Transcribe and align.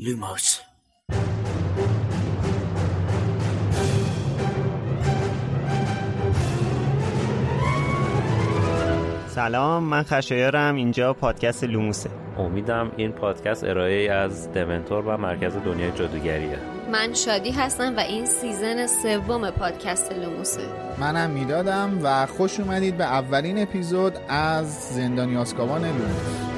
لوموس 0.00 0.60
سلام 9.28 9.82
من 9.82 10.02
خشایارم. 10.02 10.74
اینجا 10.74 11.12
پادکست 11.12 11.64
لوموسه. 11.64 12.10
امیدم 12.38 12.92
این 12.96 13.12
پادکست 13.12 13.64
ارائه 13.64 14.12
از 14.12 14.52
دمنتور 14.52 15.06
و 15.06 15.16
مرکز 15.16 15.56
دنیای 15.56 15.92
جادوگریه. 15.92 16.58
من 16.92 17.14
شادی 17.14 17.50
هستم 17.50 17.96
و 17.96 18.00
این 18.00 18.26
season 18.26 18.86
سوم 18.86 19.50
پادکست 19.50 20.12
لوموسه. 20.12 20.62
منم 21.00 21.30
میلادم 21.30 21.98
و 22.02 22.26
خوش 22.26 22.60
اومدید 22.60 22.96
به 22.96 23.04
اولین 23.04 23.62
اپیزود 23.62 24.12
از 24.28 24.88
زندانی 24.94 25.36
آسکابان 25.36 25.84
لوموس. 25.84 26.57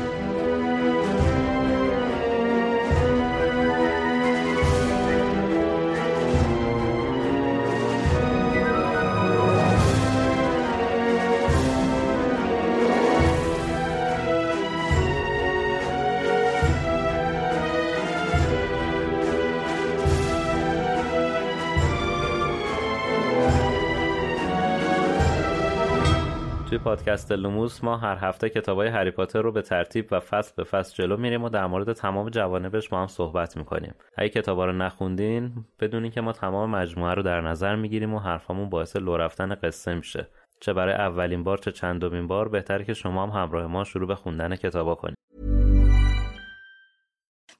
پادکست 26.91 27.33
لوموس 27.33 27.85
ما 27.85 27.97
هر 27.97 28.19
هفته 28.21 28.49
کتابای 28.49 28.89
هری 28.89 29.11
پاتر 29.11 29.43
رو 29.43 29.53
به 29.53 29.62
ترتیب 29.62 30.07
و 30.11 30.21
فصل 30.21 30.53
به 30.57 30.65
فصل 30.65 30.95
جلو 30.95 31.16
میریم 31.16 31.45
و 31.45 31.49
در 31.49 31.66
مورد 31.66 31.93
تمام 31.93 32.29
جوانبش 32.29 32.89
با 32.89 33.01
هم 33.01 33.07
صحبت 33.07 33.57
می‌کنیم. 33.57 33.95
اگه 34.16 34.29
کتابا 34.29 34.65
رو 34.65 34.73
نخوندین 34.73 35.53
بدونین 35.80 36.11
که 36.11 36.21
ما 36.21 36.33
تمام 36.33 36.71
مجموعه 36.71 37.15
رو 37.15 37.23
در 37.23 37.41
نظر 37.41 37.77
می‌گیریم 37.77 38.15
و 38.15 38.19
حرفامون 38.19 38.71
باعث 38.71 38.97
لو 38.97 39.16
رفتن 39.16 39.55
قصه 39.55 39.95
میشه. 39.95 40.29
چه 40.60 40.73
برای 40.73 40.95
اولین 40.95 41.45
بار 41.45 41.59
چه 41.59 41.73
چندمین 41.73 42.27
بار 42.27 42.49
بهتره 42.49 42.85
که 42.85 42.95
شما 42.95 43.27
هم 43.27 43.43
همراه 43.43 43.66
ما 43.66 43.85
شروع 43.85 44.09
به 44.09 44.15
خوندن 44.15 44.57
کتابا 44.57 44.95
کنید. 44.95 45.16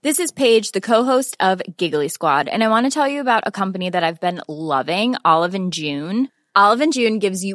This 0.07 0.19
is 0.25 0.31
Paige, 0.33 0.69
the 0.73 0.87
co-host 0.91 1.35
of 1.51 1.57
Giggly 1.81 2.09
Squad, 2.09 2.45
and 2.53 2.61
I 2.65 2.69
want 2.75 2.85
to 2.87 2.93
tell 2.99 3.09
you 3.15 3.21
about 3.21 3.43
a 3.47 3.53
company 3.63 3.89
that 3.91 4.03
I've 4.07 4.23
been 4.29 4.41
loving, 4.49 5.09
Olive 5.25 5.55
and 5.61 5.73
June. 5.81 6.17
Olive 6.63 6.81
and 6.85 6.93
June 6.93 7.17
gives 7.25 7.41
you 7.49 7.55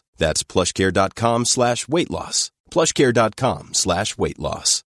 That's 0.23 0.43
plushcare.com 0.51 1.39
slash 1.45 1.81
weight 1.93 2.11
loss. 2.17 2.37
plushcare.com 2.73 3.63
slash 3.83 4.09
weight 4.21 4.39
loss. 4.47 4.83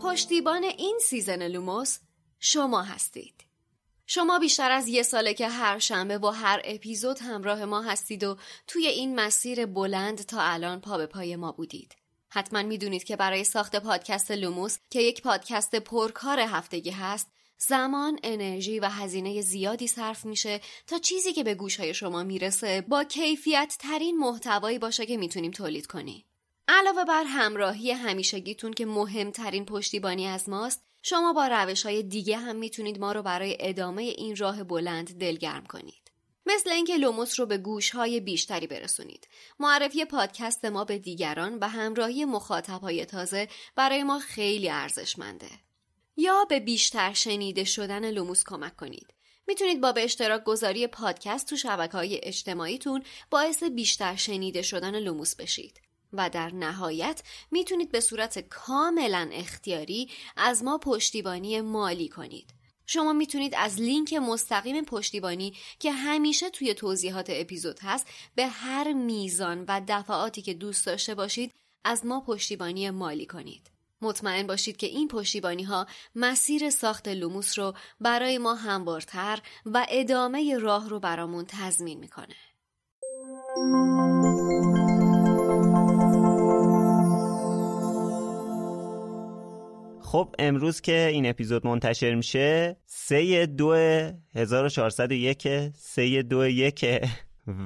پشتیبان 0.00 0.64
این 0.64 0.98
سیزن 1.02 1.48
لوموس 1.48 1.98
شما 2.40 2.82
هستید. 2.82 3.44
شما 4.06 4.38
بیشتر 4.38 4.70
از 4.70 4.88
یه 4.88 5.02
ساله 5.02 5.34
که 5.34 5.48
هر 5.48 5.78
شنبه 5.78 6.18
با 6.18 6.32
هر 6.32 6.62
اپیزود 6.64 7.18
همراه 7.18 7.64
ما 7.64 7.82
هستید 7.82 8.24
و 8.24 8.36
توی 8.66 8.86
این 8.86 9.20
مسیر 9.20 9.66
بلند 9.66 10.18
تا 10.18 10.40
الان 10.40 10.80
پا 10.80 10.98
به 10.98 11.06
پای 11.06 11.36
ما 11.36 11.52
بودید. 11.52 12.01
حتما 12.34 12.62
می‌دونید 12.62 13.04
که 13.04 13.16
برای 13.16 13.44
ساخت 13.44 13.76
پادکست 13.76 14.30
لوموس 14.30 14.78
که 14.90 15.00
یک 15.00 15.22
پادکست 15.22 15.74
پرکار 15.74 16.40
هفتگی 16.40 16.90
هست 16.90 17.28
زمان، 17.58 18.18
انرژی 18.22 18.80
و 18.80 18.88
هزینه 18.88 19.40
زیادی 19.40 19.86
صرف 19.86 20.24
میشه 20.24 20.60
تا 20.86 20.98
چیزی 20.98 21.32
که 21.32 21.44
به 21.44 21.54
گوشهای 21.54 21.94
شما 21.94 22.22
می‌رسه 22.22 22.80
با 22.80 23.04
کیفیت 23.04 23.76
ترین 23.80 24.18
محتوایی 24.18 24.78
باشه 24.78 25.06
که 25.06 25.16
می‌تونیم 25.16 25.50
تولید 25.50 25.86
کنیم. 25.86 26.24
علاوه 26.68 27.04
بر 27.04 27.24
همراهی 27.24 27.90
همیشگیتون 27.90 28.72
که 28.72 28.86
مهمترین 28.86 29.64
پشتیبانی 29.64 30.26
از 30.26 30.48
ماست 30.48 30.82
شما 31.02 31.32
با 31.32 31.46
روش 31.46 31.86
های 31.86 32.02
دیگه 32.02 32.36
هم 32.36 32.56
می‌تونید 32.56 32.98
ما 32.98 33.12
رو 33.12 33.22
برای 33.22 33.56
ادامه 33.60 34.02
این 34.02 34.36
راه 34.36 34.64
بلند 34.64 35.18
دلگرم 35.18 35.66
کنید. 35.66 36.01
مثل 36.46 36.70
اینکه 36.70 36.96
لوموس 36.96 37.40
رو 37.40 37.46
به 37.46 37.58
گوش 37.58 37.90
های 37.90 38.20
بیشتری 38.20 38.66
برسونید. 38.66 39.28
معرفی 39.60 40.04
پادکست 40.04 40.64
ما 40.64 40.84
به 40.84 40.98
دیگران 40.98 41.58
و 41.58 41.68
همراهی 41.68 42.24
مخاطب 42.24 42.80
های 42.80 43.04
تازه 43.04 43.48
برای 43.76 44.02
ما 44.02 44.18
خیلی 44.18 44.68
ارزشمنده. 44.70 45.50
یا 46.16 46.44
به 46.44 46.60
بیشتر 46.60 47.12
شنیده 47.12 47.64
شدن 47.64 48.10
لوموس 48.10 48.44
کمک 48.44 48.76
کنید. 48.76 49.14
می‌تونید 49.46 49.80
با 49.80 49.92
به 49.92 50.04
اشتراک 50.04 50.44
گذاری 50.44 50.86
پادکست 50.86 51.48
تو 51.48 51.56
شبکه 51.56 51.92
های 51.92 52.20
اجتماعیتون 52.22 53.02
باعث 53.30 53.62
بیشتر 53.62 54.16
شنیده 54.16 54.62
شدن 54.62 54.98
لوموس 54.98 55.36
بشید. 55.36 55.80
و 56.12 56.30
در 56.30 56.54
نهایت 56.54 57.22
می‌تونید 57.50 57.92
به 57.92 58.00
صورت 58.00 58.38
کاملا 58.38 59.30
اختیاری 59.32 60.10
از 60.36 60.64
ما 60.64 60.78
پشتیبانی 60.78 61.60
مالی 61.60 62.08
کنید. 62.08 62.61
شما 62.86 63.12
می‌تونید 63.12 63.54
از 63.54 63.80
لینک 63.80 64.12
مستقیم 64.12 64.84
پشتیبانی 64.84 65.54
که 65.78 65.92
همیشه 65.92 66.50
توی 66.50 66.74
توضیحات 66.74 67.26
اپیزود 67.30 67.78
هست 67.82 68.06
به 68.34 68.46
هر 68.46 68.92
میزان 68.92 69.64
و 69.68 69.80
دفعاتی 69.88 70.42
که 70.42 70.54
دوست 70.54 70.86
داشته 70.86 71.14
باشید 71.14 71.52
از 71.84 72.06
ما 72.06 72.20
پشتیبانی 72.20 72.90
مالی 72.90 73.26
کنید. 73.26 73.70
مطمئن 74.02 74.46
باشید 74.46 74.76
که 74.76 74.86
این 74.86 75.08
پشتیبانی 75.08 75.62
ها 75.62 75.86
مسیر 76.14 76.70
ساخت 76.70 77.08
لوموس 77.08 77.58
رو 77.58 77.74
برای 78.00 78.38
ما 78.38 78.54
هموارتر 78.54 79.42
و 79.66 79.86
ادامه 79.88 80.58
راه 80.58 80.88
رو 80.88 81.00
برامون 81.00 81.44
تضمین 81.48 81.98
می‌کنه. 81.98 82.36
خب 90.12 90.34
امروز 90.38 90.80
که 90.80 91.08
این 91.12 91.26
اپیزود 91.26 91.66
منتشر 91.66 92.14
میشه 92.14 92.76
سه 92.86 93.46
دو 93.46 93.74
1401 94.34 95.48
سه 95.74 96.22
دو 96.22 96.46
یک. 96.46 96.86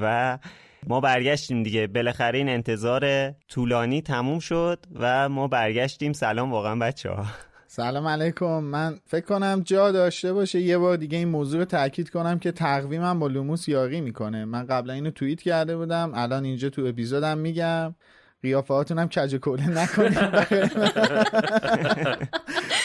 و 0.00 0.38
ما 0.86 1.00
برگشتیم 1.00 1.62
دیگه. 1.62 1.86
بالاخره 1.86 2.38
این 2.38 2.48
انتظار 2.48 3.30
طولانی 3.30 4.02
تموم 4.02 4.38
شد 4.38 4.78
و 4.94 5.28
ما 5.28 5.48
برگشتیم. 5.48 6.12
سلام 6.12 6.52
واقعا 6.52 6.76
بچه 6.76 7.10
ها 7.10 7.26
سلام 7.66 8.06
علیکم. 8.06 8.60
من 8.60 8.98
فکر 9.06 9.24
کنم 9.24 9.62
جا 9.64 9.92
داشته 9.92 10.32
باشه 10.32 10.60
یه 10.60 10.78
بار 10.78 10.96
دیگه 10.96 11.18
این 11.18 11.28
موضوع 11.28 11.58
رو 11.58 11.64
تاکید 11.64 12.10
کنم 12.10 12.38
که 12.38 12.52
تقویمم 12.52 13.18
با 13.18 13.26
لوموس 13.26 13.68
یاقی 13.68 14.00
می‌کنه. 14.00 14.44
من 14.44 14.66
قبلا 14.66 14.92
اینو 14.92 15.10
توییت 15.10 15.42
کرده 15.42 15.76
بودم 15.76 16.12
الان 16.14 16.44
اینجا 16.44 16.70
تو 16.70 16.86
اپیزودم 16.86 17.38
میگم. 17.38 17.94
قیافه 18.42 18.74
هاتونم 18.74 19.08
کج 19.08 19.36
کوله 19.36 19.70
نکنید 19.70 20.18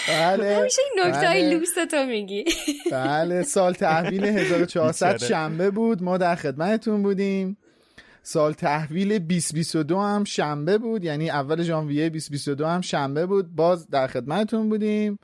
بله. 0.07 0.57
همیشه 0.57 0.81
این 0.95 1.05
نکته 1.05 1.27
های 1.27 1.57
بله. 1.57 1.85
تو 1.85 2.05
میگی. 2.05 2.45
بله 2.91 3.43
سال 3.43 3.73
تحویل 3.73 4.23
1400 4.23 5.17
شنبه 5.17 5.69
بود. 5.71 6.03
ما 6.03 6.17
در 6.17 6.35
خدمتتون 6.35 7.03
بودیم. 7.03 7.57
سال 8.23 8.53
تحویل 8.53 9.19
2022 9.19 9.99
هم 9.99 10.23
شنبه 10.23 10.77
بود. 10.77 11.03
یعنی 11.03 11.29
اول 11.29 11.63
ژانویه 11.63 12.09
2022 12.09 12.67
هم 12.67 12.81
شنبه 12.81 13.25
بود. 13.25 13.55
باز 13.55 13.87
در 13.87 14.07
خدمتتون 14.07 14.69
بودیم. 14.69 15.19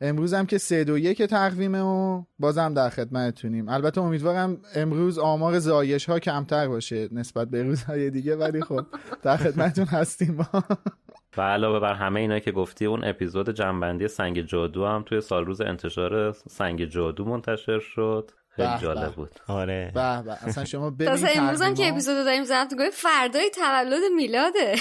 امروز 0.00 0.34
هم 0.34 0.46
که 0.46 0.58
سه 0.58 0.84
دو 0.84 0.98
یک 0.98 1.22
تقویمه 1.22 1.80
و 1.80 2.22
بازم 2.38 2.74
در 2.74 2.88
خدمتتونیم. 2.88 3.68
البته 3.68 4.00
امیدوارم 4.00 4.58
امروز 4.74 5.18
آمار 5.18 5.58
زایش 5.58 6.06
ها 6.06 6.18
کمتر 6.18 6.68
باشه 6.68 7.08
نسبت 7.12 7.48
به 7.48 7.62
روزهای 7.62 8.10
دیگه 8.10 8.36
ولی 8.36 8.60
خب 8.60 8.86
در 9.22 9.36
خدمتتون 9.36 9.84
هستیم 9.84 10.34
ما. 10.34 10.64
و 11.36 11.42
علاوه 11.42 11.80
بر 11.80 11.94
همه 11.94 12.20
اینا 12.20 12.38
که 12.38 12.52
گفتی 12.52 12.86
اون 12.86 13.04
اپیزود 13.04 13.50
جنبندی 13.50 14.08
سنگ 14.08 14.42
جادو 14.42 14.86
هم 14.86 15.02
توی 15.02 15.20
سال 15.20 15.46
روز 15.46 15.60
انتشار 15.60 16.32
سنگ 16.32 16.84
جادو 16.84 17.24
منتشر 17.24 17.78
شد. 17.78 18.30
خیلی 18.48 18.78
جالب 18.82 19.12
بود. 19.12 19.30
آره. 19.48 19.90
به 19.94 20.00
اصلا 20.00 20.64
شما 20.64 20.90
ببین 20.90 21.26
امروز 21.36 21.62
هم 21.62 21.74
که 21.74 21.88
اپیزود 21.88 22.24
داریم 22.24 22.44
ضبط 22.44 22.74
گفت 22.74 22.94
فردای 22.94 23.50
تولد 23.54 24.02
میلاده. 24.16 24.74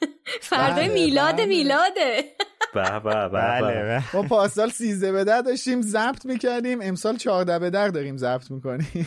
فردای 0.40 0.88
بله، 0.88 0.94
میلاد 0.94 1.36
بله. 1.36 1.46
میلاده. 1.46 2.24
به 2.74 3.00
به 3.00 3.28
بله 3.28 4.02
ما 4.14 4.22
پاسال 4.22 4.70
13 4.70 5.12
به 5.12 5.24
در 5.24 5.40
داشتیم 5.42 5.82
ضبط 5.82 6.26
می‌کردیم 6.26 6.78
امسال 6.82 7.16
14 7.16 7.58
به 7.58 7.70
در 7.70 7.88
داریم 7.88 8.16
ضبط 8.16 8.50
می‌کنیم. 8.50 9.06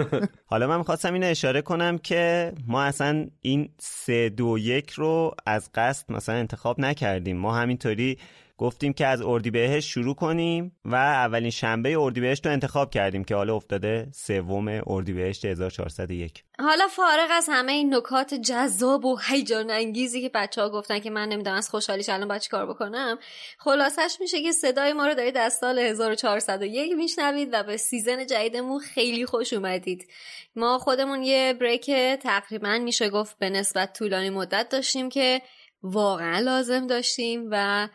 حالا 0.46 0.66
من 0.66 0.76
می‌خواستم 0.76 1.14
این 1.14 1.24
اشاره 1.24 1.62
کنم 1.62 1.98
که 1.98 2.52
ما 2.66 2.82
اصلا 2.82 3.26
این 3.40 3.68
3 3.78 4.28
2 4.28 4.58
1 4.58 4.90
رو 4.90 5.34
از 5.46 5.70
قصد 5.74 6.12
مثلا 6.12 6.34
انتخاب 6.34 6.80
نکردیم. 6.80 7.36
ما 7.36 7.54
همینطوری 7.54 8.18
گفتیم 8.60 8.92
که 8.92 9.06
از 9.06 9.22
اردیبهشت 9.22 9.88
شروع 9.88 10.14
کنیم 10.14 10.76
و 10.84 10.94
اولین 10.94 11.50
شنبه 11.50 11.98
اردیبهشت 11.98 12.46
رو 12.46 12.52
انتخاب 12.52 12.90
کردیم 12.90 13.24
که 13.24 13.34
حالا 13.34 13.56
افتاده 13.56 14.08
سوم 14.14 14.82
اردیبهشت 14.86 15.44
1401 15.44 16.44
حالا 16.58 16.88
فارغ 16.88 17.28
از 17.32 17.46
همه 17.50 17.72
این 17.72 17.94
نکات 17.94 18.34
جذاب 18.34 19.04
و 19.04 19.18
هیجان 19.28 19.70
انگیزی 19.70 20.22
که 20.22 20.30
بچه 20.34 20.62
ها 20.62 20.68
گفتن 20.70 20.98
که 20.98 21.10
من 21.10 21.28
نمی‌دونم 21.28 21.56
از 21.56 21.68
خوشحالیش 21.68 22.08
الان 22.08 22.28
باید 22.28 22.48
کار 22.48 22.66
بکنم 22.66 23.18
خلاصش 23.58 24.16
میشه 24.20 24.42
که 24.42 24.52
صدای 24.52 24.92
ما 24.92 25.06
رو 25.06 25.14
دارید 25.14 25.36
از 25.36 25.52
سال 25.52 25.78
1401 25.78 26.92
میشنوید 26.96 27.48
و 27.52 27.62
به 27.62 27.76
سیزن 27.76 28.26
جدیدمون 28.26 28.78
خیلی 28.78 29.26
خوش 29.26 29.52
اومدید. 29.52 30.08
ما 30.56 30.78
خودمون 30.78 31.22
یه 31.22 31.54
بریک 31.60 31.90
تقریبا 32.22 32.78
میشه 32.78 33.10
گفت 33.10 33.38
به 33.38 33.50
نسبت 33.50 33.98
طولانی 33.98 34.30
مدت 34.30 34.68
داشتیم 34.68 35.08
که 35.08 35.42
واقعا 35.82 36.40
لازم 36.40 36.86
داشتیم 36.86 37.48
و 37.50 37.88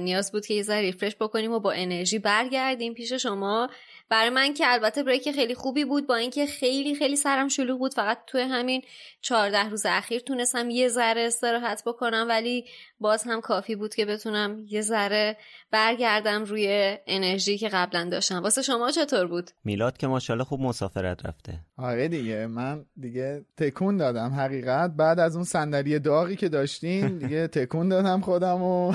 نیاز 0.00 0.32
بود 0.32 0.46
که 0.46 0.54
یه 0.54 0.62
ذره 0.62 0.80
ریفرش 0.80 1.16
بکنیم 1.20 1.52
و 1.52 1.60
با 1.60 1.72
انرژی 1.72 2.18
برگردیم 2.18 2.94
پیش 2.94 3.12
شما. 3.12 3.68
برای 4.12 4.30
من 4.30 4.54
که 4.54 4.72
البته 4.72 5.02
بریک 5.02 5.32
خیلی 5.32 5.54
خوبی 5.54 5.84
بود 5.84 6.06
با 6.06 6.14
اینکه 6.14 6.46
خیلی 6.46 6.94
خیلی 6.94 7.16
سرم 7.16 7.48
شلوغ 7.48 7.78
بود. 7.78 7.94
فقط 7.94 8.18
توی 8.26 8.40
همین 8.40 8.82
چهارده 9.20 9.68
روز 9.68 9.86
اخیر 9.86 10.20
تونستم 10.20 10.70
یه 10.70 10.88
ذره 10.88 11.20
استراحت 11.20 11.82
بکنم 11.86 12.26
ولی 12.28 12.64
باز 13.00 13.22
هم 13.22 13.40
کافی 13.40 13.76
بود 13.76 13.94
که 13.94 14.06
بتونم 14.06 14.64
یه 14.68 14.80
ذره 14.80 15.36
برگردم 15.70 16.44
روی 16.44 16.96
انرژی 17.06 17.58
که 17.58 17.68
قبلا 17.68 18.08
داشتم. 18.10 18.42
واسه 18.42 18.62
شما 18.62 18.90
چطور 18.90 19.26
بود؟ 19.26 19.50
میلاد 19.64 19.96
که 19.96 20.06
ماشاءالله 20.06 20.44
خوب 20.44 20.60
مسافرت 20.60 21.26
رفته. 21.26 21.60
آره 21.76 22.08
دیگه 22.08 22.46
من 22.46 22.84
دیگه 23.00 23.44
تکون 23.56 23.96
دادم 23.96 24.34
حقیقت. 24.34 24.90
بعد 24.90 25.20
از 25.20 25.34
اون 25.36 25.44
صندلی 25.44 25.98
داغی 25.98 26.36
که 26.36 26.48
داشتیم 26.48 27.18
دیگه 27.18 27.48
تکون 27.48 27.88
دادم 27.88 28.20
خودم 28.20 28.62
و 28.62 28.92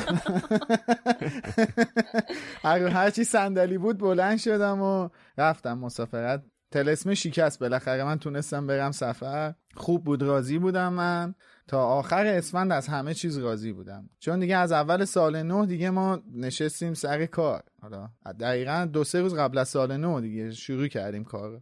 هر 2.63 3.09
چی 3.09 3.23
صندلی 3.23 3.77
بود 3.77 3.97
بلند 3.97 4.37
شدم 4.37 4.81
و 4.81 5.06
رفتم 5.37 5.77
مسافرت. 5.77 6.43
تلسمه 6.71 7.15
شکست 7.15 7.59
بالاخره. 7.59 8.03
من 8.03 8.19
تونستم 8.19 8.67
برم 8.67 8.91
سفر. 8.91 9.53
خوب 9.75 10.03
بود 10.03 10.21
راضی 10.21 10.57
بودم 10.57 10.93
من. 10.93 11.35
تا 11.67 11.85
آخر 11.85 12.25
اسفند 12.25 12.71
از 12.71 12.87
همه 12.87 13.13
چیز 13.13 13.37
راضی 13.37 13.71
بودم. 13.71 14.09
چون 14.19 14.39
دیگه 14.39 14.57
از 14.57 14.71
اول 14.71 15.05
سال 15.05 15.43
نو 15.43 15.65
دیگه 15.65 15.89
ما 15.89 16.19
نشستیم 16.35 16.93
سر 16.93 17.25
کار. 17.25 17.63
حالا 17.81 18.09
دقیقا 18.39 18.89
دو 18.93 19.03
سه 19.03 19.21
روز 19.21 19.35
قبل 19.35 19.57
از 19.57 19.69
سال 19.69 19.97
نو 19.97 20.21
دیگه 20.21 20.51
شروع 20.51 20.87
کردیم 20.87 21.23
کار. 21.23 21.61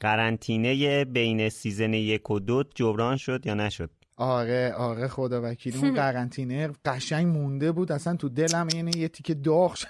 قرنطینه 0.00 1.04
بین 1.04 1.48
season 1.48 1.94
یک 1.94 2.30
و 2.30 2.40
دو 2.40 2.64
جبران 2.74 3.16
شد 3.16 3.46
یا 3.46 3.54
نشد؟ 3.54 3.90
آره 4.16 4.72
آره 4.72 5.08
خدا 5.08 5.40
وکیل 5.44 5.76
اون 5.76 5.94
قرنطینه 6.00 6.70
قشنگ 6.84 7.26
مونده 7.26 7.72
بود. 7.72 7.92
اصلا 7.92 8.16
تو 8.16 8.28
دلم 8.28 8.68
یعنی 8.74 8.90
یه 8.96 9.08
تیکه 9.08 9.34
داغ 9.34 9.74
شد 9.74 9.88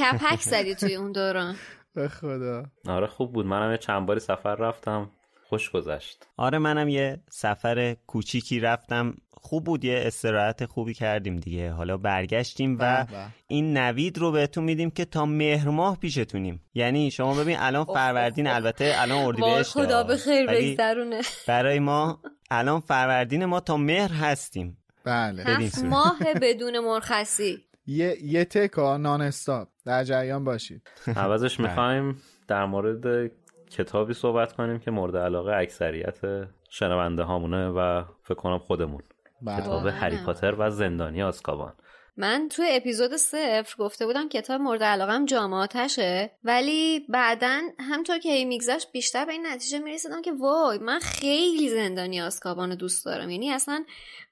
کپک 0.00 0.40
زدی 0.40 0.74
توی 0.74 0.94
اون 0.94 1.12
دوران. 1.12 1.56
به 1.94 2.08
خدا. 2.08 2.64
آره 2.88 3.06
خوب 3.06 3.32
بود. 3.32 3.46
منم 3.46 3.70
یه 3.70 3.78
چند 3.78 4.06
باری 4.06 4.20
سفر 4.20 4.54
رفتم. 4.54 5.10
خوش 5.48 5.70
گذشت. 5.70 6.26
آره 6.36 6.58
منم 6.58 6.88
یه 6.88 7.20
سفر 7.30 7.96
کوچیکی 8.06 8.60
رفتم. 8.60 9.14
خوب 9.30 9.64
بود 9.64 9.84
یه 9.84 10.02
استراحت 10.06 10.64
خوبی 10.64 10.94
کردیم 10.94 11.36
دیگه. 11.36 11.70
حالا 11.72 11.96
برگشتیم 11.96 12.76
و 12.80 13.06
این 13.48 13.76
نوید 13.76 14.18
رو 14.18 14.32
بهتون 14.32 14.64
میدیم 14.64 14.90
که 14.90 15.04
تا 15.04 15.26
مهر 15.26 15.68
ماه 15.68 15.98
پیشتونیم. 15.98 16.62
یعنی 16.74 17.10
شما 17.10 17.34
ببین 17.34 17.56
الان 17.58 17.84
فروردین 17.84 18.46
البته 18.46 18.94
الان 18.96 19.24
اردیبهشت 19.24 19.70
خدا 19.70 20.02
به 20.02 20.16
خیر 20.16 20.46
بگذرونه. 20.46 21.20
برای 21.48 21.78
ما 21.78 22.20
الان 22.50 22.80
فروردین 22.80 23.44
ما 23.44 23.60
تا 23.60 23.76
مهر 23.76 24.12
هستیم. 24.12 24.78
بله. 25.04 25.42
هفت 25.44 25.84
ماه 25.84 26.18
بدون 26.42 26.78
مرخصی. 26.78 27.58
یه 27.86 28.16
یه 28.22 28.44
تکا 28.44 28.96
نان 28.96 29.22
استاپ. 29.22 29.68
در 29.84 30.04
جریان 30.04 30.44
باشید. 30.44 30.82
عوضش. 31.16 31.60
می‌خوایم 31.60 32.22
در 32.48 32.66
مورد 32.66 33.30
کتابی 33.70 34.14
صحبت 34.14 34.52
کنیم 34.52 34.78
که 34.78 34.90
مورد 34.90 35.16
علاقه 35.16 35.52
اکثریت 35.52 36.18
شنونده 36.70 37.22
هامونه 37.22 37.68
و 37.68 38.04
فکر 38.22 38.34
کنم 38.34 38.58
خودمون. 38.58 39.02
بله. 39.42 39.60
کتاب 39.60 39.86
هری 39.86 40.16
پاتر 40.26 40.54
و 40.58 40.70
زندانی 40.70 41.22
آسکابان 41.22 41.72
من 42.16 42.48
توی 42.48 42.66
اپیزود 42.70 43.16
صفر 43.16 43.76
گفته 43.78 44.06
بودم 44.06 44.28
کتاب 44.28 44.60
مورد 44.60 44.82
علاقم 44.82 45.24
جام 45.24 45.54
آتشه 45.54 46.30
ولی 46.44 47.06
بعدا 47.08 47.60
همطور 47.78 48.18
که 48.18 48.32
هی 48.32 48.44
میگذشت 48.44 48.92
بیشتر 48.92 49.24
به 49.24 49.32
این 49.32 49.46
نتیجه 49.46 49.78
می‌رسیدم 49.78 50.22
که 50.22 50.32
وای 50.32 50.78
من 50.78 50.98
خیلی 50.98 51.68
زندانی 51.68 52.20
آسکابان 52.20 52.74
دوست 52.74 53.04
دارم. 53.04 53.30
یعنی 53.30 53.50
اصلا 53.50 53.84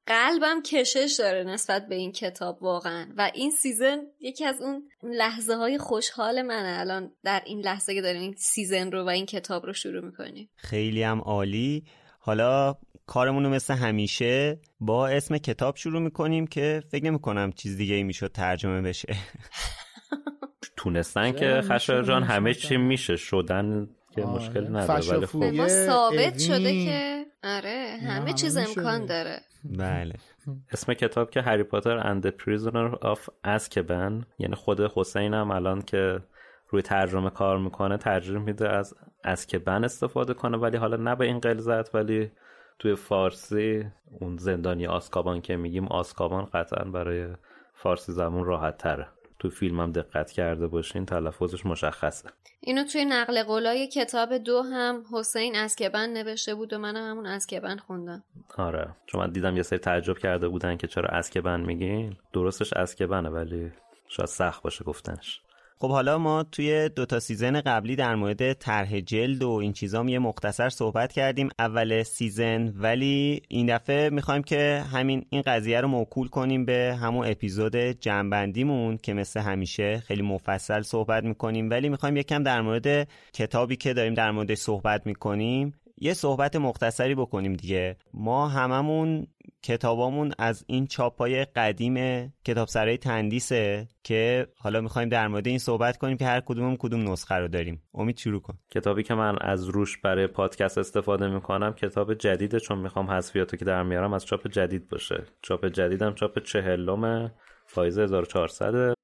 قلبم 0.07 0.63
کشش 0.63 1.17
داره 1.19 1.45
نسبت 1.45 1.89
به 1.89 1.95
این 1.95 2.13
کتاب 2.13 2.63
واقعا. 2.63 3.07
و 3.17 3.31
این 3.35 3.51
season 3.51 3.99
یکی 4.21 4.45
از 4.45 4.63
اون 4.63 4.89
لحظه 5.03 5.55
های 5.55 5.79
خوشحال 5.79 6.43
من 6.43 6.81
الان 6.81 7.13
در 7.25 7.43
این 7.47 7.61
لحظه 7.61 7.95
که 7.95 8.03
داریم 8.03 8.23
این 8.23 8.35
season 8.39 8.93
رو 8.93 9.05
و 9.05 9.09
این 9.09 9.27
کتاب 9.27 9.67
رو 9.67 9.73
شروع 9.73 10.05
می‌کنیم. 10.05 10.51
خیلی 10.57 11.03
هم 11.03 11.21
عالی. 11.21 11.85
حالا 12.19 12.77
کارمون 13.07 13.45
رو 13.45 13.51
مثل 13.51 13.75
همیشه 13.75 14.61
با 14.81 15.09
اسم 15.09 15.39
کتاب 15.39 15.77
شروع 15.77 16.03
می‌کنیم 16.03 16.47
که 16.47 16.83
فکر 16.91 17.05
نمی 17.05 17.19
کنم 17.19 17.53
چیز 17.53 17.77
دیگه 17.77 17.95
ای 17.95 18.03
می‌شد 18.03 18.33
ترجمه 18.33 18.83
بشه. 18.83 19.15
تونستن 20.77 21.33
که 21.33 21.61
خشایار 21.65 22.03
جان 22.03 22.23
همه 22.23 22.55
چی 22.55 22.77
میشه. 22.77 23.17
شدن 23.17 23.89
که 24.15 24.23
آره. 24.23 24.35
مشکل 24.35 24.77
نداره. 24.77 25.09
ولی 25.09 25.27
خب 25.27 25.69
ثابت 25.69 26.39
شده 26.39 26.85
که 26.85 27.25
آره 27.45 27.97
همه 28.09 28.33
چیز 28.33 28.57
امکان 28.57 29.07
داره. 29.07 29.41
بله. 29.65 30.15
اسم 30.73 30.95
کتاب 30.95 31.31
که 31.31 31.43
هری 31.43 31.63
پاتر 31.63 32.21
the 32.21 32.31
prisoner 32.31 32.99
of 32.99 33.19
Azkaban 33.57 34.25
یعنی 34.39 34.55
خود 34.57 34.81
حسین 34.81 35.35
هم 35.35 35.51
الان 35.51 35.83
که 35.83 36.21
روی 36.69 36.83
ترجمه 36.83 37.31
کار 37.31 37.59
می‌کنه 37.59 37.97
ترجمه 37.97 38.39
میده 38.39 38.69
از 38.69 38.95
اسکبن 39.25 39.85
استفاده 39.85 40.35
کنه 40.35 40.57
ولی 40.57 40.77
حالا 40.77 40.97
نه 40.97 41.15
به 41.15 41.25
این 41.25 41.39
قلزت 41.39 41.95
ولی 41.95 42.31
توی 42.79 42.95
فارسی 42.95 43.87
اون 44.21 44.37
زندانی 44.37 44.87
آسکابان 44.87 45.41
که 45.41 45.57
میگیم 45.57 45.89
آسکابان 45.89 46.45
قطعا 46.45 46.85
برای 46.85 47.29
فارسی 47.75 48.13
زمون 48.13 48.45
راحت 48.45 48.79
تره 48.79 49.09
تو 49.39 49.51
فیلم 49.51 49.81
هم 49.81 49.93
دقت 49.93 50.31
کرده 50.31 50.67
باشین 50.67 51.07
تلفظش 51.07 51.67
مشخصه. 51.67 52.29
اینو 52.61 52.85
توی 52.85 53.05
نقل 53.05 53.43
قولای 53.43 53.89
کتاب 53.89 54.39
دو 54.39 54.63
هم 54.63 55.05
حسین 55.13 55.57
اسکبن 55.57 56.11
نوشته 56.11 56.55
بود 56.55 56.73
و 56.73 56.79
من 56.79 56.97
همون 56.97 57.27
اسکبن 57.27 57.77
خوندم. 57.77 58.25
آره. 58.57 58.97
چون 59.07 59.21
من 59.21 59.31
دیدم 59.31 59.57
یه 59.57 59.63
سری 59.63 59.79
تعجب 59.79 60.19
کرده 60.19 60.49
بودن 60.49 60.77
که 60.77 60.87
چرا 60.87 61.09
اسکبن 61.09 61.61
میگین. 61.61 62.17
درستش 62.33 62.73
اسکبنه 62.73 63.29
ولی 63.29 63.73
شاید 64.09 64.29
سخت 64.29 64.63
باشه 64.63 64.85
گفتنش. 64.85 65.41
خب 65.79 65.91
حالا 65.91 66.19
ما 66.19 66.43
توی 66.43 66.89
دو 66.89 67.07
تا 67.07 67.21
season 67.21 67.61
قبلی 67.61 67.97
در 67.97 68.15
مورد 68.15 68.53
طرح 68.53 69.01
جلد 69.01 69.43
و 69.43 69.51
این 69.51 69.73
چیزا 69.73 70.05
یه 70.05 70.19
مختصر 70.19 70.69
صحبت 70.69 71.13
کردیم. 71.13 71.49
اول 71.59 72.03
season 72.03 72.73
ولی 72.77 73.43
این 73.49 73.77
دفعه 73.77 74.11
می‌خوایم 74.11 74.43
که 74.43 74.85
همین 74.93 75.27
این 75.31 75.43
قضیه 75.43 75.81
رو 75.81 75.89
موکول 75.89 76.29
کنیم 76.29 76.65
به 76.65 76.97
همون 77.01 77.27
اپیزود 77.27 77.77
جمع‌بندیمون 77.77 78.97
که 78.97 79.15
مثل 79.15 79.41
همیشه 79.41 80.03
خیلی 80.07 80.23
مفصل 80.23 80.83
صحبت 80.83 81.25
می‌کنیم. 81.25 81.71
ولی 81.71 81.89
می‌خوایم 81.89 82.17
یکم 82.17 82.43
در 82.43 82.61
مورد 82.61 83.09
کتابی 83.33 83.77
که 83.77 83.95
داریم 83.95 84.15
در 84.15 84.31
موردش 84.31 84.59
صحبت 84.59 85.07
می‌کنیم 85.07 85.75
یه 86.01 86.15
صحبت 86.15 86.57
مختصری 86.57 87.15
بکنیم 87.15 87.53
دیگه. 87.53 87.97
ما 88.15 88.49
هممون 88.49 89.27
کتابامون 89.65 90.33
از 90.39 90.65
این 90.67 90.87
چاپای 90.87 91.45
قدیم 91.45 92.29
کتاب 92.45 92.69
سرای 92.69 92.99
تندیسه 92.99 93.89
که 94.03 94.47
حالا 94.57 94.81
می‌خوایم 94.81 95.09
در 95.09 95.29
مورد 95.29 95.47
این 95.47 95.59
صحبت 95.59 95.97
کنیم 95.97 96.17
که 96.17 96.27
هر 96.27 96.41
کدومم 96.41 96.77
کدوم 96.77 97.11
نسخه 97.13 97.35
رو 97.35 97.49
داریم. 97.49 97.83
امید 97.95 98.19
شروع 98.19 98.41
کن. 98.41 98.59
کتابی 98.71 99.03
که 99.03 99.15
من 99.15 99.37
از 99.41 99.69
روش 99.69 99.99
برای 99.99 100.27
پادکست 100.27 100.79
استفاده 100.79 101.29
می‌کنم 101.29 101.73
کتاب 101.73 102.15
جدیده 102.15 102.61
چون 102.61 102.79
می‌خوام 102.79 103.11
حذفیاتو 103.11 103.57
که 103.57 103.65
در 103.65 103.83
میارم 103.83 104.13
از 104.13 104.25
چاپ 104.25 104.49
جدید 104.49 104.89
باشه. 104.89 105.25
چاپ 105.43 105.67
جدیدم 105.67 106.15
چاپ 106.15 106.39
چهلم 106.39 107.33
پاییز 107.75 107.99
1400 107.99 108.95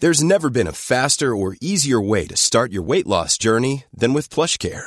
There's 0.00 0.22
never 0.22 0.50
been 0.50 0.66
a 0.66 0.80
faster 0.92 1.30
or 1.34 1.56
easier 1.62 2.00
way 2.12 2.26
to 2.26 2.36
start 2.36 2.72
your 2.72 2.82
weight 2.90 3.06
loss 3.06 3.38
journey 3.38 3.84
than 4.00 4.12
with 4.12 4.28
PlushCare. 4.34 4.86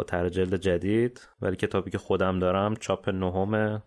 با 0.00 0.04
طرح 0.04 0.28
جلد 0.28 0.54
جدید 0.54 1.28
ولی 1.42 1.56
کتابی 1.56 1.90
که 1.90 1.98
خودم 1.98 2.38
دارم 2.38 2.76
چاپ 2.76 3.08
نهمه 3.08 3.82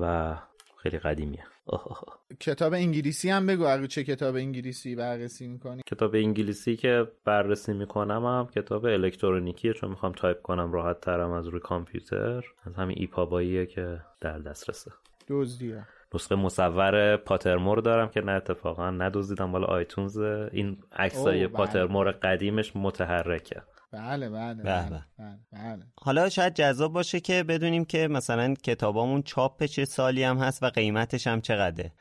و 0.00 0.34
خیلی 0.82 0.98
قدیمیه. 0.98 1.44
کتاب 2.40 2.72
انگلیسی 2.72 3.30
هم 3.30 3.46
بگو. 3.46 3.64
اگه 3.64 3.86
چه 3.86 4.04
کتاب 4.04 4.34
انگلیسی 4.36 4.94
بررسی 4.94 5.48
می‌کنی؟ 5.48 5.82
کتاب 5.86 6.14
انگلیسی 6.14 6.76
که 6.76 7.08
بررسی 7.24 7.72
می‌کنم 7.72 8.24
هم 8.24 8.46
کتاب 8.46 8.84
الکترونیکیه 8.84 9.72
چون 9.72 9.90
می‌خوام 9.90 10.12
تایپ 10.12 10.42
کنم 10.42 10.72
راحت 10.72 11.00
ترم 11.00 11.30
از 11.30 11.46
روی 11.46 11.60
کامپیوتر. 11.60 12.44
از 12.64 12.74
همین 12.74 12.96
EPUB 13.00 13.33
هاییه 13.33 13.66
که 13.66 14.00
در 14.20 14.38
دسترسه. 14.38 14.90
دزدیه. 15.28 15.86
نسخه 16.14 16.34
مصور 16.34 17.16
Pottermore 17.16 17.78
دارم 17.80 18.08
که 18.08 18.20
نه 18.20 18.32
اتفاقا 18.32 18.90
ندزدیدم 18.90 19.52
والا 19.52 19.66
iTunes 19.66 20.18
این 20.52 20.78
عکسای 20.92 21.46
Pottermore 21.46 22.10
قدیمش 22.10 22.76
متحرکه. 22.76 23.62
بله 23.94 24.28
بله 24.28 24.54
بله, 24.54 25.02
بله, 25.18 25.38
بله. 25.52 25.82
حالا 26.00 26.28
شاید 26.28 26.54
جذاب 26.54 26.92
باشه 26.92 27.20
که 27.20 27.42
بدونیم 27.42 27.84
که 27.84 28.08
مثلا 28.08 28.54
کتابامون 28.54 29.22
چاپ 29.22 29.64
چه 29.64 29.84
سالی 29.84 30.22
هم 30.22 30.38
هست 30.38 30.62
و 30.62 30.66
قیمتش 30.66 31.26
هم 31.26 31.40
چقدره. 31.40 31.92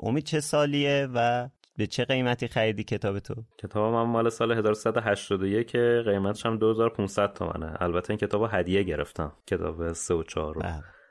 امید 0.00 0.24
چه 0.24 0.40
سالیه 0.40 1.08
و 1.14 1.48
به 1.76 1.86
چه 1.86 2.04
قیمتی 2.04 2.48
خریدی 2.48 2.84
کتاب 2.84 3.18
تو؟ 3.18 3.34
کتاب 3.58 3.94
من 3.94 4.02
مال 4.02 4.28
سال 4.28 4.52
1381 4.52 5.66
که 5.66 6.02
قیمتش 6.06 6.46
هم 6.46 6.58
2500 6.58 7.32
تومنه. 7.32 7.76
البته 7.80 8.10
این 8.10 8.18
کتاب 8.18 8.48
هدیه 8.52 8.82
گرفتم. 8.82 9.32
کتاب 9.46 9.92
3 9.92 10.14
و 10.14 10.22
4 10.22 10.54
رو. 10.54 10.62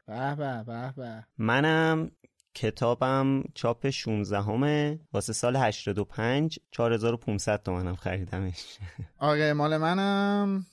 به 0.07 0.35
به 0.35 0.63
به 0.63 0.93
به 0.97 1.25
منم 1.37 2.11
کتابم 2.55 3.43
چاپ 3.53 3.89
16 3.89 4.41
همه 4.41 5.00
واسه 5.13 5.33
سال 5.33 5.55
85 5.55 6.59
4500 6.71 7.63
تومنم 7.63 7.95
خریدمش. 7.95 8.77
آره 9.19 9.53
مال 9.53 9.77
منم. 9.77 10.65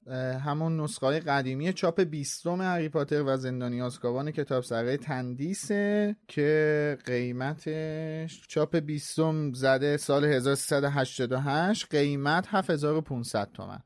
همون 0.45 0.81
نسخه 0.81 1.21
قدیمی 1.21 1.73
چاپ 1.73 2.01
20 2.01 2.47
هری 2.47 2.89
پاتر 2.89 3.23
و 3.23 3.37
زندانی 3.37 3.83
آزکابان 3.83 4.31
کتاب 4.31 4.63
سرای 4.63 4.97
تندیسه 4.97 6.17
که 6.29 6.99
قیمتش 7.07 8.47
چاپ 8.49 8.77
20 8.77 9.19
زده 9.53 9.97
سال 9.97 10.25
1388 10.25 11.87
قیمت 11.91 12.47
7500 12.51 13.53
تومن. 13.53 13.81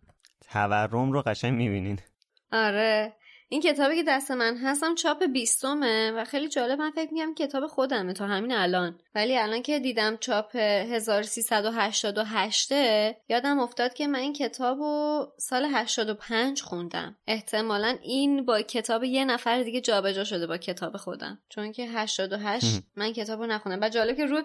تورم 0.50 1.12
رو 1.12 1.23
قشنگ 1.23 1.55
می‌بینین. 1.55 1.99
آره. 2.53 3.12
این 3.49 3.61
کتابی 3.61 3.97
که 3.97 4.03
دست 4.03 4.31
من 4.31 4.57
هستم 4.57 4.95
چاپ 4.95 5.25
بیستمه 5.25 6.11
و 6.11 6.25
خیلی 6.25 6.49
جالب. 6.49 6.79
من 6.79 6.91
فکر 6.91 7.12
میگم 7.12 7.35
کتاب 7.35 7.67
خودمه 7.67 8.12
تا 8.12 8.26
همین 8.26 8.53
الان. 8.53 8.99
ولی 9.15 9.38
الان 9.38 9.62
که 9.62 9.79
دیدم 9.79 10.17
چاپ 10.17 10.57
1388 10.57 12.73
یادم 13.29 13.59
افتاد 13.59 13.95
که 13.95 14.07
من 14.07 14.19
این 14.19 14.33
کتاب 14.33 14.79
رو 14.79 15.26
سال 15.38 15.69
85 15.73 16.62
خوندم. 16.62 17.17
احتمالا 17.26 17.99
این 18.03 18.45
با 18.45 18.62
کتاب 18.62 19.05
یه 19.05 19.25
نفر 19.25 19.62
دیگه 19.62 19.81
جابجا 19.81 20.25
شده 20.25 20.47
با 20.47 20.57
کتاب 20.57 20.97
خودم. 20.97 21.38
چون 21.49 21.73
که 21.73 21.88
88 21.88 22.67
من 22.97 23.12
کتاب 23.12 23.41
رو 23.41 23.47
نخوندم. 23.47 23.87
و 23.87 23.88
جالب 23.88 24.17
که 24.17 24.26
رو 24.26 24.43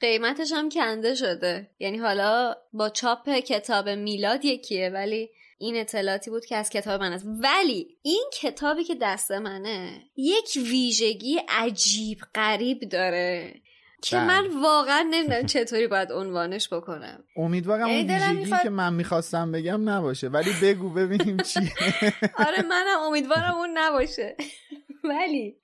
قیمتش 0.00 0.52
هم 0.52 0.68
کنده 0.68 1.14
شده. 1.14 1.70
یعنی 1.78 1.98
حالا 1.98 2.54
با 2.72 2.88
چاپ 2.88 3.30
کتاب 3.30 3.88
میلاد 3.88 4.44
یکیه 4.44 4.88
ولی 4.88 5.30
این 5.62 5.76
اطلاعاتی 5.76 6.30
بود 6.30 6.44
که 6.44 6.56
از 6.56 6.70
کتاب 6.70 7.00
من 7.00 7.12
است. 7.12 7.26
ولی 7.42 7.98
این 8.02 8.24
کتابی 8.40 8.84
که 8.84 8.94
دست 9.02 9.30
منه 9.30 10.02
یک 10.16 10.50
ویژگی 10.56 11.40
عجیب 11.48 12.18
غریب 12.34 12.80
داره 12.80 13.54
که 14.02 14.16
بله. 14.16 14.26
من 14.26 14.62
واقعا 14.62 15.08
نمی‌دونم 15.10 15.46
چطوری 15.46 15.86
باید 15.86 16.12
عنوانش 16.12 16.72
بکنم. 16.72 17.24
امیدوارم 17.36 17.86
یعنی 17.88 17.98
اون 17.98 18.06
دلم 18.06 18.28
ویژگی 18.30 18.44
می‌خواد- 18.44 18.62
که 18.62 18.70
من 18.70 18.94
می‌خواستم 18.94 19.52
بگم 19.52 19.88
نباشه. 19.88 20.28
ولی 20.28 20.50
بگو 20.62 20.90
ببینیم 20.90 21.36
چیه. 21.36 21.72
آره 22.46 22.62
منم 22.62 22.98
امیدوارم 23.06 23.54
اون 23.54 23.78
نباشه. 23.78 24.36
ولی 25.10 25.56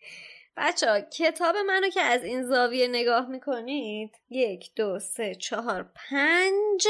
بچه 0.56 0.90
ها 0.90 1.00
کتاب 1.00 1.56
منو 1.56 1.88
که 1.88 2.00
از 2.00 2.24
این 2.24 2.42
زاویه 2.42 2.88
نگاه 2.88 3.28
می‌کنید 3.28 4.10
یک 4.30 4.70
دو 4.76 4.98
سه 4.98 5.34
چهار 5.34 5.90
پنج. 5.94 6.86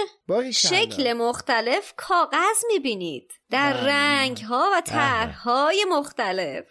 شکل 0.52 1.12
مختلف 1.12 1.94
کاغذ 1.96 2.64
می‌بینید 2.72 3.32
در 3.50 3.72
بله. 3.72 3.86
رنگ 3.86 4.38
ها 4.38 4.70
و 4.72 4.80
طرحهای 4.80 5.86
مختلف 5.90 6.64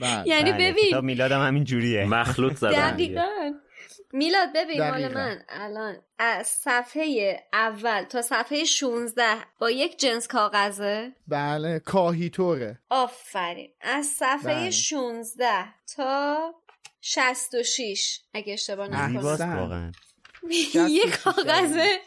بله. 0.00 0.28
یعنی 0.32 0.52
بله، 0.52 0.70
ببین 0.70 0.88
کتاب 0.88 1.04
میلادم 1.04 1.46
همین 1.46 1.64
جوریه 1.64 2.04
مخلوط 2.04 2.56
زدن. 2.56 2.90
دقیقا 2.90 3.52
میلاد 4.12 4.48
ببین 4.54 4.88
مال. 4.88 5.14
من 5.14 5.42
الان 5.48 6.02
از 6.18 6.46
صفحه 6.46 7.40
اول 7.52 8.02
تا 8.04 8.22
صفحه 8.22 8.64
16 8.64 9.24
با 9.58 9.70
یک 9.70 9.98
جنس 9.98 10.28
کاغذه؟ 10.28 11.12
بله 11.28 11.78
کاهیتوره 11.78 12.78
آفرین. 12.90 13.70
از 13.80 14.06
صفحه 14.06 14.54
بله. 14.54 14.70
16 14.70 15.64
تا 15.96 16.54
66 17.00 18.20
اگه 18.34 18.52
اشتباه 18.52 18.88
نکنم. 18.88 19.16
واقعا. 19.16 19.92
یه 20.50 20.64
66 20.64 21.16
کاغذه. 21.24 21.98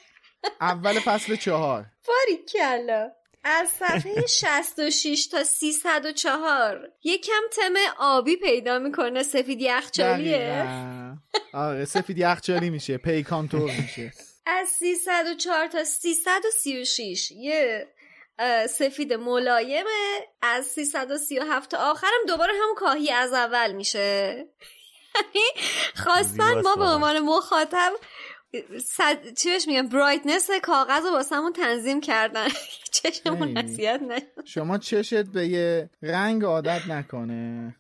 اول 0.62 1.00
فصل 1.00 1.36
چهار. 1.36 1.86
باری 2.07 2.45
کلا 2.53 3.12
از 3.44 3.70
صفحه 3.70 4.26
66 4.28 5.28
تا 5.28 5.44
304 5.44 6.90
یکم 7.04 7.42
تم 7.52 7.74
آبی 7.98 8.36
پیدا 8.36 8.80
می‌کنه. 8.80 9.24
سفید 9.24 9.62
یخچالیه. 9.62 10.66
آره 11.54 11.86
سفید 11.86 12.18
یخچالی 12.18 12.70
میشه. 12.70 12.98
پیکانتور 12.98 13.72
میشه. 13.82 14.12
از 14.46 14.68
304 14.68 15.68
تا 15.68 15.84
336 15.84 17.32
یه 17.32 17.88
سفید 18.70 19.14
ملایمه. 19.14 20.28
از 20.42 20.66
337 20.66 21.72
تا 21.72 21.78
آخرم 21.92 22.26
دوباره 22.28 22.54
همون 22.54 22.76
کاهی 22.76 23.12
از 23.12 23.34
اول 23.34 23.72
میشه. 23.72 23.98
یعنی 25.36 25.46
خواستن 25.96 26.62
ما 26.62 26.76
به. 26.76 26.86
عنوان 26.86 27.20
مخاطب 27.20 27.92
صد... 28.83 29.33
چی 29.33 29.50
بهش 29.50 29.67
میگم 29.67 29.88
برایتنس 29.88 30.50
کاغذ 30.63 31.05
رو 31.05 31.12
واسمون 31.12 31.53
تنظیم 31.53 32.01
کردن. 32.01 32.48
چشمون 33.03 33.57
اذیت 33.57 34.01
نه 34.07 34.22
شما 34.45 34.77
چشت 34.77 35.24
به 35.24 35.48
یه 35.48 35.89
رنگ 36.01 36.43
عادت 36.43 36.88
نکنه. 36.88 37.75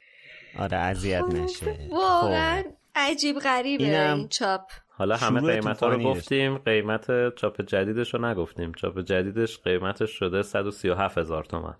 آره 0.59 0.77
اذیت 0.77 1.23
نشه. 1.23 1.87
واقعا 1.91 2.61
خب. 2.63 2.69
عجیب 2.95 3.39
غریبه 3.39 3.83
اینم 3.83 4.17
این 4.17 4.27
چاپ. 4.27 4.71
حالا 4.89 5.17
همه 5.17 5.41
قیمت 5.41 5.83
ها 5.83 5.89
رو 5.89 6.03
گفتیم 6.03 6.57
قیمت 6.57 7.35
چاپ 7.35 7.61
جدیدش 7.61 8.13
رو 8.13 8.25
نگفتیم. 8.25 8.73
چاپ 8.73 8.99
جدیدش 8.99 9.59
قیمتش 9.59 10.11
شده 10.11 10.41
137 10.43 11.17
هزار 11.17 11.43
تومن. 11.43 11.75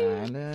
بله. 0.00 0.52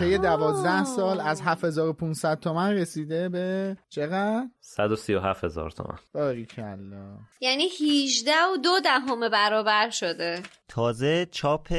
طی 0.00 0.18
دوازده 0.18 0.84
سال 0.84 1.20
از 1.20 1.40
7500 1.40 2.40
تومن 2.40 2.72
رسیده 2.72 3.28
به 3.28 3.76
چقدر؟ 3.88 4.48
137 4.60 5.44
هزار 5.44 5.70
تومن. 5.70 5.98
باریکلا 6.14 7.18
یعنی 7.40 7.64
18 7.80 8.32
و 8.32 8.56
دو 8.64 8.80
دهم 8.84 9.28
برابر 9.28 9.90
شده. 9.90 10.42
تازه 10.68 11.26
چاپ 11.30 11.74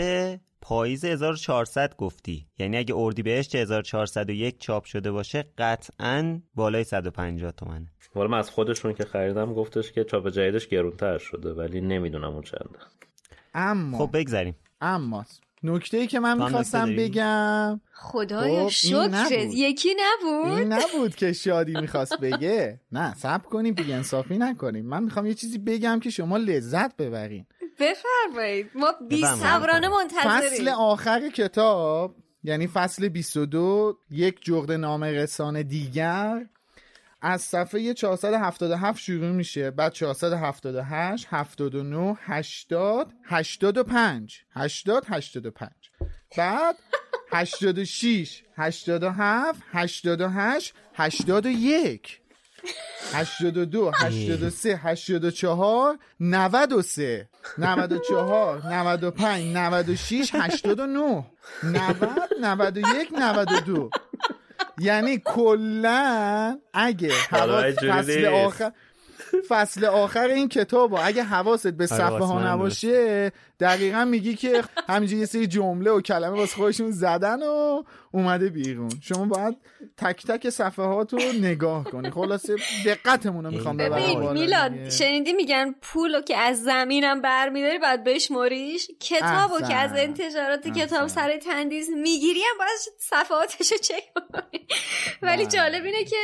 پاییز 0.62 1.06
1400 1.06 1.96
گفتی. 1.96 2.48
یعنی 2.60 2.78
اگه 2.78 2.96
اردیبهشت 2.98 3.56
1401 3.56 4.60
چاپ 4.60 4.86
شده 4.86 5.12
باشه 5.12 5.46
قطعا 5.58 6.42
بالای 6.56 6.84
150 6.84 7.52
تومنه. 7.52 7.88
والا 8.16 8.30
من 8.30 8.38
از 8.38 8.50
خودشون 8.50 8.94
که 8.94 9.06
خریدم 9.06 9.54
گفتش 9.54 9.92
که 9.92 10.04
چاپ 10.04 10.30
جدیدش 10.30 10.68
گرونتر 10.68 11.18
شده 11.18 11.54
ولی 11.54 11.82
نمی‌دونم 11.82 12.34
اون 12.34 12.42
چنده. 12.42 12.80
اما 13.54 13.98
خب 13.98 14.10
بگذریم. 14.18 14.56
اما 14.82 15.26
نکته 15.64 15.98
ای 15.98 16.08
که 16.08 16.20
من 16.20 16.38
می‌خواستم؟ 16.44 16.96
بگم. 16.96 17.82
خدای 17.94 18.64
خب، 18.64 18.70
شکرت 18.70 19.14
نبود. 19.14 19.54
یکی 19.54 19.90
نبود؟ 19.90 20.58
این 20.60 20.74
نبود 20.74 21.16
که 21.16 21.34
شادی 21.34 21.74
می‌خواست 21.82 22.20
بگه. 22.20 22.80
نه 22.92 23.14
سب 23.14 23.44
کنیم 23.44 23.74
بی 23.74 23.94
انصافی 23.94 24.38
نکنیم. 24.38 24.86
من 24.86 25.04
می‌خوام 25.04 25.26
یه 25.26 25.34
چیزی 25.34 25.58
بگم 25.58 26.00
که 26.00 26.10
شما 26.10 26.38
لذت 26.38 26.96
ببرین. 26.96 27.46
بفرمایید. 27.80 28.70
ما 28.76 28.94
بی. 29.10 29.26
صبرانه 29.26 29.90
فصل 29.90 30.20
منتظریم 30.24 30.68
آخر 30.68 31.30
کتاب 31.30 32.16
یعنی 32.44 32.68
فصل 32.68 33.08
22 33.08 33.98
یک 34.12 34.44
جغد 34.44 34.72
نامه 34.72 35.12
رسانه 35.12 35.64
دیگر. 35.64 36.46
از 37.22 37.42
صفحه 37.42 37.94
477 37.94 39.00
شروع 39.00 39.32
میشه 39.32 39.72
بعد 39.72 39.94
478 39.94 41.28
79 41.32 42.18
80 42.22 43.14
85 43.24 44.42
80 44.56 45.06
85 45.08 45.72
بعد 46.38 46.76
86 47.32 48.44
87 48.58 49.62
88 49.74 50.74
81 50.94 52.20
82 53.14 53.92
83 53.92 54.76
84 54.76 56.00
93 56.20 57.30
94 57.58 58.62
95 58.66 59.54
96 59.54 60.36
89 60.36 61.26
90 61.64 62.20
91 62.42 63.12
92 63.12 63.90
یعنی 64.80 65.22
کلا 65.26 66.60
اگه 66.74 67.10
فصل. 67.90 68.26
آخر 68.26 68.72
فصل 69.48 69.86
آخر 69.86 70.28
این 70.28 70.50
کتاب 70.50 71.00
اگه 71.04 71.24
حواست 71.24 71.68
به 71.68 71.88
صفحه 71.88 72.26
ها 72.26 72.54
نباشه 72.54 73.32
دقیقا 73.60 74.06
میگی 74.06 74.36
که 74.36 74.64
همینجوری 74.90 75.20
یه 75.20 75.26
سری 75.26 75.48
جمله 75.48 75.92
و 75.92 76.02
کلمه 76.02 76.38
واسه 76.38 76.56
خودشون 76.56 76.92
زدن 76.92 77.44
و 77.44 77.84
اومده 78.12 78.50
بیرون 78.50 78.90
شما 79.02 79.26
باید 79.26 79.58
تک 79.98 80.28
تک 80.28 80.50
صفحات 80.50 81.14
رو 81.14 81.20
نگاه 81.42 81.84
کنی 81.84 82.12
خلاصه 82.12 82.56
دقتمون 82.86 83.46
رو 83.46 83.52
می‌خوام 83.52 83.78
ببرم 83.78 84.34
میلاد. 84.34 84.90
شنیدی 84.90 85.34
میگن 85.34 85.76
پولو 85.82 86.22
که 86.22 86.38
از 86.38 86.64
زمینم 86.64 87.22
برمیداری 87.22 87.80
باید 87.80 88.04
بشمریش 88.04 88.88
کتابو 89.00 89.60
که 89.60 89.76
از 89.76 89.92
احسن. 89.92 90.04
انتشارات 90.04 90.68
کتاب. 90.68 91.08
سر 91.08 91.38
تندیز 91.38 91.90
می‌گیری 91.90 92.40
هم 92.40 92.58
باید 92.58 92.80
صفحاتشو 93.00 93.76
چک 93.76 94.04
کنی 94.14 94.68
ولی 95.22 95.44
بله. 95.44 95.46
جالب 95.46 95.84
اینه 95.86 96.04
که 96.04 96.16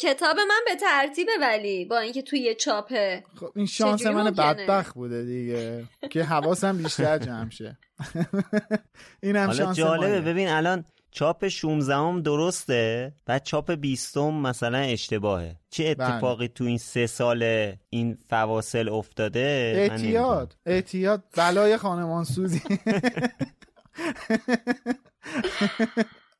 کتاب 0.00 0.38
من 0.38 0.60
به 0.66 0.74
ترتیبه 0.80 1.32
ولی 1.40 1.84
با 1.84 1.98
اینکه 1.98 2.22
توی 2.22 2.40
یه 2.40 2.54
چاپه 2.54 3.24
خب 3.40 3.52
این 3.56 3.66
شانس 3.66 4.06
من؟ 4.06 4.30
بدبخت 4.30 4.94
بوده 4.94 5.24
دیگه 5.24 5.84
که 6.10 6.24
حواسم 6.24 6.78
بیشتر 6.78 7.18
جمع 7.18 7.50
شه 7.50 7.78
اینم 9.22 9.46
حالا 9.46 9.54
شانس 9.54 9.76
جالبه. 9.76 10.20
ببین 10.20 10.48
الان 10.48 10.84
چاپ 11.16 11.48
16 11.48 11.94
هم 11.94 12.20
درسته 12.20 13.12
بعد 13.26 13.42
چاپ 13.42 13.70
20 13.70 14.16
مثلا 14.16 14.78
اشتباهه. 14.78 15.56
چه 15.70 15.94
بله. 15.94 16.08
اتفاقی 16.08 16.48
تو 16.48 16.64
این 16.64 16.78
سه 16.78 17.06
سال 17.06 17.72
این 17.90 18.18
فواصل 18.30 18.88
افتاده؟ 18.88 19.72
اعتیاد. 19.76 20.56
اعتیاد. 20.66 21.24
بلای 21.36 21.76
خانمان 21.76 22.24
سوزی 22.24 22.62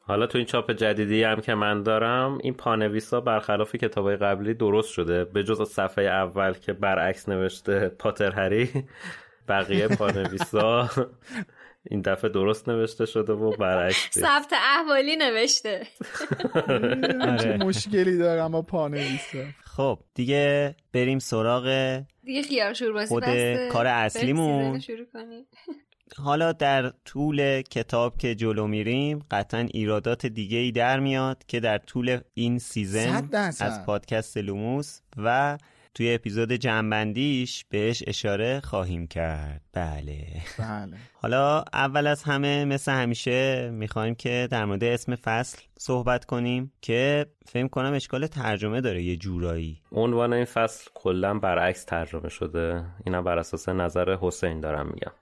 حالا 0.01 0.27
تو 0.27 0.39
این 0.39 0.47
چاپ 0.47 0.73
جدیدی 0.73 1.23
هم 1.23 1.41
که 1.41 1.55
من 1.55 1.83
دارم 1.83 2.39
این 2.43 2.55
پانویسا 2.55 3.21
برخلاف 3.21 3.77
کتابای 3.77 4.17
قبلی 4.17 4.55
درست 4.55 4.93
شده. 4.93 5.25
به 5.25 5.45
جز 5.45 5.69
صفحه 5.71 6.05
اول 6.05 6.53
که 6.53 6.73
برعکس 6.73 7.29
نوشته 7.29 7.89
پاتر 7.89 8.31
هری 8.31 8.85
بقیه 9.49 9.89
پانویسا 9.89 10.91
این 11.91 12.01
دفعه 12.01 12.31
درست 12.31 12.69
نوشته 12.69 13.07
شده 13.07 13.33
و 13.33 13.57
برعکس 13.57 14.19
ثبت 14.19 14.53
احوالی 14.53 15.17
نوشته 15.17 15.87
چه 17.43 17.57
مشکلی 17.57 18.19
دارم 18.19 18.53
با 18.53 18.63
پانویسا 18.63 19.39
خب 19.65 19.99
دیگه 20.15 20.75
بریم 20.93 21.19
سراغ 21.19 21.99
دیگه 22.25 22.43
خیار 22.43 22.75
خود. 23.07 23.25
کار 23.69 23.87
اصلیمون. 23.87 24.81
حالا 26.17 26.53
در 26.53 26.93
طول 27.05 27.63
کتاب 27.63 28.19
که 28.19 28.35
جلو 28.35 28.67
میریم 28.67 29.25
قطعا 29.31 29.61
ایرادات 29.61 30.27
دیگه 30.27 30.59
ای 30.59 30.73
در 30.73 31.01
میاد 31.01 31.45
که 31.49 31.61
در 31.61 31.79
طول 31.79 32.19
این 32.35 32.59
season. 32.59 33.29
از 33.61 33.85
پادکست 33.87 34.37
لوموس 34.37 35.01
و 35.17 35.59
توی 35.97 36.15
اپیزود 36.15 36.53
جنبندیش 36.53 37.65
بهش 37.71 38.03
اشاره 38.07 38.61
خواهیم 38.61 39.07
کرد. 39.07 39.63
بله. 39.73 40.27
بله. 40.59 40.97
حالا 41.15 41.65
اول 41.73 42.07
از 42.07 42.23
همه 42.23 42.65
مثل 42.65 42.93
همیشه 42.93 43.71
می‌خوایم 43.71 44.15
که 44.15 44.49
در 44.51 44.65
مورد 44.65 44.85
اسم 44.85 45.15
فصل 45.15 45.59
صحبت 45.79 46.25
کنیم 46.25 46.73
که 46.83 47.27
فکر 47.47 47.69
کنم 47.69 47.93
اشکال 47.93 48.27
ترجمه 48.27 48.81
داره 48.81 49.03
یه 49.03 49.17
جورایی. 49.17 49.81
عنوان 49.93 50.33
این 50.33 50.45
فصل 50.45 50.91
کلا 50.95 51.39
برعکس 51.39 51.85
ترجمه 51.85 52.29
شده. 52.29 52.85
اینم 53.07 53.25
بر 53.25 53.39
اساس 53.39 53.69
نظر 53.69 54.17
حسین 54.21 54.61
دارم 54.61 54.87
میگم. 54.87 55.13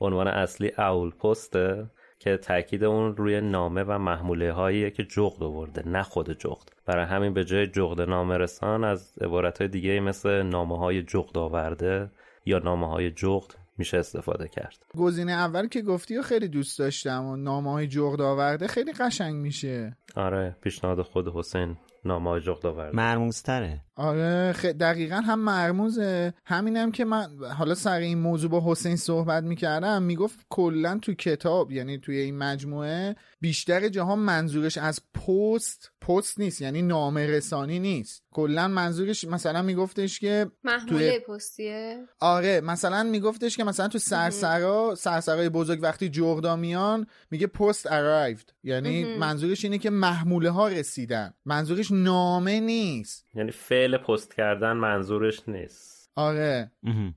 عنوان 0.00 0.28
اصلی 0.28 0.72
اول 0.78 1.10
پسته 1.10 1.90
که 2.26 2.36
تاکید 2.36 2.84
اون 2.84 3.16
روی 3.16 3.40
نامه 3.40 3.82
و 3.82 3.98
محموله 3.98 4.52
هاییه 4.52 4.90
که 4.90 5.04
جغد 5.04 5.42
آورده 5.42 5.88
نه 5.88 6.02
خود 6.02 6.38
جغد. 6.38 6.72
برای 6.86 7.04
همین 7.04 7.34
به 7.34 7.44
جای 7.44 7.66
جغد 7.66 8.00
نامه 8.00 8.36
رسان 8.38 8.84
از 8.84 9.18
عبارت 9.20 9.58
های 9.58 9.68
دیگه 9.68 10.00
مثل 10.00 10.42
نامه 10.42 10.78
های 10.78 11.02
جغد 11.02 11.38
آورده 11.38 12.10
یا 12.46 12.58
نامه 12.58 12.88
های 12.88 13.10
جغد 13.10 13.54
میشه 13.78 13.98
استفاده 13.98 14.48
کرد. 14.48 14.76
گزینه 14.96 15.32
اول 15.32 15.68
که 15.68 15.82
گفتی 15.82 16.16
و 16.16 16.22
خیلی 16.22 16.48
دوست 16.48 16.78
داشتم 16.78 17.24
و 17.24 17.36
نامه 17.36 17.70
های 17.70 17.86
جغد 17.86 18.20
آورده 18.20 18.66
خیلی 18.66 18.92
قشنگ 18.92 19.34
میشه. 19.34 19.96
آره 20.16 20.56
پیشنهاد 20.60 21.02
خود 21.02 21.28
حسین. 21.36 21.76
نامه 22.06 22.30
های 22.30 22.40
جغد 22.40 22.66
آورده 22.66 22.96
مرموزتره. 22.96 23.80
آره 23.96 24.52
خ... 24.52 24.64
دقیقا 24.64 25.16
هم 25.16 25.38
مرموزه. 25.40 26.34
همینم 26.46 26.92
که 26.92 27.04
من 27.04 27.28
حالا 27.58 27.74
سر 27.74 27.98
این 27.98 28.18
موضوع 28.18 28.50
با 28.50 28.62
حسین 28.72 28.96
صحبت 28.96 29.44
می‌کردم 29.44 30.02
می‌گفت 30.02 30.38
کلا 30.48 30.98
تو 31.02 31.14
کتاب 31.14 31.72
یعنی 31.72 31.98
توی 31.98 32.16
این 32.16 32.38
مجموعه 32.38 33.16
بیشتر 33.40 33.88
جاها 33.88 34.16
منظورش 34.16 34.78
از 34.78 35.00
پست 35.14 35.90
پست 36.00 36.40
نیست 36.40 36.60
یعنی 36.60 36.82
نامه 36.82 37.26
رسانی 37.26 37.78
نیست. 37.78 38.22
کلا 38.30 38.68
منظورش 38.68 39.24
مثلا 39.24 39.62
میگفتش 39.62 40.20
که 40.20 40.46
محموله 40.64 41.10
توی- 41.10 41.34
پستیه. 41.34 41.98
آره 42.20 42.60
مثلا 42.60 43.02
میگفتش 43.02 43.56
که 43.56 43.64
مثلا 43.64 43.88
تو 43.88 43.98
سرسرا 43.98 44.94
سرسرای 44.94 45.48
بزرگ 45.48 45.78
وقتی 45.82 46.08
جغدا 46.08 46.56
میان 46.56 47.06
میگه 47.30 47.46
پست 47.46 47.88
arrived. 47.88 48.52
یعنی 48.62 49.16
منظورش 49.18 49.64
اینه 49.64 49.78
که 49.78 49.90
محموله 49.90 50.50
ها 50.50 50.68
رسیدن. 50.68 51.34
منظورش 51.44 51.90
نامه 52.02 52.60
نیست. 52.60 53.26
یعنی 53.34 53.50
فعل 53.50 53.96
پست 53.96 54.36
کردن 54.36 54.72
منظورش 54.72 55.48
نیست. 55.48 55.96
آره. 56.18 56.70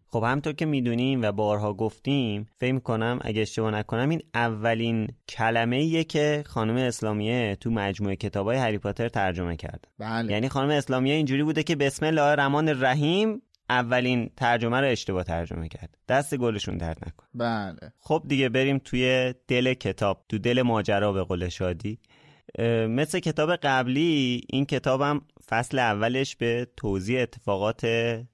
خب 0.07 0.23
همطور 0.23 0.53
که 0.53 0.65
می‌دونیم 0.65 1.21
و 1.21 1.31
بارها 1.31 1.73
گفتیم 1.73 2.47
فکر 2.57 2.71
می‌کنم 2.71 3.19
اگه 3.21 3.41
اشتباه 3.41 3.71
نکنم 3.71 4.09
این 4.09 4.21
اولین 4.33 5.07
کلمه 5.29 5.75
ایه 5.75 6.03
که 6.03 6.43
خانم 6.45 6.75
اسلامیه 6.75 7.55
تو 7.55 7.71
مجموعه 7.71 8.15
کتابای 8.15 8.57
هری 8.57 8.77
پاتر 8.77 9.09
ترجمه 9.09 9.55
کرد 9.55 9.87
بله. 9.99 10.31
یعنی 10.31 10.49
خانم 10.49 10.69
اسلامیه 10.69 11.15
اینجوری 11.15 11.43
بوده 11.43 11.63
که 11.63 11.75
بسم 11.75 12.05
الله 12.05 12.21
الرحمن 12.21 12.69
الرحیم 12.69 13.41
اولین 13.69 14.29
ترجمه 14.37 14.81
رو 14.81 14.87
اشتباه 14.87 15.23
ترجمه 15.23 15.67
کرد. 15.67 15.97
دست 16.07 16.37
گلشون 16.37 16.77
درد 16.77 16.97
نکن. 17.07 17.25
بله. 17.33 17.93
خب 17.99 18.23
دیگه 18.27 18.49
بریم 18.49 18.77
توی 18.77 19.33
دل 19.47 19.73
کتاب 19.73 20.25
تو 20.29 20.37
دل 20.37 20.61
ماجرا 20.61 21.11
به 21.13 21.23
قول 21.23 21.49
شادی. 21.49 21.99
مثل 22.89 23.19
کتاب 23.19 23.55
قبلی 23.55 24.41
این 24.49 24.65
کتابم 24.65 25.21
فصل 25.49 25.79
اولش 25.79 26.35
به 26.35 26.67
توضیح 26.77 27.21
اتفاقات 27.21 27.85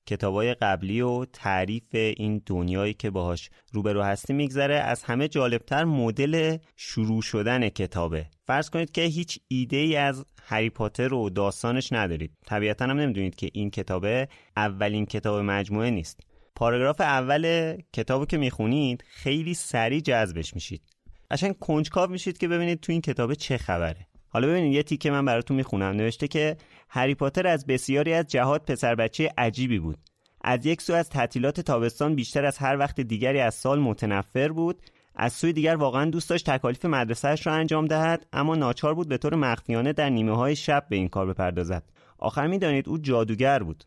کتابای 0.05 0.53
قبلی 0.53 1.01
و 1.01 1.25
تعریف 1.25 1.83
این 1.93 2.41
دنیایی 2.45 2.93
که 2.93 3.09
باهاش 3.09 3.49
روبرو 3.71 4.01
هستی 4.03 4.33
میگذره. 4.33 4.75
از 4.75 5.03
همه 5.03 5.27
جالبتر 5.27 5.83
مدل 5.83 6.57
شروع 6.75 7.21
شدن 7.21 7.69
کتابه. 7.69 8.25
فرض 8.47 8.69
کنید 8.69 8.91
که 8.91 9.01
هیچ 9.01 9.39
ایده 9.47 9.77
ای 9.77 9.95
از 9.95 10.25
هری 10.43 10.69
پاتر 10.69 11.13
و 11.13 11.29
داستانش 11.29 11.93
ندارید. 11.93 12.31
طبیعتا 12.45 12.85
هم 12.85 12.99
نمی‌دونید 12.99 13.35
که 13.35 13.49
این 13.53 13.69
کتابه 13.69 14.27
اولین 14.57 15.05
کتاب 15.05 15.39
مجموعه 15.39 15.89
نیست. 15.89 16.19
پاراگراف 16.55 17.01
اول 17.01 17.75
کتابو 17.93 18.25
که 18.25 18.37
می‌خونید 18.37 19.03
خیلی 19.07 19.53
سریع 19.53 19.99
جذبش 19.99 20.53
میشید. 20.53 20.94
قشنگ 21.31 21.59
کنجکاو 21.59 22.09
میشید 22.09 22.37
که 22.37 22.47
ببینید 22.47 22.79
تو 22.79 22.91
این 22.91 23.01
کتابه 23.01 23.35
چه 23.35 23.57
خبره. 23.57 24.07
حالا 24.29 24.47
ببینید 24.47 24.73
یه 24.73 24.83
تیکه 24.83 25.11
من 25.11 25.25
براتون 25.25 25.57
می‌خونم. 25.57 25.95
نوشته 25.95 26.27
که 26.27 26.57
هری 26.89 27.15
پاتر 27.15 27.47
از 27.47 27.65
بسیاری 27.65 28.13
از 28.13 28.27
جهات 28.27 28.71
پسر 28.71 28.95
بچه 28.95 29.33
عجیبی 29.37 29.79
بود. 29.79 29.97
از 30.41 30.65
یک 30.65 30.81
سو 30.81 30.93
از 30.93 31.09
تعطیلات 31.09 31.61
تابستان 31.61 32.15
بیشتر 32.15 32.45
از 32.45 32.57
هر 32.57 32.77
وقت 32.77 33.01
دیگری 33.01 33.39
از 33.39 33.55
سال 33.55 33.79
متنفر 33.79 34.51
بود. 34.51 34.81
از 35.15 35.33
سوی 35.33 35.53
دیگر 35.53 35.75
واقعا 35.75 36.09
دوست 36.09 36.29
داشت 36.29 36.49
تکالیف 36.49 36.85
مدرسهش 36.85 37.47
را 37.47 37.53
انجام 37.53 37.85
دهد 37.85 38.25
اما 38.33 38.55
ناچار 38.55 38.93
بود 38.93 39.09
به 39.09 39.17
طور 39.17 39.35
مخفیانه 39.35 39.93
در 39.93 40.09
نیمه 40.09 40.35
های 40.35 40.55
شب 40.55 40.85
به 40.89 40.95
این 40.95 41.07
کار 41.07 41.25
بپردازد. 41.25 41.83
آخر 42.17 42.47
می‌دانید 42.47 42.89
او 42.89 42.97
جادوگر 42.97 43.63
بود. 43.63 43.83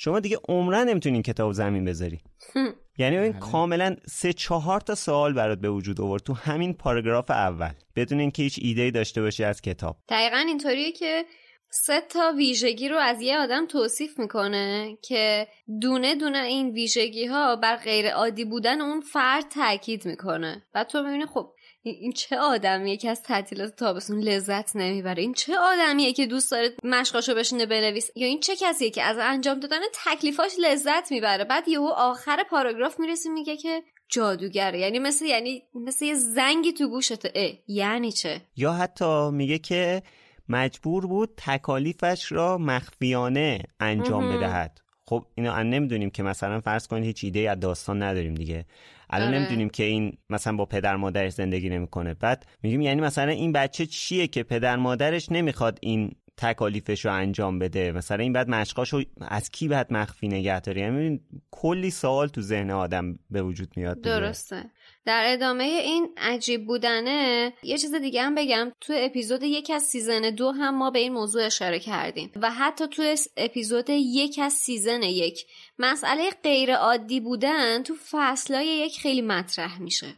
شما 0.00 0.20
دیگه 0.20 0.38
عمرن 0.48 0.88
نمی‌تونین 0.88 1.22
کتاب 1.22 1.52
زمین 1.52 1.84
بذاری. 1.84 2.20
یعنی 2.98 3.18
این 3.18 3.32
بله. 3.32 3.40
کاملا 3.40 3.96
سه 4.06 4.32
چهار 4.32 4.80
تا 4.80 4.94
سوال 4.94 5.32
برات 5.32 5.58
به 5.58 5.70
وجود 5.70 6.00
آورد 6.00 6.22
تو 6.22 6.34
همین 6.34 6.74
پاراگراف 6.74 7.30
اول 7.30 7.72
بدون 7.96 8.20
اینکه 8.20 8.42
هیچ 8.42 8.58
ایده 8.62 8.90
داشته 8.90 9.22
باشی 9.22 9.44
از 9.44 9.60
کتاب. 9.60 9.96
دقیقا 10.08 10.36
اینطوریه 10.36 10.92
که 10.92 11.24
سه 11.70 12.00
تا 12.00 12.32
ویژگی 12.36 12.88
رو 12.88 12.96
از 12.96 13.20
یه 13.20 13.38
آدم 13.38 13.66
توصیف 13.66 14.18
می‌کنه 14.18 14.98
که 15.02 15.48
دونه 15.80 16.14
دونه 16.14 16.38
این 16.38 16.70
ویژگی 16.70 17.26
ها 17.26 17.56
بر 17.56 17.76
غیر 17.76 18.10
عادی 18.10 18.44
بودن 18.44 18.80
اون 18.80 19.00
فرد 19.00 19.48
تاکید 19.48 20.06
می‌کنه. 20.06 20.62
و 20.74 20.84
تو 20.84 21.02
می‌بینی 21.02 21.26
خب 21.26 21.52
این 21.90 22.12
چه 22.12 22.38
آدمیه 22.38 22.96
که 22.96 23.10
از 23.10 23.22
تعطیلات 23.22 23.76
تابستون 23.76 24.20
لذت 24.20 24.76
نمی‌بره؟ 24.76 25.22
این 25.22 25.34
چه 25.34 25.58
آدمیه 25.58 26.12
که 26.12 26.26
دوست 26.26 26.50
داره 26.50 26.70
مشقاشو 26.84 27.34
بشینه 27.34 27.66
بنویس 27.66 28.10
یا 28.16 28.26
این 28.26 28.40
چه 28.40 28.56
کسیه 28.56 28.90
که 28.90 29.02
از 29.02 29.16
انجام 29.20 29.60
دادن 29.60 29.80
تکلیفاش 30.04 30.52
لذت 30.58 31.10
می‌بره؟ 31.10 31.44
بعد 31.44 31.68
یهو 31.68 31.90
آخر 31.96 32.44
پاراگراف 32.50 33.00
می‌رسه 33.00 33.30
میگه 33.30 33.56
که 33.56 33.82
جادوگره. 34.08 34.78
یعنی 34.78 34.98
مثل 34.98 35.24
یعنی 35.24 35.62
مثل 35.74 36.04
یه 36.04 36.14
زنگی 36.14 36.72
تو 36.72 36.88
گوشته 36.88 37.32
اه 37.34 37.52
یعنی 37.68 38.12
چه؟ 38.12 38.40
یا 38.56 38.72
حتی 38.72 39.30
میگه 39.30 39.58
که 39.58 40.02
مجبور 40.48 41.06
بود 41.06 41.30
تکالیفش 41.36 42.32
را 42.32 42.58
مخفیانه 42.58 43.62
انجام 43.80 44.36
بدهد. 44.36 44.80
خب 45.06 45.26
اینو 45.34 45.64
نمی‌دونیم 45.64 46.10
که 46.10 46.22
مثلا 46.22 46.60
فرض 46.60 46.86
کنید 46.86 47.04
هیچ 47.04 47.24
ایده 47.24 47.50
از 47.50 47.60
داستان 47.60 48.02
نداریم 48.02 48.34
دیگه. 48.34 48.64
الان 49.10 49.28
آره. 49.28 49.38
نمی‌دونیم 49.38 49.68
که 49.68 49.84
این 49.84 50.18
مثلا 50.30 50.56
با 50.56 50.64
پدر 50.64 50.96
مادرش 50.96 51.32
زندگی 51.32 51.68
نمی‌کنه. 51.68 52.14
بعد 52.14 52.46
میگیم 52.62 52.80
یعنی 52.80 53.00
مثلا 53.00 53.32
این 53.32 53.52
بچه 53.52 53.86
چیه 53.86 54.26
که 54.26 54.42
پدر 54.42 54.76
مادرش 54.76 55.32
نمی‌خواد 55.32 55.78
این 55.82 56.12
تکالیفش 56.36 57.04
رو 57.04 57.12
انجام 57.12 57.58
بده؟ 57.58 57.92
مثلا 57.92 58.22
این 58.22 58.32
بعد 58.32 58.48
مشقاشو 58.48 59.02
از 59.20 59.50
کی 59.50 59.68
بعد 59.68 59.92
مخفی 59.92 60.28
نگه 60.28 60.60
داره؟ 60.60 60.80
یعنی 60.80 61.20
کلی 61.50 61.90
سوال 61.90 62.28
تو 62.28 62.40
ذهن 62.40 62.70
آدم 62.70 63.18
به 63.30 63.42
وجود 63.42 63.68
میاد 63.76 64.00
درسته. 64.00 64.64
در 65.08 65.32
ادامه 65.32 65.64
این 65.64 66.08
عجیب 66.16 66.66
بودنه 66.66 67.52
یه 67.62 67.78
چیز 67.78 67.94
دیگه 67.94 68.22
هم 68.22 68.34
بگم. 68.34 68.72
تو 68.80 68.92
اپیزود 68.96 69.42
یک 69.42 69.70
از 69.70 69.82
season 69.82 70.20
دو 70.20 70.50
هم 70.50 70.78
ما 70.78 70.90
به 70.90 70.98
این 70.98 71.12
موضوع 71.12 71.46
اشاره 71.46 71.78
کردیم 71.78 72.32
و 72.36 72.50
حتی 72.50 72.86
تو 72.86 73.14
اپیزود 73.36 73.90
یک 73.90 74.38
از 74.42 74.52
season 74.52 75.02
یک 75.02 75.46
مسئله 75.78 76.30
غیر 76.42 76.74
عادی 76.74 77.20
بودن 77.20 77.82
تو 77.82 77.94
فصلای 78.10 78.66
یک 78.66 79.00
خیلی 79.00 79.22
مطرح 79.22 79.82
میشه. 79.82 80.14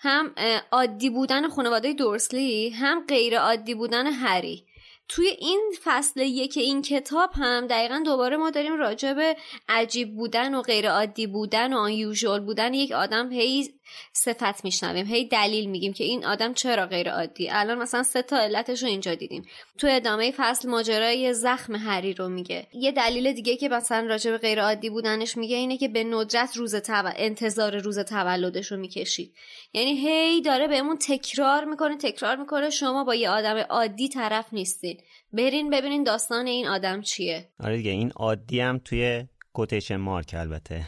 هم 0.00 0.34
عادی 0.72 1.10
بودن 1.10 1.48
خانواده 1.48 1.92
دورسلی 1.92 2.70
هم 2.70 3.04
غیر 3.08 3.38
عادی 3.38 3.74
بودن 3.74 4.06
هری. 4.06 4.66
توی 5.08 5.26
این 5.26 5.72
فصل 5.84 6.20
یک 6.20 6.56
این 6.56 6.82
کتاب 6.82 7.30
هم 7.34 7.66
دقیقا 7.66 8.02
دوباره 8.04 8.36
ما 8.36 8.50
داریم 8.50 8.76
راجع 8.76 9.12
به 9.12 9.36
عجیب 9.68 10.16
بودن 10.16 10.54
و 10.54 10.62
غیر 10.62 10.90
عادی 10.90 11.26
بودن 11.26 11.72
و 11.72 11.78
آن 11.78 12.46
بودن 12.46 12.74
یک 12.74 12.92
آدم 12.92 13.32
هی 13.32 13.74
صفت 14.12 14.64
میشنویم. 14.64 15.06
هی 15.06 15.28
دلیل 15.28 15.70
میگیم 15.70 15.92
که 15.92 16.04
این 16.04 16.24
آدم 16.24 16.54
چرا 16.54 16.86
غیر 16.86 17.10
عادی 17.10 17.50
الان 17.50 17.78
مثلا 17.78 18.02
سه 18.02 18.22
تا 18.22 18.38
علتش 18.38 18.82
رو 18.82 18.88
اینجا 18.88 19.14
دیدیم. 19.14 19.44
تو 19.78 19.86
ادامه 19.90 20.32
فصل 20.36 20.68
ماجرای 20.68 21.34
زخم 21.34 21.76
هری 21.76 22.14
رو 22.14 22.28
میگه. 22.28 22.66
یه 22.74 22.92
دلیل 22.92 23.32
دیگه 23.32 23.56
که 23.56 23.68
مثلا 23.68 24.06
راجع 24.06 24.30
به 24.30 24.38
غیر 24.38 24.62
عادی 24.62 24.90
بودنش 24.90 25.36
میگه 25.36 25.56
اینه 25.56 25.76
که 25.76 25.88
به 25.88 26.04
ندرت 26.04 26.56
روز 26.56 26.74
انتظار 27.16 27.78
روز 27.78 27.98
تولدش 27.98 28.72
رو 28.72 28.78
می‌کشید. 28.78 29.34
یعنی 29.72 30.08
هی 30.08 30.42
داره 30.42 30.68
بهمون 30.68 30.98
تکرار 30.98 31.64
می‌کنه 31.64 31.96
تکرار 31.96 32.36
می‌کنه 32.36 32.70
شما 32.70 33.04
با 33.04 33.14
یه 33.14 33.30
آدم 33.30 33.56
عادی 33.56 34.08
طرف 34.08 34.46
نیستین. 34.52 35.00
برین 35.32 35.70
ببینین 35.70 36.04
داستان 36.04 36.46
این 36.46 36.66
آدم 36.66 37.02
چیه. 37.02 37.48
آره 37.60 37.76
دیگه 37.76 37.90
این 37.90 38.10
عادی 38.10 38.60
هم 38.60 38.78
توی 38.78 39.24
quotation 39.52 39.96
mark 39.96 40.34
البته. 40.38 40.82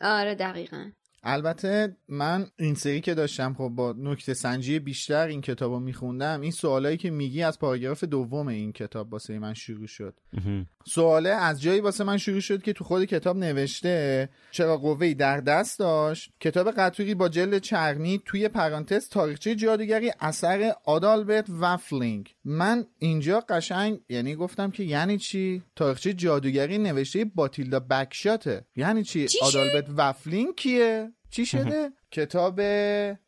آره 0.00 0.34
دقیقا. 0.34 0.90
البته 1.26 1.96
من 2.08 2.46
این 2.58 2.74
سری 2.74 3.00
که 3.00 3.14
داشتم 3.14 3.54
خب 3.54 3.68
با 3.68 3.94
نکته 3.98 4.34
سنجی 4.34 4.78
بیشتر 4.78 5.26
این 5.26 5.40
کتاب 5.40 5.72
رو 5.72 5.80
میخوندم 5.80 6.40
این 6.40 6.50
سوالایی 6.50 6.96
که 6.96 7.10
میگی 7.10 7.42
از 7.42 7.58
پاراگراف 7.58 8.04
دوم 8.04 8.48
این 8.48 8.72
کتاب 8.72 9.12
واسه 9.12 9.38
من 9.38 9.54
شروع 9.54 9.86
شد. 9.86 10.14
سواله 10.86 11.28
از 11.28 11.62
جایی 11.62 11.80
واسه 11.80 12.04
من 12.04 12.16
شروع 12.16 12.40
شد 12.40 12.62
که 12.62 12.72
تو 12.72 12.84
خود 12.84 13.04
کتاب 13.04 13.36
نوشته 13.36 14.28
چراغ 14.50 14.76
قوه‌ای 14.76 15.14
در 15.14 15.40
دست 15.40 15.78
داشت. 15.78 16.32
کتاب 16.40 16.70
قطوری 16.70 17.14
با 17.14 17.28
جلد 17.28 17.58
چرمی 17.58 18.22
توی 18.24 18.48
پرانتز 18.48 19.08
تاریخچه 19.08 19.54
جادوگری 19.54 20.12
اثر 20.20 20.72
آدالبرت 20.84 21.46
وفلینگ. 21.60 22.34
من 22.44 22.86
اینجا 22.98 23.40
قشنگ 23.40 24.00
یعنی 24.08 24.34
گفتم 24.34 24.70
که 24.70 24.82
یعنی 24.82 25.18
چی؟ 25.18 25.62
تاریخچه 25.76 26.12
جادوگری 26.12 26.78
نوشته 26.78 27.24
باتیلدا 27.24 27.80
بگشاته. 27.80 28.64
یعنی 28.76 29.02
چی, 29.02 29.28
چی 29.28 29.38
آدالبرت 29.42 29.86
وفلینگ 29.96 30.54
کیه؟ 30.56 31.12
چی 31.30 31.46
شده؟ 31.46 31.90
کتاب 32.10 32.60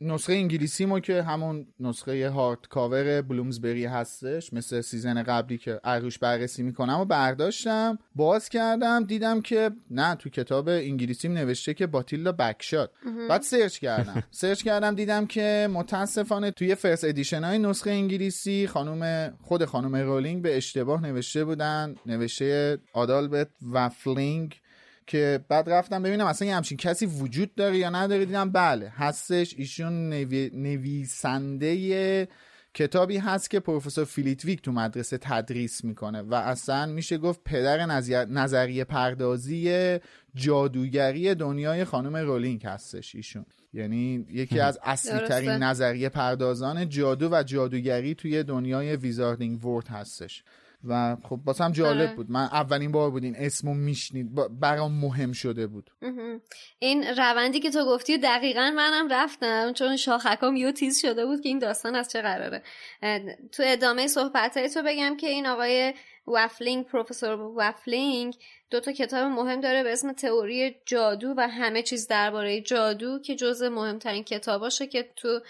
نسخه 0.00 0.32
انگلیسی 0.32 0.86
ما 0.86 1.00
که 1.00 1.22
همون 1.22 1.66
نسخه 1.80 2.30
hardcover 2.30 3.22
بلومزبری 3.22 3.84
هستش 3.84 4.52
مثل 4.52 4.80
season 4.80 5.22
قبلی 5.22 5.58
که 5.58 5.80
روش 5.84 6.18
بررسی 6.18 6.62
می‌کنم 6.62 7.00
و 7.00 7.04
برداشتم 7.04 7.98
باز 8.14 8.48
کردم 8.48 9.04
دیدم 9.04 9.40
که 9.40 9.70
نه 9.90 10.14
تو 10.14 10.30
کتاب 10.30 10.68
انگلیسی 10.68 11.28
نوشته 11.28 11.74
که 11.74 11.86
باتیلدا 11.86 12.32
بگشات 12.32 12.90
بعد 13.28 13.42
سرچ 13.42 13.78
کردم. 13.78 14.22
سرچ 14.30 14.62
کردم 14.62 14.94
دیدم 14.94 15.26
که 15.26 15.68
متاسفانه 15.72 16.50
توی 16.50 16.74
first 16.74 17.04
edition 17.04 17.44
های 17.44 17.58
نسخه 17.58 17.90
انگلیسی 17.90 18.66
خانم 18.66 19.32
خود 19.42 19.64
خانم 19.64 19.96
رولینگ 19.96 20.42
به 20.42 20.56
اشتباه 20.56 21.02
نوشته 21.02 21.44
بودن 21.44 21.94
نوشته 22.06 22.78
آدالبرت 22.92 23.48
وفلینگ 23.72 24.60
که 25.08 25.40
بعد 25.48 25.70
رفتم 25.70 26.02
ببینم 26.02 26.26
اصلا 26.26 26.48
یه 26.48 26.56
همچین 26.56 26.78
کسی 26.78 27.06
وجود 27.06 27.54
داره 27.54 27.78
یا 27.78 27.90
نداره. 27.90 28.24
دیدم 28.24 28.50
بله 28.50 28.88
هستش. 28.88 29.54
ایشون 29.58 30.08
نویسنده 30.52 32.28
کتابی 32.74 33.16
هست 33.16 33.50
که 33.50 33.60
پروفسور 33.60 34.04
فلیتویک 34.04 34.62
تو 34.62 34.72
مدرسه 34.72 35.18
تدریس 35.18 35.84
می‌کنه 35.84 36.22
و 36.22 36.34
اصلا 36.34 36.86
میشه 36.86 37.18
گفت 37.18 37.40
پدر 37.44 37.86
نظریه 38.26 38.84
پردازی 38.84 39.98
جادوگری 40.34 41.34
دنیای 41.34 41.84
خانم 41.84 42.16
رولینگ 42.16 42.66
هستش 42.66 43.14
ایشون. 43.14 43.46
یعنی 43.72 44.26
یکی 44.30 44.60
از 44.60 44.78
اصلی 44.82 45.28
ترین 45.28 45.50
نظریه 45.50 46.08
پردازان 46.08 46.88
جادو 46.88 47.28
و 47.32 47.42
جادوگری 47.42 48.14
توی 48.14 48.42
دنیای 48.42 48.96
Wizarding 48.96 49.64
World 49.64 49.88
هستش. 49.88 50.44
و 50.84 51.16
خب 51.22 51.36
باز 51.36 51.60
هم 51.60 51.72
جالب 51.72 52.00
آره. 52.00 52.14
بود. 52.14 52.30
من 52.30 52.44
اولین 52.44 52.92
بار 52.92 53.10
بود 53.10 53.24
این 53.24 53.36
اسمو 53.36 53.74
میشنید. 53.74 54.58
برام 54.60 54.92
مهم 54.92 55.32
شده 55.32 55.66
بود. 55.66 55.90
این 56.78 57.04
روندی 57.04 57.60
که 57.60 57.70
تو 57.70 57.84
گفتی 57.84 58.18
دقیقا 58.18 58.72
منم 58.76 59.08
رفتم 59.10 59.72
چون 59.72 59.96
شاخکام 59.96 60.56
یو 60.56 60.72
تیز 60.72 61.00
شده 61.00 61.26
بود 61.26 61.40
که 61.40 61.48
این 61.48 61.58
داستان 61.58 61.94
از 61.94 62.08
چه 62.08 62.22
قراره. 62.22 62.62
تو 63.52 63.62
ادامه 63.66 64.06
صحبت 64.06 64.74
تو 64.74 64.82
بگم 64.86 65.16
که 65.16 65.26
این 65.26 65.46
آقای 65.46 65.94
وفلینگ 66.32 66.86
پروفسور 66.86 67.40
وفلینگ 67.56 68.36
دو 68.70 68.80
تا 68.80 68.92
کتاب 68.92 69.24
مهم 69.24 69.60
داره 69.60 69.82
به 69.82 69.92
اسم 69.92 70.12
تئوری 70.12 70.76
جادو 70.86 71.34
و 71.36 71.48
همه 71.48 71.82
چیز 71.82 72.08
درباره 72.08 72.60
جادو 72.60 73.18
که 73.18 73.34
جزء 73.34 73.68
مهمترین 73.68 74.24
کتاباشه 74.24 74.86
که 74.86 75.08
تو 75.16 75.40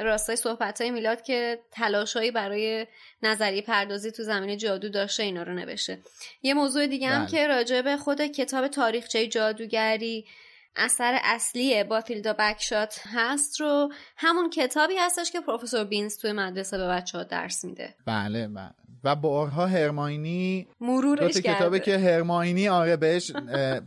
راستای 0.00 0.36
صحبت 0.36 0.80
های 0.80 0.90
میلاد 0.90 1.22
که 1.22 1.60
تلاشایی 1.70 2.30
برای 2.30 2.86
نظریه 3.22 3.62
پردازی 3.62 4.10
تو 4.10 4.22
زمین 4.22 4.58
جادو 4.58 4.88
داشته 4.88 5.22
اینا 5.22 5.42
رو 5.42 5.52
نوشته 5.54 5.98
یه 6.42 6.54
موضوع 6.54 6.86
دیگه 6.86 7.08
هم 7.08 7.24
بله. 7.24 7.30
که 7.30 7.46
راجع 7.46 7.82
به 7.82 7.96
خود 7.96 8.20
کتاب 8.20 8.68
تاریخچه 8.68 9.26
جادوگری 9.26 10.26
اثر 10.76 11.18
اصلی 11.24 11.84
باتیلدا 11.84 12.32
بکشات 12.32 13.00
هست 13.14 13.60
رو 13.60 13.92
همون 14.16 14.50
کتابی 14.50 14.94
هستش 14.98 15.30
که 15.30 15.40
پروفسور 15.40 15.84
بینز 15.84 16.18
توی 16.18 16.32
مدرسه 16.32 16.78
به 16.78 16.88
بچه 16.88 17.18
ها 17.18 17.24
درس 17.24 17.64
میده. 17.64 17.94
بله 18.06 18.48
بله. 18.48 18.70
و 19.04 19.16
بارها 19.16 19.66
هرماینی 19.66 20.66
مرورش 20.80 21.34
دو 21.34 21.40
کتابه 21.40 21.80
که 21.80 21.98
هرماینی 21.98 22.68
آره 22.68 22.96
بهش 22.96 23.30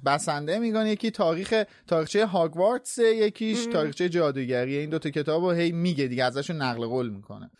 بسنده 0.06 0.60
می‌کنه. 0.60 0.90
یکی 0.90 1.12
تاریخ 1.12 1.64
تاریخچه 1.88 2.26
هاگوارتس 2.26 2.98
یکیش 2.98 3.66
تاریخچه 3.66 4.10
جادوگری. 4.10 4.78
این 4.78 4.90
دوتا 4.90 5.10
کتاب 5.10 5.44
رو 5.44 5.52
هی 5.52 5.72
میگه 5.72 6.08
دیگه 6.08 6.24
ازشون 6.24 6.56
نقل 6.56 6.86
قول 6.86 7.10
می‌کنه. 7.10 7.52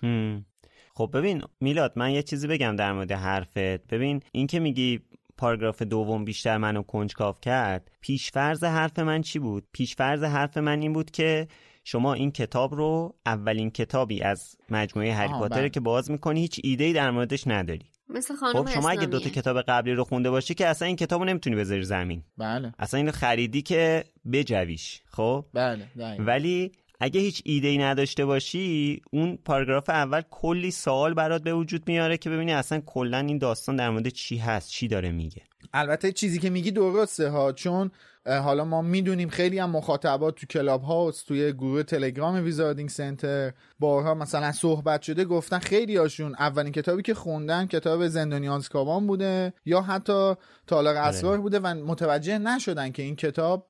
خب 0.96 1.10
ببین 1.14 1.42
میلاد 1.60 1.94
من 1.96 2.12
یه 2.12 2.24
چیزی 2.24 2.48
بگم 2.48 2.76
در 2.76 2.94
مورد 2.94 3.12
حرفت. 3.12 3.88
ببین 3.88 4.22
این 4.32 4.48
که 4.48 4.60
میگی 4.60 5.02
پاراگراف 5.38 5.82
دوم 5.82 6.26
بیشتر 6.26 6.58
منو 6.58 6.84
کنجکاو 6.84 7.36
کرد 7.42 7.92
پیشفرض 8.02 8.64
حرف 8.64 9.00
من 9.00 9.22
چی 9.22 9.40
بود 9.40 9.68
پیشفرض 9.72 10.24
حرف 10.24 10.58
من 10.58 10.82
این 10.82 10.94
بود 10.94 11.12
که 11.12 11.48
شما 11.84 12.14
این 12.14 12.32
کتاب 12.32 12.76
رو 12.76 13.16
اولین 13.26 13.72
کتابی 13.72 14.22
از 14.22 14.58
مجموعه 14.70 15.14
هری 15.14 15.34
پاتر 15.34 15.56
بله. 15.56 15.70
که 15.70 15.80
باز 15.80 16.12
می‌کنی 16.12 16.40
هیچ 16.40 16.60
ایده 16.64 16.84
ای 16.84 16.94
در 16.94 17.12
موردش 17.12 17.48
نداری 17.48 17.86
مثل 18.10 18.36
خانم 18.36 18.64
خب 18.64 18.70
شما 18.70 18.90
اگه 18.90 19.06
دوتا. 19.06 19.30
کتاب 19.30 19.62
قبلی 19.62 19.94
رو 19.94 20.04
خونده 20.04 20.30
باشی 20.30 20.54
که 20.54 20.68
اصلا 20.68 20.88
این 20.88 20.96
کتاب 20.96 21.22
رو 21.22 21.28
نمی‌تونی 21.28 21.56
بذاری 21.56 21.84
زمین 21.84 22.24
بله 22.38 22.74
اصلا 22.80 22.98
اینو 22.98 23.12
خریدی 23.12 23.62
که 23.62 24.04
بجویش 24.32 25.02
خب 25.06 25.46
بله. 25.54 25.88
ولی 26.20 26.72
اگه 27.06 27.22
هیچ 27.22 27.42
ایده 27.46 27.68
ای 27.68 27.78
نداشته 27.78 28.26
باشی 28.26 29.02
اون 29.12 29.38
پاراگراف 29.46 29.90
اول 29.90 30.22
کلی 30.32 30.72
سوال 30.72 31.14
برات 31.14 31.44
به 31.44 31.54
وجود 31.54 31.84
میاره 31.88 32.18
که 32.18 32.30
ببینی 32.30 32.54
اصلا 32.54 32.82
کلا 32.86 33.18
این 33.18 33.38
داستان 33.38 33.76
در 33.76 33.90
مورد 33.90 34.10
چی 34.10 34.38
هست 34.38 34.70
چی 34.70 34.88
داره 34.88 35.12
میگه. 35.12 35.42
البته 35.74 36.12
چیزی 36.12 36.40
که 36.40 36.50
میگی 36.50 36.72
درسته 36.72 37.30
ها 37.30 37.52
چون 37.52 37.92
حالا 38.26 38.66
ما 38.66 38.82
می‌دونیم 38.82 39.30
خیلی 39.30 39.60
هم 39.60 39.70
مخاطبات 39.70 40.36
تو 40.36 40.48
کلاب 40.48 40.84
هاوس 40.84 41.24
توی 41.24 41.54
گروه 41.54 41.84
تلگرام 41.84 42.44
ویزاردینگ 42.44 42.90
سنتر 42.90 43.52
بارها 43.80 44.14
مثلا 44.14 44.52
صحبت 44.52 45.02
شده 45.02 45.26
گفتن 45.26 45.60
خیلی 45.60 45.96
هاشون 45.96 46.36
اولین 46.40 46.72
کتابی 46.72 47.02
که 47.02 47.14
خوندن 47.14 47.66
کتاب 47.66 48.08
زندانی 48.08 48.50
آزکابان 48.50 49.08
بوده 49.08 49.54
یا 49.66 49.82
حتی 49.82 50.34
تالار 50.68 50.96
اسرار 50.96 51.42
بوده 51.42 51.60
و 51.60 51.68
متوجه 51.68 52.38
نشدن 52.38 52.92
که 52.92 53.04
این 53.04 53.16
کتاب 53.16 53.68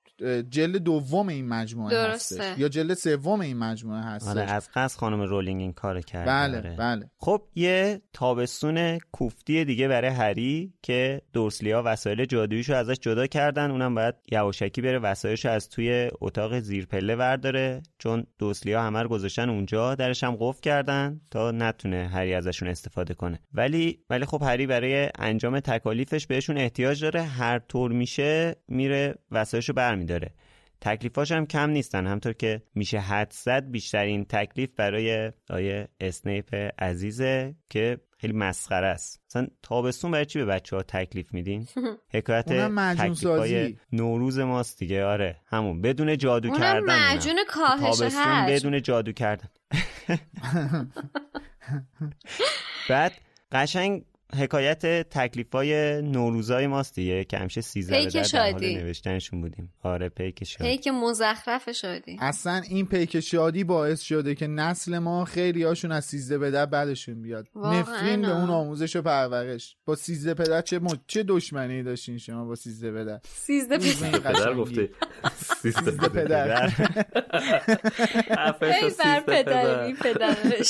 جلد 0.50 0.78
دوم 0.78 1.28
این 1.30 1.48
مجموعه 1.48 1.92
درسته. 1.92 2.44
هستش 2.44 2.60
یا 2.60 2.70
جلد 2.70 2.94
سوم 2.94 3.40
این 3.42 3.58
مجموعه 3.58 4.02
هستش. 4.02 4.28
آره 4.30 4.42
از 4.42 4.70
قصد 4.76 5.00
خانم 5.00 5.22
رولینگ 5.22 5.62
این 5.62 5.74
کار 5.74 6.02
کرده 6.02 6.32
بله 6.32 6.58
آره. 6.58 6.76
بله. 6.76 7.10
خب 7.18 7.42
یه 7.56 8.02
تابستون 8.14 8.98
کوفتی 9.12 9.66
دیگه 9.66 9.88
برای 9.88 10.10
هری 10.10 10.74
که 10.82 11.22
دورسلیا 11.34 11.84
وسایل 11.86 12.26
جادوییشو 12.26 12.74
ازش 12.74 13.00
جدا 13.00 13.28
کردن. 13.28 13.72
اونم 13.72 13.96
باید 13.96 14.16
یواشکی 14.32 14.82
بره 14.82 15.00
وسایلشو 15.00 15.50
از 15.50 15.70
توی 15.70 16.10
اتاق 16.22 16.60
زیر 16.60 16.86
پله 16.86 17.16
ورداره. 17.16 17.84
چون 18.00 18.26
دورسلیا 18.40 18.84
همه 18.84 19.02
رو 19.02 19.10
گذاشتن 19.10 19.50
اونجا 19.50 19.96
درش 19.96 20.24
هم 20.24 20.38
قفل 20.40 20.62
کردن 20.62 21.22
تا 21.32 21.52
نتونه 21.52 22.08
هری 22.14 22.34
ازشون 22.34 22.70
استفاده 22.70 23.14
کنه. 23.14 23.40
ولی 23.54 24.00
ولی 24.10 24.26
خب 24.26 24.44
هری 24.44 24.68
برای 24.68 25.10
انجام 25.20 25.60
تکالیفش 25.60 26.28
بهشون 26.28 26.58
احتیاج 26.58 27.02
داره. 27.02 27.22
هر 27.22 27.60
طور 27.60 27.92
میشه 27.92 28.56
میره 28.68 29.16
وسایلشو 29.32 29.74
برمیداره 30.06 30.34
تکلیفاش 30.82 31.32
هم 31.32 31.46
کم 31.46 31.70
نیستن 31.70 32.08
همطور 32.08 32.34
که 32.34 32.62
میشه 32.76 33.00
حد 33.00 33.32
زد 33.32 33.72
بیشترین 33.72 34.26
تکلیف 34.26 34.70
برای 34.76 35.32
آیه 35.50 35.88
اسنیپ 36.00 36.56
عزیزه 36.80 37.56
که 37.70 38.00
خیلی 38.18 38.34
مسخره 38.34 38.88
است. 38.88 39.22
مثلا 39.30 39.48
تابستون 39.64 40.12
برای 40.12 40.26
چی 40.26 40.40
به 40.40 40.46
بچه 40.46 40.76
ها 40.76 40.84
تکلیف 40.84 41.34
میدین؟ 41.34 41.68
حکایت 42.14 42.46
تکلیفای 42.46 43.16
سازی. 43.16 43.80
نوروز 43.92 44.40
ماست 44.40 44.80
دیگه. 44.80 45.06
آره 45.06 45.42
همون. 45.46 45.82
بدون 45.82 46.18
جادو 46.18 46.48
اونم 46.48 46.62
کردن 46.62 46.80
اونم. 46.80 46.96
معجون 46.96 47.36
کاهش 47.48 47.98
تابستون 47.98 48.22
هست. 48.24 48.52
بدون 48.52 48.82
جادو 48.82 49.12
کردن. 49.12 49.50
بعد 52.90 53.12
قشنگ 53.52 54.06
حکایت 54.34 55.10
تکلیفای 55.10 56.02
نوروزای 56.02 56.68
ماست 56.68 56.96
دیگه 56.96 57.24
که 57.24 57.38
همیشه 57.38 57.62
سیزده 57.62 58.06
در 58.06 58.12
حال 58.14 58.24
شادی. 58.24 58.76
نوشتنشون 58.76 59.42
بودیم. 59.42 59.74
آره 59.84 60.10
پیک 60.10 60.44
شادی. 60.44 60.78
پیک 60.78 60.88
مزخرف 60.88 61.72
شدی 61.72 62.18
اصلا 62.22 62.62
این 62.70 62.86
پیک 62.86 63.20
شادی 63.20 63.64
باعث 63.64 64.02
شده 64.02 64.36
که 64.36 64.48
نسل 64.48 64.98
ما 64.98 65.26
خیلی 65.26 65.64
هاشون 65.64 65.92
از 65.92 66.06
سیزده 66.06 66.38
پدر 66.38 66.66
بعدشون 66.66 67.22
بیاد. 67.22 67.48
نفرین 67.56 68.22
به. 68.22 68.38
اون 68.38 68.50
آموزش 68.50 68.96
و 68.96 69.02
پرورش. 69.02 69.78
با 69.86 69.96
سیزده 69.96 70.34
پدر 70.34 70.62
چه 70.62 70.80
م... 70.80 70.88
چه 71.08 71.24
دشمنی 71.24 71.84
داشتین 71.84 72.18
شما 72.18 72.46
با 72.46 72.56
سیزده 72.56 72.92
پدر 72.92 73.20
سیزده 73.24 73.78
پدر. 74.20 74.54
گفته 74.54 74.90
سیزده 75.62 76.10
پدر 76.16 76.70
سیزده 78.60 79.94
پدر 79.94 80.64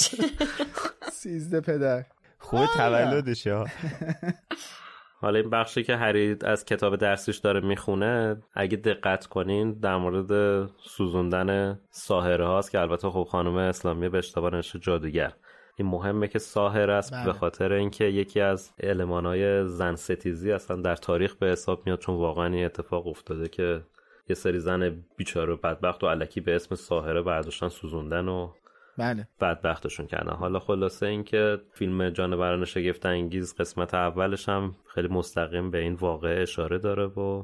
سیزده 1.12 1.62
پدر 1.62 2.06
خوب 2.40 2.66
تولدشه 2.78 3.64
حالا 5.22 5.40
این 5.40 5.50
بخشی 5.50 5.84
که 5.84 5.96
هری 5.96 6.38
از 6.42 6.66
کتاب 6.66 6.96
درسیش 6.96 7.38
داره 7.38 7.60
می‌خونه 7.60 8.42
اگه 8.54 8.78
دقت 8.78 9.26
کنین 9.26 9.74
در 9.74 9.98
مورد 9.98 10.66
سوزوندن 10.78 11.80
ساهره 11.90 12.48
هاست 12.48 12.72
که 12.72 12.80
البته 12.80 13.10
خب 13.10 13.28
خانم 13.32 13.56
اسلامی 13.56 14.10
به 14.10 14.18
اشتباه 14.18 14.52
نوشته 14.52 14.80
جادوگر. 14.80 15.34
این 15.76 15.88
مهمه 15.88 16.28
که 16.28 16.40
ساهر 16.40 16.92
است 16.92 17.14
بله. 17.14 17.26
به 17.26 17.34
خاطر 17.34 17.74
اینکه 17.74 18.06
یکی 18.06 18.42
از 18.42 18.72
المانهای 18.80 19.68
زن 19.68 19.96
ستیزی 19.96 20.52
اصلا 20.52 20.82
در 20.82 20.96
تاریخ 20.96 21.36
به 21.36 21.48
حساب 21.48 21.82
میاد 21.86 22.00
چون 22.00 22.16
واقعا 22.16 22.46
این 22.46 22.66
اتفاق 22.66 23.08
افتاده 23.08 23.50
که 23.50 23.82
یه 24.30 24.36
سری 24.36 24.60
زن 24.60 25.04
بیچاره 25.18 25.54
و 25.54 25.58
بدبخت 25.58 26.04
و 26.04 26.08
علکی 26.08 26.42
به 26.42 26.56
اسم 26.56 26.76
ساهره 26.76 27.22
برداشتن 27.22 27.70
سوزوندن 27.70 28.28
و 28.28 28.52
بله. 28.98 29.28
بدبختشون 29.42 30.08
کردن. 30.08 30.34
حالا 30.34 30.60
خلاصه 30.60 31.06
اینکه 31.06 31.58
فیلم 31.74 32.10
جانوران 32.10 32.66
شگفت 32.66 33.06
انگیز 33.06 33.56
قسمت 33.56 33.94
اولش 33.94 34.50
هم 34.50 34.76
خیلی 34.88 35.08
مستقیم 35.08 35.72
به 35.72 35.78
این 35.78 35.94
واقعه 35.94 36.42
اشاره 36.42 36.78
داره 36.78 37.06
و 37.06 37.44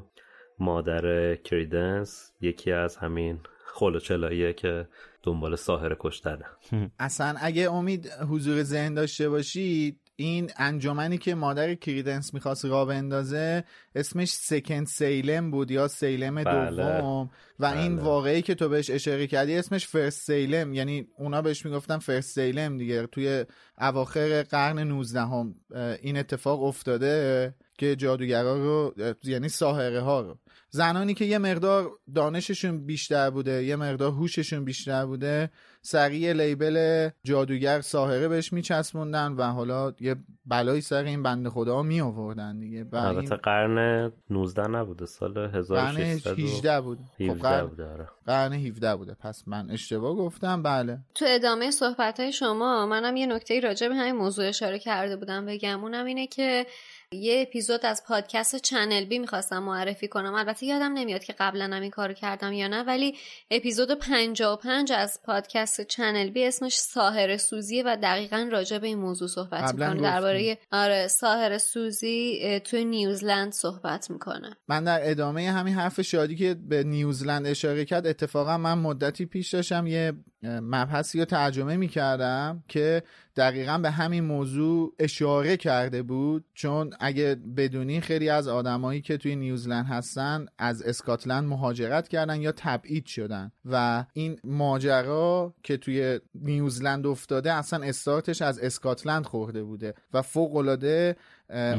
مادر 0.58 1.34
کریدنس 1.34 2.32
یکی 2.40 2.72
از 2.72 2.96
همین 2.96 3.40
خلوچلاییه 3.64 4.52
که 4.52 4.88
دنبال 5.22 5.56
ساهر 5.56 5.96
کشتنه. 6.00 6.44
اصلا 6.98 7.34
اگه 7.40 7.72
امید 7.72 8.06
حضور 8.06 8.62
ذهن 8.62 8.94
داشته 8.94 9.28
باشید 9.28 10.00
این 10.22 10.50
انجمنی 10.56 11.18
که 11.18 11.34
مادر 11.34 11.74
کریدنس 11.74 12.34
می‌خواست 12.34 12.64
راه 12.64 12.88
بندازه 12.88 13.64
اسمش 13.94 14.32
سکند 14.32 14.86
سیلم 14.86 15.50
بود 15.50 15.70
یا 15.70 15.88
سیلم 15.88 16.44
بله. 16.44 16.76
دوم 16.76 17.30
و 17.58 17.64
این 17.64 17.96
بله. 17.96 18.04
واقعی 18.04 18.42
که 18.42 18.54
تو 18.54 18.68
بهش 18.68 18.90
اشاره 18.90 19.26
کردی 19.26 19.56
اسمش 19.56 19.86
فرست 19.86 20.26
سیلم 20.26 20.74
یعنی 20.74 21.06
اونا 21.18 21.42
بهش 21.42 21.66
می‌گفتن 21.66 21.98
فرست 21.98 22.34
سیلم 22.34 22.78
دیگه 22.78 23.06
توی 23.06 23.44
اواخر 23.78 24.42
قرن 24.42 24.78
19 24.78 25.20
هم 25.20 25.54
این 26.02 26.16
اتفاق 26.16 26.62
افتاده 26.62 27.54
که 27.78 27.96
جادوگرا 27.96 28.56
رو 28.56 28.94
یعنی 29.24 29.48
ساحره 29.48 30.00
ها 30.00 30.20
رو 30.20 30.38
زنانی 30.74 31.14
که 31.14 31.24
یه 31.24 31.38
مقدار 31.38 31.90
دانششون 32.14 32.86
بیشتر 32.86 33.30
بوده 33.30 33.64
یه 33.64 33.76
مقدار 33.76 34.12
هوششون 34.12 34.64
بیشتر 34.64 35.06
بوده 35.06 35.50
سریع 35.82 36.32
لیبل 36.32 37.08
جادوگر 37.24 37.80
ساحره 37.80 38.28
بهش 38.28 38.52
میچسبوندن 38.52 39.32
و 39.32 39.42
حالا 39.42 39.92
یه 40.00 40.16
بلایی 40.46 40.80
سر 40.80 41.04
این 41.04 41.22
بنده 41.22 41.50
خدا 41.50 41.82
می 41.82 42.00
آوردن 42.00 42.58
دیگه 42.58 42.86
البته 42.92 43.36
قرن 43.36 44.12
19 44.30 44.68
نبوده 44.68 45.06
سال 45.06 45.32
قرن 45.32 45.96
1600 45.96 46.38
18 46.38 46.80
بود. 46.80 46.98
خب 47.18 47.22
17 47.22 47.48
قرن, 47.48 47.66
بوده 47.66 47.86
آره. 47.86 48.08
قرن 48.26 48.52
17 48.52 48.96
بوده. 48.96 49.14
پس 49.14 49.48
من 49.48 49.70
اشتباه 49.70 50.16
گفتم 50.16 50.62
بله. 50.62 50.98
تو 51.14 51.24
ادامه 51.28 51.70
صحبت 51.70 52.20
های 52.20 52.32
شما 52.32 52.86
منم 52.86 53.16
یه 53.16 53.26
نکته 53.26 53.60
راجع 53.60 53.88
به 53.88 53.94
همین 53.94 54.16
موضوع 54.16 54.48
اشاره 54.48 54.78
کرده 54.78 55.16
بودم 55.16 55.46
بگم. 55.46 55.82
اونم 55.82 56.04
اینه 56.04 56.26
که 56.26 56.66
یه 57.12 57.42
اپیزود 57.48 57.86
از 57.86 58.02
پادکست 58.06 58.56
چنل 58.56 59.04
بی 59.04 59.18
می‌خواستم 59.18 59.62
معرفی 59.62 60.08
کنم. 60.08 60.34
البته 60.34 60.66
یادم 60.66 60.92
نمیاد 60.92 61.24
که 61.24 61.34
قبلا 61.38 61.64
هم 61.64 61.82
این 61.82 61.90
کارو 61.90 62.14
کردم 62.14 62.52
یا 62.52 62.68
نه 62.68 62.82
ولی 62.82 63.14
اپیزود 63.50 63.98
55 63.98 64.92
از 64.92 65.20
پادکست 65.24 65.80
چنل 65.80 66.30
بی 66.30 66.44
اسمش 66.44 66.76
ساحر 66.76 67.36
سوزیه 67.36 67.82
و 67.86 67.96
دقیقا 68.02 68.48
راجع 68.52 68.78
به 68.78 68.86
این 68.86 68.98
موضوع 68.98 69.28
صحبت 69.28 69.74
می‌کنه. 69.74 70.00
درباره 70.00 70.58
آره 70.72 71.08
ساحر 71.08 71.58
سوزی 71.58 72.60
توی 72.64 72.84
نیوزلند 72.84 73.52
صحبت 73.52 74.10
می‌کنه 74.10 74.56
من 74.68 74.84
در 74.84 75.10
ادامه 75.10 75.50
همین 75.50 75.74
حرف 75.74 76.00
شادی 76.00 76.36
که 76.36 76.54
به 76.54 76.84
نیوزلند 76.84 77.46
اشاره 77.46 77.84
کرد 77.84 78.06
اتفاقا 78.06 78.58
من 78.58 78.78
مدتی 78.78 79.26
پیش 79.26 79.54
داشتم 79.54 79.86
یه 79.86 80.12
مبحثی 80.42 81.18
رو 81.18 81.24
ترجمه 81.24 81.76
می 81.76 81.88
کردم 81.88 82.62
که 82.68 83.02
دقیقا 83.36 83.78
به 83.78 83.90
همین 83.90 84.24
موضوع 84.24 84.94
اشاره 84.98 85.56
کرده 85.56 86.02
بود. 86.02 86.44
چون 86.54 86.90
اگه 87.00 87.36
بدونی 87.56 88.00
خیلی 88.00 88.28
از 88.28 88.48
آدمایی 88.48 89.00
که 89.00 89.16
توی 89.16 89.36
نیوزلند 89.36 89.86
هستن 89.86 90.46
از 90.58 90.82
اسکاتلند 90.82 91.48
مهاجرت 91.48 92.08
کردن 92.08 92.40
یا 92.40 92.52
تبعید 92.56 93.06
شدن. 93.06 93.52
و 93.64 94.04
این 94.12 94.38
ماجرا 94.44 95.54
که 95.62 95.76
توی 95.76 96.20
نیوزلند 96.34 97.06
افتاده 97.06 97.52
اصلا 97.52 97.84
استارتش 97.84 98.42
از 98.42 98.58
اسکاتلند 98.58 99.26
خورده 99.26 99.62
بوده 99.62 99.94
و 100.12 100.22
فوق 100.22 100.56
العاده 100.56 101.16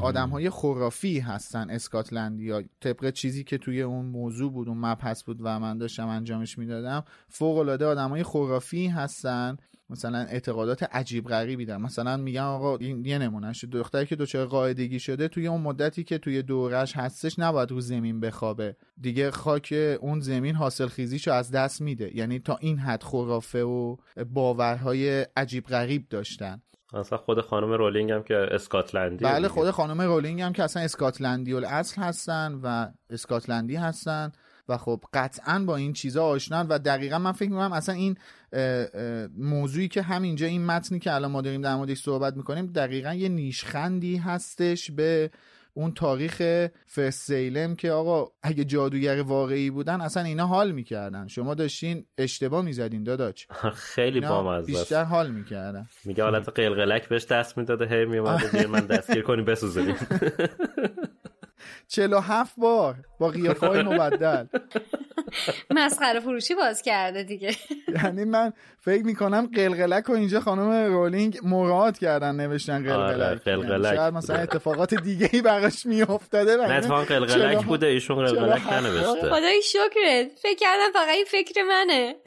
آدم 0.02 0.30
های 0.30 0.50
خرافی 0.50 1.20
هستن 1.20 1.70
اسکاتلندیا 1.70 2.64
طبق 2.80 3.10
چیزی 3.10 3.44
که 3.44 3.58
توی 3.58 3.82
اون 3.82 4.06
موضوع 4.06 4.52
بود 4.52 4.70
اون 4.70 4.78
مبحث 4.78 5.24
بود 5.24 5.38
و 5.42 5.60
من 5.60 5.78
داشتم 5.78 6.08
انجامش 6.08 6.58
می‌دادم 6.58 7.04
فوق 7.28 7.58
العاده 7.58 7.86
آدم 7.86 8.10
های 8.10 8.24
خرافی 8.24 8.88
هستن. 8.88 9.58
مثلا 9.90 10.18
اعتقادات 10.18 10.84
عجیب 10.84 11.28
غریبی 11.28 11.66
دارن. 11.66 11.82
مثلا 11.82 12.18
میگن 12.18 12.42
آقا 12.42 12.78
این 12.78 13.06
یه 13.06 13.18
نمونهش. 13.18 13.64
دختری 13.64 14.06
که 14.06 14.16
دچار 14.16 14.46
قاعدگی 14.46 15.00
شده 15.00 15.28
توی 15.28 15.48
اون 15.48 15.62
مدتی 15.62 16.04
که 16.04 16.18
توی 16.18 16.42
دورش 16.42 16.98
هستش 16.98 17.40
نباید 17.40 17.72
رو 17.72 17.82
زمین 17.82 18.20
بخوابه. 18.20 18.76
دیگه 19.02 19.32
خاک 19.32 19.74
اون 20.02 20.20
زمین 20.20 20.56
حاصل 20.56 20.88
خیزیشو 20.88 21.32
از 21.32 21.52
دست 21.52 21.82
میده. 21.82 22.18
یعنی 22.18 22.40
تا 22.40 22.58
این 22.62 22.78
حد 22.78 23.04
خرافه 23.04 23.64
و 23.64 23.96
باورهای 24.34 25.26
عجیب 25.36 25.66
غریب 25.66 26.10
داشتن. 26.10 26.62
اصلا 26.94 27.18
خود 27.18 27.42
خانم 27.42 27.72
رولینگ 27.72 28.12
هم 28.12 28.24
که 28.24 28.36
اسکاتلندی 28.52 29.26
بله 29.26 29.48
خود 29.48 29.72
خانم 29.72 30.02
رولینگ 30.02 30.42
هم 30.42 30.54
که 30.54 30.64
اصلا 30.64 30.84
اسکاتلندی 30.84 31.54
اصل 31.54 32.02
هستن 32.02 32.60
و 32.64 32.88
اسکاتلندی 33.10 33.76
هستن 33.76 34.32
و 34.70 34.78
خب 34.78 35.04
قطعا 35.14 35.64
با 35.68 35.76
این 35.76 35.94
چیزا 35.94 36.26
آشنان 36.26 36.68
و 36.68 36.80
دقیقا 36.80 37.20
من 37.20 37.32
فکر 37.32 37.50
می‌کنم 37.50 37.74
اصلا 37.74 37.96
این 37.96 38.18
موضوعی 39.38 39.88
که 39.88 40.02
همینجا 40.02 40.48
این 40.48 40.66
متنی 40.66 41.00
که 41.00 41.14
الان 41.14 41.32
ما 41.32 41.42
داریم 41.42 41.62
در 41.62 41.76
موردش 41.76 42.02
صحبت 42.02 42.38
می‌کنیم 42.38 42.66
دقیقا 42.66 43.14
یه 43.14 43.30
نیشخندی 43.30 44.18
هستش 44.18 44.92
به 44.92 45.32
اون 45.74 45.94
تاریخ 45.94 46.68
فرسیلم 46.86 47.76
که 47.76 47.92
آقا 47.92 48.32
اگه 48.44 48.64
جادوگر 48.64 49.22
واقعی 49.22 49.70
بودن 49.70 50.02
اصلا 50.02 50.24
اینا 50.24 50.48
حال 50.48 50.72
می‌کردن. 50.72 51.28
شما 51.28 51.54
داشتین 51.54 52.06
اشتباه 52.18 52.66
می‌زدین 52.66 53.04
داداچ 53.04 53.46
خیلی 53.76 54.22
بامزه 54.22 54.68
بیشتر 54.68 55.04
حال 55.04 55.32
می‌کردن. 55.32 55.88
میگه 56.06 56.24
حالت 56.24 56.50
قلقلک 56.50 57.10
بهش 57.10 57.26
دست 57.26 57.58
می‌داده 57.58 57.86
هی 57.88 58.06
میومده 58.06 58.68
من 58.68 58.86
دستگیر 58.86 59.22
کنی 59.22 59.42
بسوزونی. 59.42 59.96
47 61.88 62.54
بار 62.58 62.96
با 63.20 63.28
قیافه 63.28 63.68
های 63.68 63.84
مبدل. 63.84 64.46
مسخره 65.70 66.20
فروشی 66.20 66.56
باز 66.56 66.82
کرده 66.82 67.24
دیگه. 67.24 67.56
یعنی 68.04 68.26
من 68.26 68.54
فکر 68.80 69.04
می‌کنم 69.04 69.50
قلقلک 69.56 70.10
و 70.10 70.14
اینجا 70.14 70.40
خانم 70.40 70.94
رولینگ 70.94 71.40
مراعات 71.44 71.98
کردن 71.98 72.36
نوشتن 72.36 72.84
قلقلک 72.84 73.22
آره 73.22 73.36
قلقلک. 73.36 73.96
شاید 73.96 74.14
مثلا 74.14 74.36
اتفاقات 74.36 74.94
دیگه 74.94 75.30
ای 75.34 75.42
براش 75.42 75.86
میافتاده 75.86 76.56
نه 76.56 76.74
اتفاقا 76.74 77.04
قلقلک 77.04 77.66
بوده 77.66 77.88
ایشون 77.88 78.26
قلقلک 78.26 78.74
ننوشته. 78.74 79.30
خدای 79.30 79.62
شکرت. 79.62 80.32
فکر 80.44 80.58
کردم 80.60 80.92
فقط 80.94 81.10
این 81.10 81.26
فکر 81.26 81.64
منه. 81.64 82.16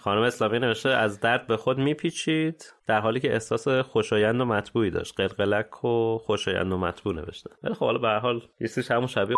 خانم 0.00 0.22
اسلامی 0.22 0.58
نوشته 0.58 0.88
از 0.88 1.20
درد 1.20 1.46
به 1.46 1.56
خود 1.56 1.78
میپیچید. 1.78 2.74
در 2.86 3.00
حالی 3.00 3.20
که 3.20 3.32
احساس 3.32 3.68
خوشایند 3.68 4.40
و 4.40 4.44
مطبوعی 4.44 4.90
داشت. 4.90 5.14
قلقلک 5.16 5.84
و 5.84 6.18
خوشایند 6.18 6.72
و 6.72 6.78
مطبوع 6.78 7.14
نوشته. 7.14 7.50
ولی 7.62 7.74
خب 7.74 7.84
حالا 7.84 7.98
به 7.98 8.08
هر 8.08 8.18
حال 8.18 8.42
همون 8.90 9.06
شبیه 9.06 9.36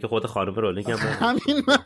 که 0.00 0.08
خود 0.08 0.26
خانم 0.26 0.54
رولینگ 0.54 0.90
هم 0.90 0.98
همین 0.98 1.62
من 1.68 1.78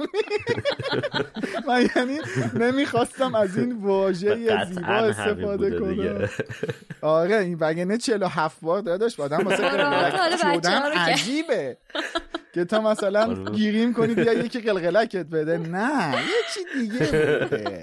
من 1.69 1.89
یعنی 1.97 2.19
نمی‌خواستم 2.55 3.35
از 3.35 3.59
این 3.59 3.85
واژه 3.85 4.65
زیبا 4.65 4.87
استفاده 4.87 5.79
کنم. 5.79 6.29
آره 7.19 7.37
این 7.37 7.59
وگرنه 7.61 7.99
47 7.99 8.61
بار 8.61 8.81
داداش 8.81 9.21
آدم 9.21 9.39
واسه 9.39 9.69
قلقلک 9.69 10.97
عجیبه. 10.97 11.79
که 12.55 12.65
تا 12.65 12.81
مثلا 12.81 13.35
گیریم 13.45 13.95
کنید 13.95 14.19
یا 14.19 14.33
یکی 14.45 14.61
قلقلکت 14.61 15.27
بده. 15.27 15.59
نه 15.59 16.15
یه 16.15 16.25
چی 16.55 16.61
دیگه 16.81 17.83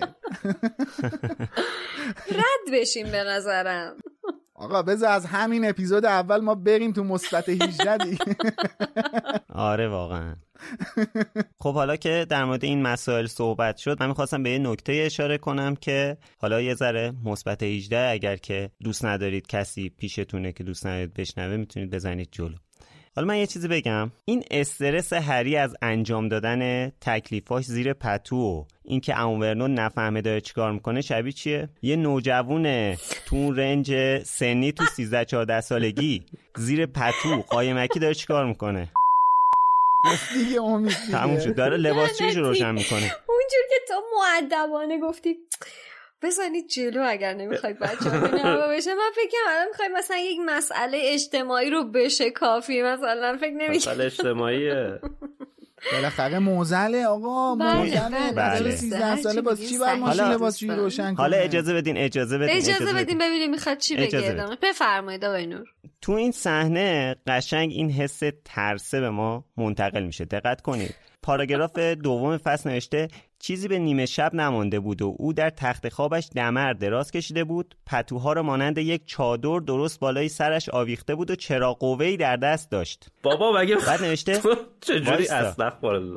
رد 2.32 2.74
بشیم 2.74 3.12
به 3.12 3.24
نظرم. 3.24 3.98
آقا 4.58 4.82
بذار 4.82 5.12
از 5.12 5.26
همین 5.26 5.70
اپیزود 5.70 6.06
اول 6.06 6.42
ما 6.42 6.56
بریم 6.56 6.92
تو 6.92 7.04
مثبت 7.04 7.50
18 7.50 7.98
دیگه 7.98 8.18
آره 9.54 9.88
واقعا. 9.88 10.36
خب 11.60 11.74
حالا 11.74 11.96
که 11.96 12.26
در 12.30 12.46
مورد 12.46 12.64
این 12.64 12.82
مسائل 12.82 13.26
صحبت 13.26 13.78
شد 13.78 14.00
من 14.00 14.08
می‌خواستم 14.08 14.44
به 14.44 14.50
یه 14.50 14.60
نکته 14.60 14.94
اشاره 15.06 15.38
کنم 15.38 15.76
که 15.76 16.18
حالا 16.38 16.62
یه 16.62 16.74
ذره 16.74 17.14
مثبت 17.24 17.64
18 17.64 18.10
اگر 18.12 18.36
که 18.36 18.70
دوست 18.84 19.06
ندارید 19.06 19.48
کسی 19.48 19.90
پیشتونه 19.90 20.52
که 20.52 20.64
دوست 20.64 20.86
ندارید 20.86 21.14
بشنوه 21.14 21.58
می‌تونید 21.58 21.90
بزنید 21.90 22.30
جلو. 22.32 22.56
حالا 23.18 23.28
من 23.28 23.38
یه 23.38 23.48
چیزی 23.48 23.68
بگم. 23.68 24.12
این 24.26 24.44
استرس 24.52 25.14
هری 25.14 25.58
از 25.58 25.76
انجام 25.82 26.28
دادن 26.30 26.90
تکلیفاش 26.90 27.66
زیر 27.66 27.94
پتو 27.94 28.36
و 28.36 28.64
اینکه 28.86 29.20
امورنو 29.20 29.68
نفهمه 29.68 30.22
داره 30.22 30.42
چیکار 30.42 30.72
می‌کنه 30.72 31.02
شبیه 31.02 31.32
چیه؟ 31.32 31.70
یه 31.82 31.96
نوجوون 31.96 32.96
تو 32.96 33.36
اون 33.36 33.56
رنج 33.56 34.18
سنی 34.24 34.72
تو 34.72 34.86
13 34.86 35.26
14 35.26 35.62
سالگی 35.62 36.24
زیر 36.58 36.86
پتو 36.86 37.42
قایمکی 37.50 38.00
داره 38.00 38.14
چیکار 38.14 38.46
می‌کنه؟ 38.46 38.90
دیگه 40.34 40.62
امید 40.62 40.98
تموم 41.12 41.40
شد. 41.40 41.56
داره 41.56 41.78
لباس 41.78 42.22
رو 42.22 42.44
روشن 42.44 42.72
می‌کنه. 42.82 43.12
اونجور 43.30 43.64
که 43.70 43.80
تو 43.88 43.94
معدبانه 44.18 45.00
گفتی. 45.00 45.38
بزنید 46.22 46.68
جلو 46.68 47.04
اگر 47.08 47.34
نمی‌خواید 47.34 47.80
بچه 47.80 48.10
ها 48.10 48.20
بشه. 48.76 48.94
من 48.96 49.12
فکر 49.16 49.30
کنم 49.32 49.52
الان 49.54 49.68
می‌خوایم 49.68 49.92
مثلا 49.98 50.18
یک 50.18 50.40
مسئله 50.46 51.00
اجتماعی 51.04 51.70
رو 51.70 51.84
بشه 51.92 52.32
کافی. 52.32 52.82
مثلا 52.82 53.38
فکر 53.38 53.52
نمی‌کنم. 53.52 53.76
مسئله 53.76 54.06
اجتماعیه. 54.06 55.00
بالاخره 55.94 56.40
موزله 56.40 57.06
آقا. 57.06 57.56
موزله. 57.56 58.32
بله 58.36 58.72
13 58.76 59.16
ساله 59.16 59.42
باز 59.42 59.70
چی 59.70 59.78
بر 59.78 59.96
ماشین 59.96 60.72
روشن 60.72 61.14
حالا 61.16 61.38
اجازه 61.38 61.74
بدین 61.74 61.98
اجازه 61.98 62.38
بدین 62.38 62.56
اجازه 62.56 62.94
بدین 62.94 63.18
ببینیم 63.18 63.52
می‌خواد 63.52 63.78
چی 63.78 63.96
بگه. 63.96 64.26
ادامه. 64.26 64.58
بفرمایید 64.62 65.26
آقای 65.26 65.46
نور. 65.46 65.66
تو 66.02 66.12
این 66.12 66.32
صحنه 66.32 67.16
قشنگ 67.28 67.72
این 67.72 67.92
حس 67.92 68.22
ترسه 68.46 69.00
به 69.00 69.10
ما 69.10 69.46
منتقل 69.58 70.04
میشه. 70.04 70.26
دقت 70.26 70.62
کنید. 70.62 70.96
پاراگراف 71.24 71.80
دوم 71.80 72.38
فصل 72.38 72.70
نوشته 72.70 73.08
چیزی 73.48 73.68
به 73.68 73.80
نیمه 73.80 74.06
شب 74.06 74.34
نمانده 74.34 74.80
بود 74.80 75.02
و 75.02 75.16
او 75.18 75.34
در 75.34 75.50
تخت 75.50 75.90
خوابش 75.90 76.30
دمر 76.36 76.74
دراز 76.74 77.12
کشیده 77.12 77.44
بود. 77.44 77.76
پتوها 77.86 78.34
را 78.34 78.44
مانند 78.44 78.78
یک 78.78 79.02
چادر 79.06 79.60
درست 79.60 80.00
بالای 80.00 80.30
سرش 80.30 80.70
آویخته 80.70 81.16
بود 81.16 81.32
و 81.32 81.36
چراغ 81.36 81.80
قوه‌ای 81.80 82.18
در 82.18 82.36
دست 82.36 82.72
داشت. 82.72 83.08
بابا 83.24 83.52
مگه 83.52 83.76
بعد 83.76 84.04
نوشته 84.04 84.42
چجوری 84.82 85.28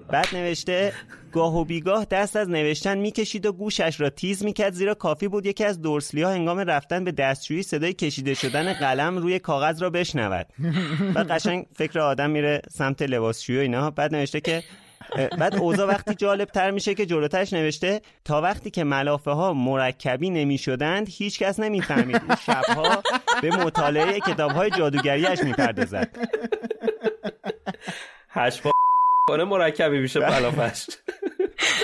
بعد 0.09 0.27
نوشته 0.33 0.93
گاه 1.33 1.57
و 1.57 1.65
بیگاه 1.65 2.05
دست 2.05 2.37
از 2.37 2.49
نوشتن 2.49 2.99
می‌کشید 2.99 3.47
و 3.47 3.53
گوشش 3.53 4.01
را 4.01 4.11
تیز 4.11 4.45
می‌کرد 4.45 4.73
زیرا 4.73 4.95
کافی 4.95 5.29
بود 5.29 5.47
یکی 5.47 5.65
از 5.65 5.83
دورسلی 5.83 6.23
ها 6.23 6.31
هنگام 6.31 6.59
رفتن 6.59 7.05
به 7.05 7.13
دستشویی 7.13 7.63
صدای 7.63 7.93
کشیده 7.93 8.35
شدن 8.35 8.73
قلم 8.73 9.19
روی 9.19 9.39
کاغذ 9.39 9.83
را 9.83 9.91
بشنود. 9.91 10.47
و 11.15 11.25
قشنگ 11.31 11.67
فکر 11.75 12.01
آدم 12.01 12.31
میره 12.31 12.63
سمت 12.71 13.03
لباسشویی 13.03 13.59
و 13.59 13.63
اینا. 13.63 13.91
بعد 13.91 14.15
نوشته 14.15 14.41
که 14.41 14.63
بعد 15.39 15.57
اوضاع 15.57 15.89
وقتی 15.89 16.15
جالب 16.15 16.49
تر 16.49 16.71
میشه 16.71 16.95
که 16.95 17.07
جلوترش 17.07 17.53
نوشته 17.53 18.01
تا 18.25 18.41
وقتی 18.41 18.71
که 18.71 18.85
ملافه 18.85 19.31
ها 19.31 19.53
مرکبی 19.53 20.31
نمی 20.31 20.59
شدند 20.59 21.09
هیچ 21.11 21.39
کس 21.39 21.61
نمی 21.61 21.83
فهمید 21.83 22.23
شبها 22.47 23.03
به 23.43 23.51
مطالعه 23.51 24.21
کتاب 24.21 24.51
های 24.51 24.71
جادوگریش 24.71 25.43
می 25.43 25.53
پردازد 25.53 26.09
هشت 28.29 28.63
کنه 29.29 29.45
مرکبی 29.45 29.99
میشه 29.99 30.21
ملافش 30.21 30.87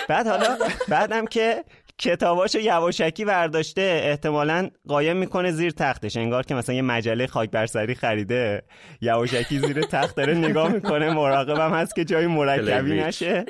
بعد 0.09 0.27
حالا 0.27 0.59
بعدم 0.89 1.27
که 1.27 1.65
کتاباشو 1.99 2.59
یواشکی 2.59 3.25
برداشته 3.25 4.01
احتمالا 4.05 4.71
قایم 4.89 5.17
می‌کنه 5.17 5.51
زیر 5.51 5.71
تختش. 5.71 6.17
انگار 6.17 6.43
که 6.43 6.55
مثلا 6.55 6.75
یه 6.75 6.83
مجله 6.83 7.27
خاک 7.27 7.51
برسری 7.51 7.95
خریده. 7.95 8.63
یواشکی 9.01 9.59
زیر 9.59 9.83
تخت 9.83 10.17
داره 10.17 10.35
نگاه 10.35 10.73
می‌کنه. 10.73 11.11
مراقبم 11.11 11.75
هست 11.75 11.95
که 11.95 12.05
جای 12.05 12.27
مرکبی 12.27 12.95
نشه. 12.95 13.45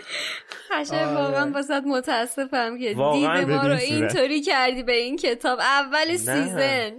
خشه 0.68 1.06
واقعا 1.06 1.50
باسد 1.50 1.82
متاسفم 1.86 2.78
که 2.78 2.88
دید 2.88 3.50
ما 3.50 3.66
رو 3.66 3.76
اینطوری 3.76 4.40
کردی 4.40 4.82
به 4.82 4.92
این 4.92 5.16
کتاب. 5.16 5.58
اول 5.60 6.16
سیزن. 6.16 6.90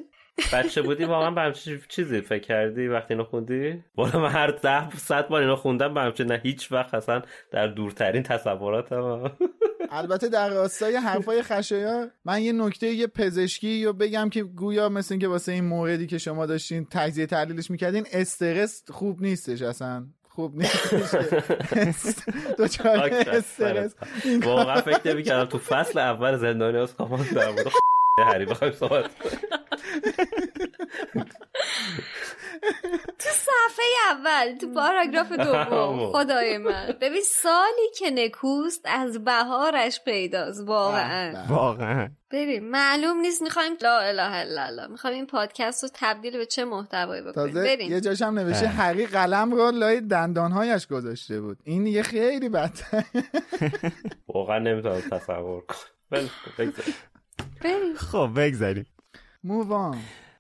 بچه 0.54 0.82
بودی 0.82 1.06
واقعا 1.06 1.32
به 1.32 1.42
همچین 1.42 1.82
چیزی 1.90 2.22
فکر 2.22 2.44
کردی 2.44 2.88
وقتی 2.88 3.14
اینو 3.14 3.24
خوندی؟ 3.24 3.84
بالا 3.96 4.20
من 4.20 4.30
هر 4.30 4.48
ده 4.48 4.90
صد 4.90 5.28
بار 5.28 5.42
اینو 5.42 5.56
خوندم 5.56 5.94
به 5.94 6.02
همچین 6.02 6.32
نه. 6.32 6.42
هیچ 6.44 6.72
وقت 6.72 6.94
اصلا 6.94 7.22
در 7.52 7.68
دورترین 7.68 8.24
تصوراتم 8.24 9.32
البته 9.92 10.30
در 10.30 10.50
راستای 10.50 10.96
حرفای 10.96 11.44
خشایا 11.44 12.08
من 12.26 12.42
یه 12.42 12.52
نکته 12.52 12.88
یه 12.88 13.08
پزشکی 13.08 13.86
رو 13.86 13.94
بگم 13.94 14.30
که 14.30 14.44
گویا 14.44 14.90
مثل 14.90 15.14
اینکه 15.14 15.28
واسه 15.28 15.52
این 15.52 15.64
موردی 15.64 16.08
که 16.08 16.18
شما 16.18 16.46
داشتین 16.46 16.88
تجزیه 16.92 17.26
تحلیلش 17.26 17.72
می‌کردین 17.72 18.06
استرس 18.12 18.84
خوب 18.92 19.22
نیستش 19.22 19.62
اصلا. 19.62 20.06
خوب 20.30 20.58
نیستش. 20.58 22.16
دوچار 22.58 23.14
استرس. 23.14 23.96
واقعا 24.44 24.82
فکر 24.82 25.14
نمی‌کردم 25.14 25.46
تو 25.46 25.58
فصل 25.58 26.00
اول 26.00 26.38
زندانی 26.38 26.78
از 26.78 26.96
کامان 26.96 27.26
در 27.36 27.52
مورد 27.52 27.68
هری 28.28 28.46
تو 33.20 33.30
صفحه 33.30 33.86
اول 34.10 34.58
تو 34.58 34.74
پاراگراف 34.74 35.32
دوم. 35.46 36.12
خدای 36.12 36.58
من. 36.58 36.96
ببین 37.02 37.22
سالی 37.26 37.90
که 37.98 38.10
نکوست 38.10 38.82
از 38.86 39.24
بهارش 39.24 40.02
پیداست 40.06 40.68
واقعا. 40.68 41.46
واقعا. 41.50 42.10
ببین 42.32 42.70
معلوم 42.70 43.18
نیست 43.18 43.42
می‌خوایم 43.42 43.74
لا 43.82 44.00
اله 44.00 44.36
الا 44.36 44.64
الله. 44.64 44.88
می‌خوایم 44.88 45.16
این 45.16 45.26
پادکست 45.26 45.84
رو 45.84 45.90
تبدیل 45.94 46.38
به 46.38 46.46
چه 46.46 46.66
محتوایی 46.66 47.22
بکنیم. 47.22 47.34
تازه 47.34 47.64
بریم 47.64 47.92
یه 47.92 48.02
جاش 48.02 48.22
هم 48.22 48.40
نوشته. 48.40 48.68
هری 48.68 49.06
قلم 49.06 49.52
رو 49.52 49.72
لای 49.72 50.02
دندانهایش 50.02 50.88
گذاشته 50.88 51.42
بود. 51.42 51.58
این 51.64 51.88
یه 51.88 52.04
خیلی 52.04 52.50
بدتر 52.50 53.04
واقعا 54.34 54.60
نمی‌تونم 54.60 55.02
تصور 55.12 55.62
کنم. 55.62 56.30
خب 57.96 58.30
بگذاریم. 58.36 58.86
move 59.44 59.80
on 59.80 59.98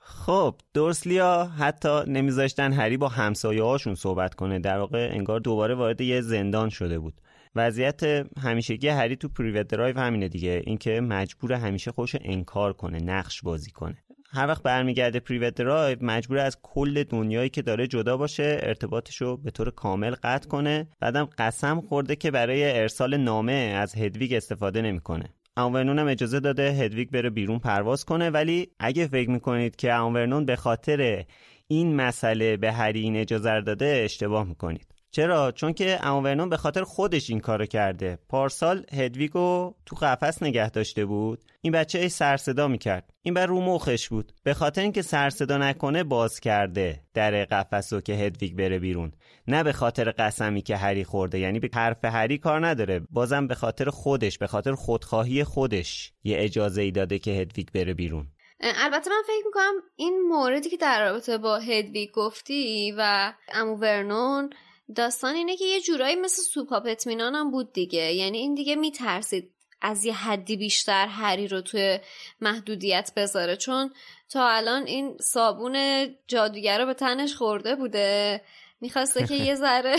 خب 0.09 0.55
دورسلیا 0.73 1.43
حتی 1.59 2.01
نمیذاشتن 2.07 2.73
هری 2.73 2.97
با 2.97 3.07
همسایه 3.07 3.63
هاشون 3.63 3.95
صحبت 3.95 4.35
کنه. 4.35 4.59
در 4.59 4.79
واقع 4.79 5.09
انگار 5.11 5.39
دوباره 5.39 5.75
وارد 5.75 6.01
یه 6.01 6.21
زندان 6.21 6.69
شده 6.69 6.99
بود. 6.99 7.21
وضعیت 7.55 8.03
همیشگی 8.39 8.87
هری 8.87 9.15
تو 9.15 9.29
پریوت 9.29 9.67
درایو 9.67 9.99
همینه 9.99 10.27
دیگه. 10.27 10.61
اینکه 10.65 11.01
مجبور 11.01 11.53
همیشه 11.53 11.91
خودشو 11.91 12.15
انکار 12.21 12.73
کنه 12.73 12.97
نقش 12.97 13.41
بازی 13.41 13.71
کنه. 13.71 13.97
هر 14.31 14.47
وقت 14.47 14.63
برمیگرده 14.63 15.19
پریوت 15.19 15.55
درایو 15.55 15.97
مجبور 16.01 16.37
از 16.37 16.57
کل 16.61 17.03
دنیایی 17.03 17.49
که 17.49 17.61
داره 17.61 17.87
جدا 17.87 18.17
باشه 18.17 18.59
ارتباطش 18.61 19.21
رو 19.21 19.37
به 19.37 19.51
طور 19.51 19.71
کامل 19.71 20.15
قطع 20.23 20.49
کنه. 20.49 20.87
بعدم 20.99 21.29
قسم 21.37 21.81
خورده 21.81 22.15
که 22.15 22.31
برای 22.31 22.79
ارسال 22.79 23.17
نامه 23.17 23.53
از 23.53 23.95
هدویگ 23.95 24.33
استفاده 24.33 24.81
نمی‌کنه. 24.81 25.33
ورنون 25.65 25.99
هم 25.99 26.07
اجازه 26.07 26.39
داده 26.39 26.71
هدویگ 26.71 27.09
بره 27.09 27.29
بیرون 27.29 27.59
پرواز 27.59 28.05
کنه 28.05 28.29
ولی 28.29 28.67
اگه 28.79 29.07
فکر 29.07 29.29
می‌کنید 29.29 29.75
که 29.75 29.93
ورنون 29.93 30.45
به 30.45 30.55
خاطر 30.55 31.25
این 31.67 31.95
مسئله 31.95 32.57
به 32.57 32.71
هری 32.71 33.01
این 33.01 33.15
اجازه 33.15 33.61
داده 33.61 34.01
اشتباه 34.05 34.43
می‌کنید. 34.43 34.96
چرا؟ 35.18 35.51
چون 35.51 35.74
که 35.74 35.99
ورنون 36.03 36.49
به 36.49 36.57
خاطر 36.57 36.84
خودش 36.84 37.30
این 37.30 37.39
کارو 37.39 37.65
کرده. 37.65 38.20
پارسال 38.30 38.86
هدویگو 38.93 39.74
تو 39.86 39.95
قفس 39.95 40.43
نگه 40.43 40.70
داشته 40.70 41.05
بود. 41.05 41.43
این 41.61 41.74
بچه 41.74 41.99
ای 41.99 42.09
سر 42.09 42.38
صدا 42.38 42.68
می‌کرد. 42.68 43.13
این 43.22 43.34
بر 43.34 43.45
رو 43.45 43.61
مخش 43.61 44.09
بود. 44.09 44.32
به 44.43 44.53
خاطر 44.53 44.82
اینکه 44.82 45.01
سر 45.01 45.30
صدا 45.30 45.57
نکنه 45.57 46.03
باز 46.03 46.39
کرده 46.39 47.01
در 47.13 47.45
قفس 47.45 47.93
رو 47.93 48.01
که 48.01 48.13
هدویگ 48.13 48.55
بره 48.55 48.80
بیرون. 48.80 49.11
نه 49.47 49.63
به 49.63 49.74
خاطر 49.74 50.11
قسمی 50.11 50.61
که 50.61 50.76
هری 50.76 51.03
خورده. 51.03 51.39
یعنی 51.39 51.59
به 51.59 51.70
حرف 51.74 52.05
هری 52.05 52.38
کار 52.38 52.68
نداره. 52.68 53.01
بازم 53.09 53.47
به 53.47 53.55
خاطر 53.55 53.89
خودش 53.89 54.38
به 54.38 54.47
خاطر 54.47 54.76
خودخواهی 54.76 55.43
خودش 55.43 56.13
یه 56.24 56.38
اجازه 56.39 56.82
ای 56.82 56.91
داده 56.91 57.20
که 57.20 57.32
هدویگ 57.32 57.68
بره 57.74 57.93
بیرون. 57.93 58.28
البته 58.61 59.09
من 59.09 59.24
فکر 59.28 59.45
می‌کنم 59.45 59.74
این 59.95 60.22
موردی 60.30 60.70
که 60.70 60.78
در 60.78 61.05
رابطه 61.05 61.38
با 61.38 61.57
هدویگ 61.59 62.11
گفتی 62.11 62.93
و 62.97 63.34
امو 63.53 63.76
ورنون 63.76 64.49
داستان 64.95 65.35
اینه 65.35 65.57
که 65.57 65.65
یه 65.65 65.81
جورایی 65.81 66.15
مثل 66.15 66.41
سوپاپ 66.41 66.83
اطمینان 66.88 67.35
هم 67.35 67.51
بود 67.51 67.73
دیگه. 67.73 68.13
یعنی 68.13 68.38
این 68.38 68.55
دیگه 68.55 68.75
میترسید 68.75 69.53
از 69.81 70.05
یه 70.05 70.13
حدی 70.13 70.57
بیشتر 70.57 71.07
هری 71.07 71.47
رو 71.47 71.61
توی 71.61 71.99
محدودیت 72.41 73.11
بذاره. 73.15 73.55
چون 73.55 73.93
تا 74.29 74.47
الان 74.47 74.88
این 74.88 75.17
صابون 75.21 76.07
جادوگر 76.27 76.79
رو 76.79 76.85
به 76.85 76.93
تنش 76.93 77.35
خورده 77.35 77.75
بوده. 77.75 78.41
می‌خواسته 78.82 79.28
که 79.28 79.36
یه 79.36 79.55
ذره 79.65 79.95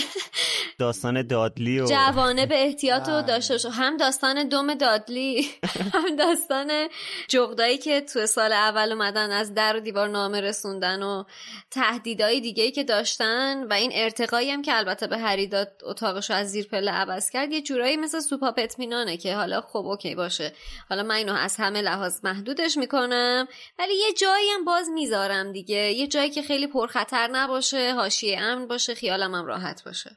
داستان 0.78 1.26
دادلی 1.26 1.80
و 1.80 1.86
جوانه 1.86 2.46
به 2.46 2.62
احتیاط 2.62 3.08
رو 3.08 3.14
بله. 3.14 3.22
داشته 3.22 3.54
باشه. 3.54 3.70
هم 3.70 3.96
داستان 3.96 4.48
دوم 4.48 4.74
دادلی 4.74 5.50
هم 5.94 6.16
داستان 6.16 6.88
جغدایی 7.28 7.78
که 7.78 8.00
تو 8.00 8.26
سال 8.26 8.52
اول 8.52 8.92
اومدن 8.92 9.30
از 9.30 9.54
در 9.54 9.76
و 9.76 9.80
دیوار 9.80 10.08
نامه 10.08 10.40
رسوندن 10.40 11.02
و 11.02 11.24
تهدیدهای 11.70 12.40
دیگه 12.40 12.70
که 12.70 12.84
داشتن 12.84 13.66
و 13.66 13.72
این 13.72 13.90
ارتقایی 13.94 14.50
هم 14.50 14.62
که 14.62 14.76
البته 14.76 15.06
به 15.06 15.18
هری 15.18 15.46
داد 15.46 15.72
اتاقش 15.84 16.30
رو 16.30 16.36
از 16.36 16.50
زیر 16.50 16.66
پله 16.66 16.90
عوض 16.90 17.30
کرد 17.30 17.52
یه 17.52 17.62
جورایی 17.62 17.96
مثل 17.96 18.20
سوپاپ 18.20 18.54
اطمینانه 18.58 19.16
که 19.16 19.34
حالا 19.34 19.60
خب 19.60 19.86
اوکی 19.86 20.14
باشه. 20.14 20.52
حالا 20.88 21.02
من 21.02 21.14
اینو 21.14 21.34
از 21.34 21.56
همه 21.56 21.82
لحاظ 21.82 22.24
محدودش 22.24 22.76
می‌کنم 22.76 23.48
ولی 23.78 23.94
یه 23.94 24.12
جایی 24.12 24.48
هم 24.50 24.64
باز 24.64 24.88
می‌ذارم 24.90 25.52
دیگه. 25.52 25.92
یه 25.92 26.06
جایی 26.06 26.30
که 26.30 26.42
خیلی 26.42 26.66
پرخطر 26.66 27.28
نباشه 27.32 27.94
حاشیه 27.94 28.40
امن 28.40 28.67
باشه 28.68 28.94
خیالم 28.94 29.34
هم 29.34 29.46
راحت 29.46 29.84
باشه. 29.84 30.10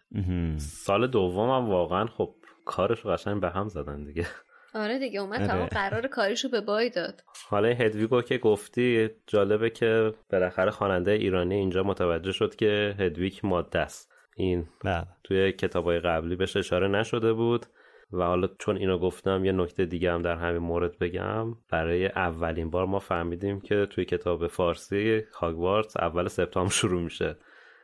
سال 0.57 1.07
دومم 1.07 1.69
واقعا 1.69 2.05
خب 2.05 2.35
کارش 2.65 2.99
رو 2.99 3.11
قشنگ 3.11 3.41
به 3.41 3.49
هم 3.49 3.67
زدن 3.67 4.03
دیگه. 4.03 4.27
آره 4.73 4.99
دیگه 4.99 5.19
اومد 5.19 5.39
آره. 5.39 5.47
تمام 5.47 5.65
قرار 5.65 6.07
کاریشو 6.07 6.49
به 6.49 6.61
بای 6.61 6.89
داد. 6.89 7.23
حالا 7.49 7.69
هدویگو 7.69 8.21
که 8.21 8.37
گفتی 8.37 9.09
جالبه 9.27 9.69
که 9.69 10.13
بالاخره 10.31 10.71
خواننده 10.71 11.11
ایرانی 11.11 11.55
اینجا 11.55 11.83
متوجه 11.83 12.31
شد 12.31 12.55
که 12.55 12.95
هدویگ 12.99 13.33
ماده 13.43 13.79
است. 13.79 14.11
این 14.35 14.67
بله. 14.83 15.07
توی 15.23 15.51
کتابای 15.51 15.99
قبلی 15.99 16.35
بهش 16.35 16.57
اشاره 16.57 16.87
نشده 16.87 17.33
بود 17.33 17.65
و 18.13 18.23
حالا 18.23 18.47
چون 18.59 18.77
اینو 18.77 18.97
گفتم 18.97 19.45
یه 19.45 19.51
نکته 19.51 19.85
دیگه 19.85 20.11
هم 20.11 20.21
در 20.21 20.35
همین 20.35 20.61
مورد 20.61 20.99
بگم. 20.99 21.55
برای 21.69 22.07
اولین 22.07 22.69
بار 22.69 22.85
ما 22.85 22.99
فهمیدیم 22.99 23.61
که 23.61 23.87
توی 23.89 24.05
کتاب 24.05 24.47
فارسی 24.47 25.23
هاگوارتس 25.33 25.97
اول 25.97 26.27
سپتامبر 26.27 26.71
شروع 26.71 27.01
میشه. 27.01 27.37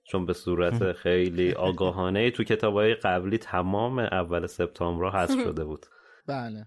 چون 0.07 0.25
به 0.25 0.33
صورت 0.33 0.91
خیلی 0.91 1.51
آگاهانه 1.69 2.31
تو 2.31 2.43
کتابای 2.43 2.93
قبلی 2.95 3.37
تمام 3.37 3.99
اول 3.99 4.47
سپتامبر 4.47 5.09
حذف 5.09 5.43
شده 5.43 5.65
بود. 5.65 5.85
بله. 6.27 6.65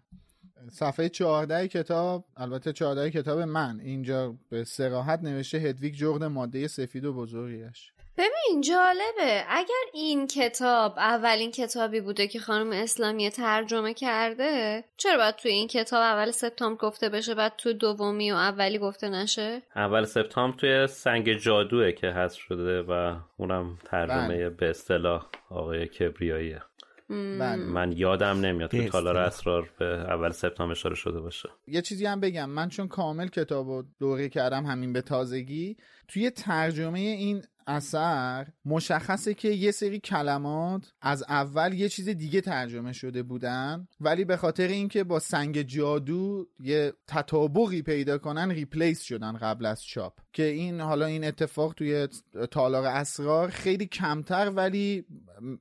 صفحه 0.70 1.08
14 1.08 1.68
کتاب 1.68 2.24
البته 2.36 2.72
14 2.72 3.10
کتاب 3.10 3.38
من. 3.38 3.80
اینجا 3.80 4.36
به 4.48 4.64
سراحت 4.64 5.22
نوشته 5.22 5.58
هدویگ 5.58 5.94
جغد 5.94 6.24
ماده 6.24 6.68
سفید 6.68 7.04
و 7.04 7.12
بزرگیش. 7.12 7.92
ببین 8.20 8.60
جالبه. 8.60 9.44
اگر 9.48 9.84
این 9.94 10.26
کتاب 10.26 10.94
اولین 10.98 11.50
کتابی 11.50 12.00
بوده 12.00 12.28
که 12.28 12.38
خانم 12.38 12.72
اسلامی 12.72 13.30
ترجمه 13.30 13.94
کرده 13.94 14.84
چرا 14.96 15.16
باید 15.16 15.36
توی 15.36 15.50
این 15.50 15.68
کتاب 15.68 16.00
اول 16.00 16.30
سپتامبر 16.30 16.78
گفته 16.78 17.08
بشه 17.08 17.34
بعد 17.34 17.52
تو 17.58 17.72
دومی 17.72 18.32
و 18.32 18.34
اولی 18.34 18.78
گفته 18.78 19.08
نشه؟ 19.08 19.62
اول 19.76 20.04
سپتامبر 20.04 20.56
توی 20.56 20.86
سنگ 20.86 21.32
جادوه 21.32 21.92
که 21.92 22.06
حذف 22.06 22.38
شده 22.38 22.82
و 22.82 23.16
اونم 23.36 23.78
ترجمه 23.84 24.28
بله. 24.28 24.50
به 24.50 24.70
اصطلاح 24.70 25.26
آقای 25.50 25.86
کبریاییه. 25.86 26.62
بله. 27.08 27.56
من 27.56 27.92
یادم 27.92 28.40
نمیاد 28.40 28.70
که 28.70 28.88
تالار. 28.88 29.16
اسرار 29.16 29.70
به 29.78 29.84
اول 29.84 30.30
سپتامبر 30.30 30.72
اشاره 30.72 30.94
شده 30.94 31.20
باشه. 31.20 31.48
یه 31.66 31.82
چیزی 31.82 32.06
هم 32.06 32.20
بگم. 32.20 32.50
من 32.50 32.68
چون 32.68 32.88
کامل 32.88 33.28
کتاب 33.28 33.68
رو 33.68 33.84
دوره 34.00 34.28
کردم 34.28 34.64
همین 34.64 34.92
به 34.92 35.02
تازگی 35.02 35.76
توی 36.08 36.30
ترجمه 36.30 36.98
این 36.98 37.42
اثر 37.70 38.46
مشخصه 38.64 39.34
که 39.34 39.48
یه 39.48 39.70
سری 39.70 40.00
کلمات 40.00 40.92
از 41.00 41.24
اول 41.28 41.72
یه 41.72 41.88
چیز 41.88 42.08
دیگه 42.08 42.40
ترجمه 42.40 42.92
شده 42.92 43.22
بودن 43.22 43.88
ولی 44.00 44.24
به 44.24 44.36
خاطر 44.36 44.68
اینکه 44.68 45.04
با 45.04 45.18
سنگ 45.18 45.62
جادو 45.62 46.46
یه 46.60 46.92
تطابقی 47.06 47.82
پیدا 47.82 48.18
کنن 48.18 48.50
ریپلیس 48.50 49.02
شدن 49.02 49.36
قبل 49.36 49.66
از 49.66 49.84
چاپ. 49.84 50.18
که 50.32 50.42
این 50.42 50.80
حالا 50.80 51.06
این 51.06 51.24
اتفاق 51.24 51.74
توی 51.74 52.08
تالار 52.50 52.84
اسرار 52.84 53.48
خیلی 53.48 53.86
کمتر 53.86 54.50
ولی 54.50 55.04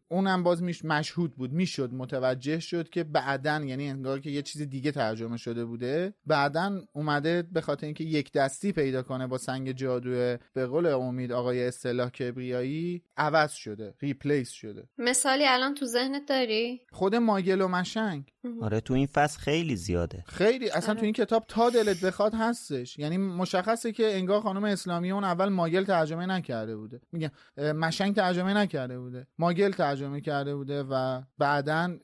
اونم 0.07 0.43
باز 0.43 0.63
میش 0.63 0.85
مشهود 0.85 1.35
بود. 1.35 1.53
می‌شد 1.53 1.93
متوجه 1.93 2.59
شد 2.59 2.89
که 2.89 3.03
بعدن 3.03 3.67
یعنی 3.67 3.89
انگار 3.89 4.19
که 4.19 4.29
یه 4.29 4.41
چیز 4.41 4.61
دیگه 4.61 4.91
ترجمه 4.91 5.37
شده 5.37 5.65
بوده. 5.65 6.13
بعدن 6.25 6.81
اومده 6.93 7.43
به 7.51 7.61
خاطر 7.61 7.85
اینکه 7.85 8.03
یک 8.03 8.31
دستی 8.31 8.71
پیدا 8.71 9.03
کنه 9.03 9.27
با 9.27 9.37
سنگ 9.37 9.71
جادو 9.71 10.37
به 10.53 10.65
قول 10.67 10.85
امید 10.85 11.31
آقای 11.31 11.67
اصطلاح 11.67 12.09
کبریایی 12.09 13.03
عوض 13.17 13.51
شده 13.51 13.93
ریپلیس 13.99 14.49
شده. 14.49 14.87
مثالی 14.97 15.43
الان 15.47 15.73
تو 15.73 15.85
ذهنت 15.85 16.25
داری؟ 16.27 16.81
خود 16.91 17.15
ماگل 17.15 17.61
و 17.61 17.67
مشنگ. 17.67 18.23
آره 18.61 18.79
تو 18.79 18.93
این 18.93 19.07
فصل 19.07 19.39
خیلی 19.39 19.75
زیاده. 19.75 20.23
خیلی 20.27 20.69
اصلا 20.69 20.89
آره. 20.89 20.99
تو 20.99 21.05
این 21.05 21.13
کتاب 21.13 21.45
تا 21.47 21.69
دلت 21.69 22.05
بخواد 22.05 22.33
هستش. 22.33 22.99
یعنی 22.99 23.17
مشخصه 23.17 23.91
که 23.91 24.15
انگار 24.17 24.41
خانم 24.41 24.63
اسلامی 24.63 25.11
اون 25.11 25.23
اول 25.23 25.49
ماگل 25.49 25.83
ترجمه 25.83 26.25
نکرده 26.25 26.75
بوده. 26.77 27.01
میگم 27.11 27.31
مشنگ 27.57 28.15
ترجمه 28.15 28.53
نکرده 28.53 28.99
بوده. 28.99 29.27
ماگل 29.37 29.71
ترجمه 29.71 30.21
کرده 30.21 30.55
بوده 30.55 30.83
و 30.83 31.21
بعدا 31.37 31.97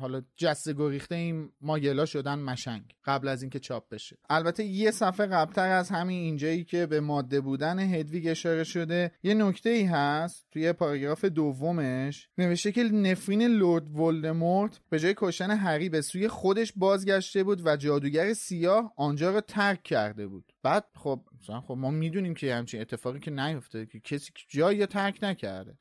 حالا 0.00 0.22
جسته 0.36 0.72
گریخته 0.72 1.14
این 1.14 1.52
ماگلا 1.60 2.04
شدن 2.04 2.38
مشنگ 2.38 2.82
قبل 3.04 3.28
از 3.28 3.42
اینکه 3.42 3.58
چاپ 3.58 3.88
بشه. 3.88 4.18
البته 4.30 4.64
یه 4.64 4.90
صفحه 4.90 5.26
قبلتر 5.26 5.68
از 5.68 5.90
همین 5.90 6.20
اینجایی 6.20 6.64
که 6.64 6.86
به 6.86 7.00
ماده 7.00 7.40
بودن 7.40 7.78
هدویگ 7.78 8.26
اشاره 8.28 8.64
شده 8.64 9.12
یه 9.22 9.34
نکته 9.34 9.70
ای 9.70 9.84
هست 9.84 10.46
توی 10.52 10.72
پاراگراف 10.72 11.24
دومش. 11.24 12.28
نوشته 12.38 12.72
که 12.72 12.82
نفرین 12.82 13.42
لورد 13.42 13.98
ولدمورت 13.98 14.80
به 14.90 14.98
جای 14.98 15.14
کشتن 15.16 15.50
هری 15.76 15.88
به 15.88 16.00
سوی 16.00 16.28
خودش 16.28 16.72
بازگشته 16.76 17.44
بود 17.44 17.66
و 17.66 17.76
جادوگر 17.76 18.32
سیاه 18.32 18.92
آنجا 18.96 19.30
را 19.30 19.40
ترک 19.40 19.82
کرده 19.82 20.26
بود. 20.26 20.52
بعد 20.62 20.84
خب 20.94 21.20
خب 21.66 21.74
ما 21.74 21.90
می‌دونیم 21.90 22.34
که 22.34 22.54
همچین 22.54 22.80
اتفاقی 22.80 23.20
که 23.20 23.30
نیفته 23.30 23.86
که 23.86 24.00
کسی 24.00 24.32
جایی 24.48 24.86
ترک 24.86 25.18
نکرده. 25.22 25.78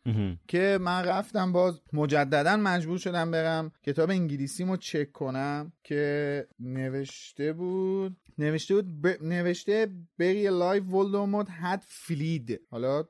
که 0.47 0.77
من 0.81 1.05
رفتم 1.05 1.51
باز 1.51 1.81
مجددا 1.93 2.57
مجبور 2.57 2.97
شدم 2.97 3.31
برم. 3.31 3.71
کتاب 3.83 4.09
انگلیسیمو 4.09 4.77
چک 4.77 5.11
کنم 5.11 5.73
که 5.83 6.47
نوشته 6.59 7.53
بود 7.53 8.17
نوشته 8.37 8.75
بود 8.75 9.01
ب... 9.01 9.07
نوشته 9.21 9.87
barely 10.19 10.47
alive 10.47 10.93
ولدمورت 10.93 11.47
had 11.47 11.79
fled 11.87 12.61
حالا 12.69 13.03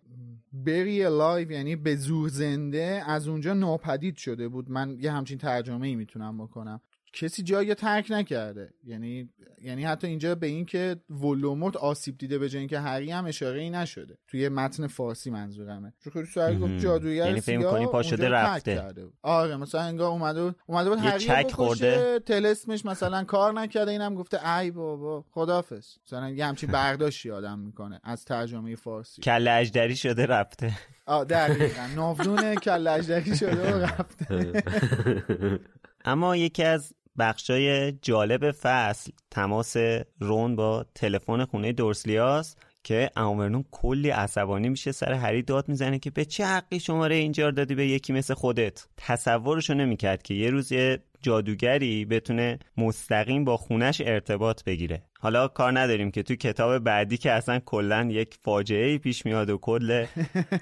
barely 0.53 1.03
alive 1.03 1.51
یعنی 1.51 1.76
به 1.76 1.95
زور 1.95 2.30
زنده 2.30 3.03
از 3.07 3.28
اونجا 3.28 3.53
ناپدید 3.53 4.17
شده 4.17 4.47
بود. 4.47 4.71
من 4.71 4.97
یه 4.99 5.11
همچین 5.11 5.38
ترجمه 5.38 5.88
ای 5.88 5.95
می‌تونم 5.95 6.38
بکنم. 6.38 6.82
کسی 7.16 7.43
جایی 7.43 7.74
ترک 7.74 8.07
نکرده. 8.09 8.74
یعنی 8.84 9.30
یعنی 9.61 9.84
حتی 9.84 10.07
اینجا 10.07 10.36
به 10.36 10.47
این 10.47 10.66
که 10.66 10.95
ولوموت 11.09 11.78
آسیب 11.78 12.18
دیده 12.18 12.38
به 12.38 12.49
جای 12.49 12.59
اینکه 12.59 12.80
هری 12.80 13.11
هم 13.11 13.26
اشاره 13.26 13.61
ای 13.61 13.70
نشده. 13.70 14.18
توی 14.28 14.49
متن 14.49 14.88
فارسی 14.88 15.30
منظورمه. 15.30 15.93
چون 16.03 16.13
خیلی 16.13 16.26
سوال 16.26 16.59
گفت 16.59 16.78
جادوگر 16.78 17.28
یعنی 17.28 17.41
فکر 17.41 17.72
کنی 17.72 17.86
پا 17.86 18.03
شده 18.03 18.30
رفته. 18.30 18.84
آره 19.22 19.57
مثلا 19.57 19.82
انگار 19.82 20.09
اومده 20.09 20.55
اومده 20.66 20.89
بود 20.89 20.99
هری 20.99 21.20
چک 21.20 21.51
خورده. 21.51 22.20
تلسمش 22.20 22.86
مثلا 22.86 23.24
کار 23.24 23.53
نکرده 23.53 23.91
اینم 23.91 24.16
گفته 24.16 24.57
ای 24.57 24.72
بابا 24.72 25.26
خدافظ. 25.32 25.88
مثلا 26.07 26.30
یه 26.30 26.45
همچین 26.45 26.72
برداشتی 26.72 27.32
آدم 27.32 27.59
می‌کنه 27.59 27.99
از 28.03 28.26
ترجمه 28.26 28.76
فارسی. 28.76 29.22
کله 29.22 29.51
اجدری 29.51 29.95
شده 29.95 30.26
رفته. 30.26 30.74
آ 31.05 31.24
دقیقاً. 31.24 31.88
ناودون 31.95 32.55
کله 32.55 32.91
اجدری 32.91 33.36
شده 33.36 33.74
و 33.74 33.78
رفته. 33.78 34.63
اما 36.05 36.36
یکی 36.36 36.63
از 36.63 36.93
بخشای 37.20 37.91
جالب 37.91 38.51
فصل 38.51 39.11
تماس 39.32 39.76
رون 40.20 40.55
با 40.55 40.86
تلفن 40.95 41.45
خونه 41.45 41.72
دورسلیاس 41.72 42.55
که 42.84 43.09
امورنون 43.16 43.66
کلی 43.72 44.09
عصبانی 44.09 44.70
میشه 44.70 44.91
سر 44.91 45.13
هری 45.13 45.41
داد 45.41 45.70
می‌زنه 45.70 45.99
که 45.99 46.11
به 46.11 46.26
چه 46.26 46.45
حقی 46.45 46.80
شماره 46.80 47.16
اینجا 47.16 47.51
دادی 47.51 47.76
به 47.76 47.88
یکی 47.88 48.13
مثل 48.13 48.34
خودت؟ 48.34 48.88
تصورشو 48.97 49.74
نمی‌کرد 49.74 50.24
که 50.24 50.34
یه 50.34 50.49
روز 50.49 50.72
یه 50.72 50.99
جادوگری 51.22 52.05
بتونه 52.05 52.59
مستقیم 52.78 53.45
با 53.45 53.57
خونش 53.57 54.01
ارتباط 54.05 54.63
بگیره. 54.63 55.03
حالا 55.20 55.47
کار 55.47 55.80
نداریم 55.80 56.11
که 56.11 56.24
تو 56.24 56.36
کتاب 56.36 56.80
بعدی 56.80 57.18
که 57.18 57.32
اصلا 57.32 57.59
کلا 57.59 58.07
یک 58.11 58.36
فاجعه 58.41 58.97
پیش 58.97 59.26
میاد 59.26 59.49
و 59.49 59.57
کل 59.57 60.05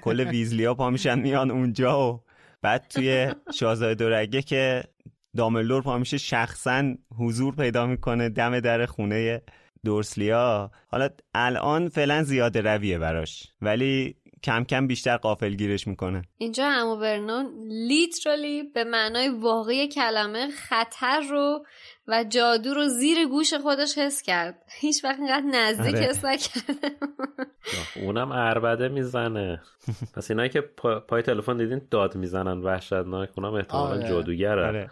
کل 0.02 0.20
ویزلیا 0.30 0.74
پا 0.74 0.90
میشن 0.90 1.18
میان 1.18 1.50
اونجا 1.50 2.12
و 2.12 2.20
بعد 2.62 2.86
توی 2.88 3.32
شاهزاده 3.54 3.94
دورگه 3.94 4.42
که 4.42 4.84
داملور 5.36 5.82
پا 5.82 5.98
میشه 5.98 6.18
شخصا 6.18 6.94
حضور 7.18 7.54
پیدا 7.54 7.86
می‌کنه 7.86 8.28
دم 8.28 8.60
در 8.60 8.86
خونه 8.86 9.42
دورسلیا 9.84 10.70
حالا 10.88 11.08
الان 11.34 11.88
فعلا 11.88 12.22
زیاده 12.22 12.60
رویه 12.60 12.98
براش 12.98 13.52
ولی 13.62 14.16
کم 14.44 14.64
کم 14.64 14.86
بیشتر 14.86 15.16
قافل 15.16 15.54
گیرش 15.54 15.86
می‌کنه 15.86 16.22
اینجا 16.38 16.70
همو 16.70 16.96
برنون 16.96 17.46
لیترالی 17.68 18.62
به 18.62 18.84
معنای 18.84 19.28
واقعی 19.28 19.88
کلمه 19.88 20.50
خطر 20.50 21.20
رو 21.30 21.64
و 22.08 22.24
جادو 22.28 22.74
رو 22.74 22.88
زیر 22.88 23.28
گوش 23.28 23.54
خودش 23.54 23.98
حس 23.98 24.22
کرد 24.22 24.62
هیچ 24.80 25.04
وقت 25.04 25.18
اینقدر 25.18 25.46
نزدیک 25.46 25.94
آره. 25.94 26.04
حس 26.04 26.24
نکرده 26.24 26.96
اونم 27.96 28.32
عربده 28.32 28.88
می‌زنه 28.88 29.62
پس 30.14 30.30
اینایی 30.30 30.50
که 30.50 30.60
پای 31.08 31.22
تلفن 31.22 31.56
دیدین 31.56 31.80
داد 31.90 32.16
می‌زنن 32.16 32.58
وحشتناک 32.58 33.30
اونم 33.36 33.54
احتمالا 33.54 33.96
آره. 33.96 34.08
جادوگره 34.08 34.66
آره. 34.66 34.90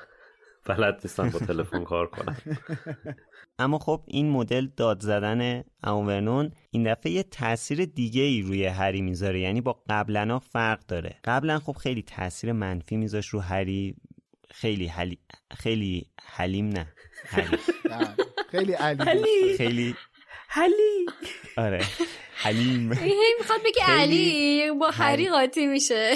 بلد 0.66 1.00
نیستن 1.04 1.30
با 1.30 1.38
تلفن 1.38 1.84
کار 1.84 2.06
کنن 2.06 2.36
اما 3.58 3.78
خب 3.78 4.02
این 4.06 4.30
مدل 4.30 4.68
داد 4.76 5.00
زدن 5.02 5.64
اوورنون 5.84 6.50
این 6.70 6.92
دفعه 6.92 7.12
یه 7.12 7.22
تاثیر 7.22 7.84
دیگه 7.84 8.22
ای 8.22 8.42
روی 8.42 8.64
هری 8.66 9.02
می‌ذاره. 9.02 9.40
یعنی 9.40 9.60
با 9.60 9.82
قبلا 9.88 10.38
فرق 10.38 10.86
داره. 10.86 11.16
قبلا 11.24 11.58
خب 11.58 11.72
خیلی 11.72 12.02
تاثیر 12.02 12.52
منفی 12.52 12.96
میذاش 12.96 13.28
رو 13.28 13.40
هری. 13.40 13.96
خیلی 14.50 14.86
حلی... 14.86 15.18
خیلی 15.56 16.06
حلیم 16.22 16.68
نه. 16.68 16.92
خیلی 18.52 18.72
علی 18.72 19.56
خیلی 19.56 19.94
حلی. 20.48 21.06
آره. 21.56 21.84
حلیم. 22.34 22.92
هی 22.98 23.34
می‌خواد 23.38 23.60
بگه 23.64 23.82
علی. 23.86 24.70
با 24.80 24.90
هری 24.90 25.28
قاطی 25.28 25.66
میشه. 25.66 26.14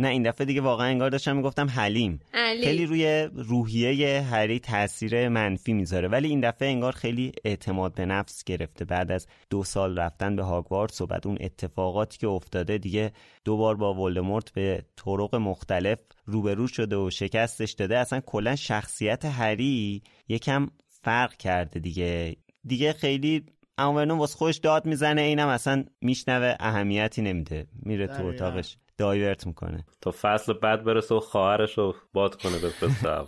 نه 0.00 0.08
این 0.08 0.22
دفعه 0.22 0.44
دیگه 0.44 0.60
واقعا 0.60 0.86
انگار 0.86 1.10
داشتم 1.10 1.36
می‌گفتم 1.36 1.68
حلیم. 1.68 2.20
علی. 2.34 2.62
خیلی 2.62 2.86
روی 2.86 3.28
روحیه 3.34 4.20
هری 4.20 4.58
تاثیر 4.58 5.28
منفی 5.28 5.72
می‌ذاره. 5.72 6.08
ولی 6.08 6.28
این 6.28 6.40
دفعه 6.40 6.68
انگار 6.68 6.92
خیلی 6.92 7.32
اعتماد 7.44 7.94
به 7.94 8.06
نفس 8.06 8.44
گرفته. 8.44 8.84
بعد 8.84 9.12
از 9.12 9.26
دو 9.50 9.64
سال 9.64 9.98
رفتن 9.98 10.36
به 10.36 10.42
هاگوارتس 10.42 11.00
و 11.00 11.06
بعد 11.06 11.26
اون 11.26 11.38
اتفاقاتی 11.40 12.18
که 12.18 12.28
افتاده 12.28 12.78
دیگه 12.78 13.12
دوبار 13.44 13.76
با 13.76 13.94
ولدمورت 13.94 14.52
به 14.52 14.84
طرق 14.96 15.34
مختلف 15.34 15.98
روبرو 16.24 16.66
شده 16.66 16.96
و 16.96 17.10
شکستش 17.10 17.72
داده. 17.72 17.98
اصلا 17.98 18.20
کلا 18.20 18.56
شخصیت 18.56 19.24
هری 19.24 20.02
یکم 20.28 20.66
فرق 20.86 21.36
کرده 21.36 21.80
دیگه. 21.80 22.36
دیگه 22.66 22.92
خیلی 22.92 23.44
اما 23.78 24.16
واسه 24.16 24.36
خودش 24.36 24.56
داد 24.56 24.86
می‌زنه 24.86 25.20
اینم 25.20 25.48
اصلا 25.48 25.84
میشنوه 26.00 26.54
اهمیتی 26.60 27.22
نمیده. 27.22 27.66
میره 27.82 28.06
تو 28.06 28.26
اتاقش. 28.26 28.76
دایورت 28.98 29.46
می‌کنه. 29.46 29.84
تا 30.00 30.14
فصل 30.22 30.52
بعد 30.52 30.84
برسه 30.84 31.14
و 31.14 31.20
خواهرش 31.20 31.78
رو 31.78 31.94
باد 32.12 32.42
کنه 32.42 32.58
به 32.58 32.68
پسر. 32.68 33.24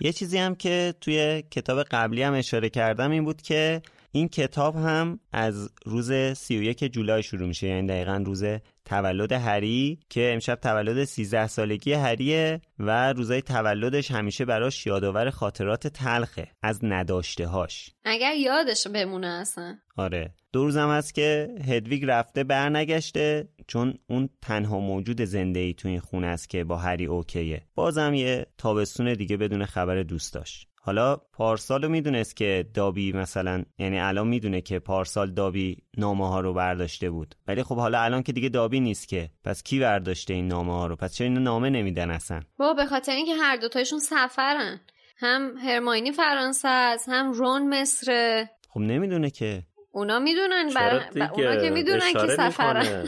یه 0.00 0.12
چیزی 0.12 0.38
هم 0.38 0.54
که 0.54 0.94
توی 1.00 1.42
کتاب 1.50 1.82
قبلی 1.82 2.22
هم 2.22 2.34
اشاره 2.34 2.68
کردم 2.70 3.10
این 3.10 3.24
بود 3.24 3.42
که 3.42 3.82
این 4.12 4.28
کتاب 4.28 4.76
هم 4.76 5.20
از 5.32 5.70
روز 5.86 6.12
31 6.12 6.84
جولای 6.84 7.22
شروع 7.22 7.48
میشه. 7.48 7.66
یعنی 7.66 7.88
دقیقا 7.88 8.22
روز 8.26 8.44
تولد 8.88 9.32
هری 9.32 9.98
که 10.08 10.30
امشب 10.34 10.54
تولد 10.54 11.04
13 11.04 11.46
سالگی 11.46 11.92
هریه 11.92 12.60
و 12.78 13.12
روزای 13.12 13.42
تولدش 13.42 14.10
همیشه 14.10 14.44
براش 14.44 14.86
یادآور 14.86 15.30
خاطرات 15.30 15.86
تلخه 15.86 16.48
از 16.62 16.80
نداشته 16.82 17.46
هاش 17.46 17.90
اگر 18.04 18.34
یادش 18.34 18.86
بمونه 18.86 19.26
اصلا. 19.26 19.78
آره. 19.96 20.34
دو 20.52 20.64
روزم 20.64 20.90
هست 20.90 21.14
که 21.14 21.48
هدویگ 21.68 22.04
رفته 22.04 22.44
برنگشته 22.44 23.48
چون 23.66 23.94
اون 24.06 24.28
تنها 24.42 24.80
موجود 24.80 25.24
زنده 25.24 25.60
ای 25.60 25.74
تو 25.74 25.88
این 25.88 26.00
خونه 26.00 26.26
است 26.26 26.50
که 26.50 26.64
با 26.64 26.76
هری 26.76 27.06
اوکیه. 27.06 27.62
بازم 27.74 28.14
یه 28.14 28.46
تابستون 28.58 29.14
دیگه 29.14 29.36
بدون 29.36 29.64
خبر 29.64 30.02
دوست 30.02 30.34
داشت 30.34 30.68
حالا 30.88 31.16
پارسال 31.16 31.88
می‌دونست 31.88 32.36
که 32.36 32.66
دابی 32.74 33.12
مثلا 33.12 33.64
یعنی 33.78 34.00
الان 34.00 34.28
می‌دونه 34.28 34.60
که 34.60 34.78
پارسال 34.78 35.30
دابی 35.30 35.76
نامه 35.98 36.28
ها 36.28 36.40
رو 36.40 36.54
برداشته 36.54 37.10
بود. 37.10 37.34
ولی 37.48 37.62
خب 37.62 37.76
حالا 37.76 38.00
الان 38.00 38.22
که 38.22 38.32
دیگه 38.32 38.48
دابی 38.48 38.80
نیست 38.80 39.08
که. 39.08 39.30
پس 39.44 39.62
کی 39.62 39.80
برداشته 39.80 40.34
این 40.34 40.48
نامه 40.48 40.72
ها 40.72 40.86
رو؟ 40.86 40.96
پس 40.96 41.14
چرا 41.14 41.26
اینو 41.26 41.40
نامه 41.40 41.70
نمیدن 41.70 42.10
اصلا؟ 42.10 42.40
با 42.58 42.74
به 42.74 42.86
خاطر 42.86 43.12
اینکه 43.12 43.34
هر 43.34 43.56
دوتایشون 43.56 43.98
سفرن. 43.98 44.80
هم 45.16 45.56
هرماینی 45.56 46.12
فرانسه 46.12 46.68
است 46.68 47.08
هم 47.08 47.32
رون 47.32 47.80
مصر. 47.80 48.46
خب 48.68 48.80
نمی‌دونه 48.80 49.30
که. 49.30 49.62
اونا 49.92 50.18
می‌دونن 50.18 50.70
بر... 50.74 51.02
اونا 51.32 51.56
که 51.56 51.70
می‌دونن 51.70 52.12
که 52.12 52.26
سفرن. 52.26 53.06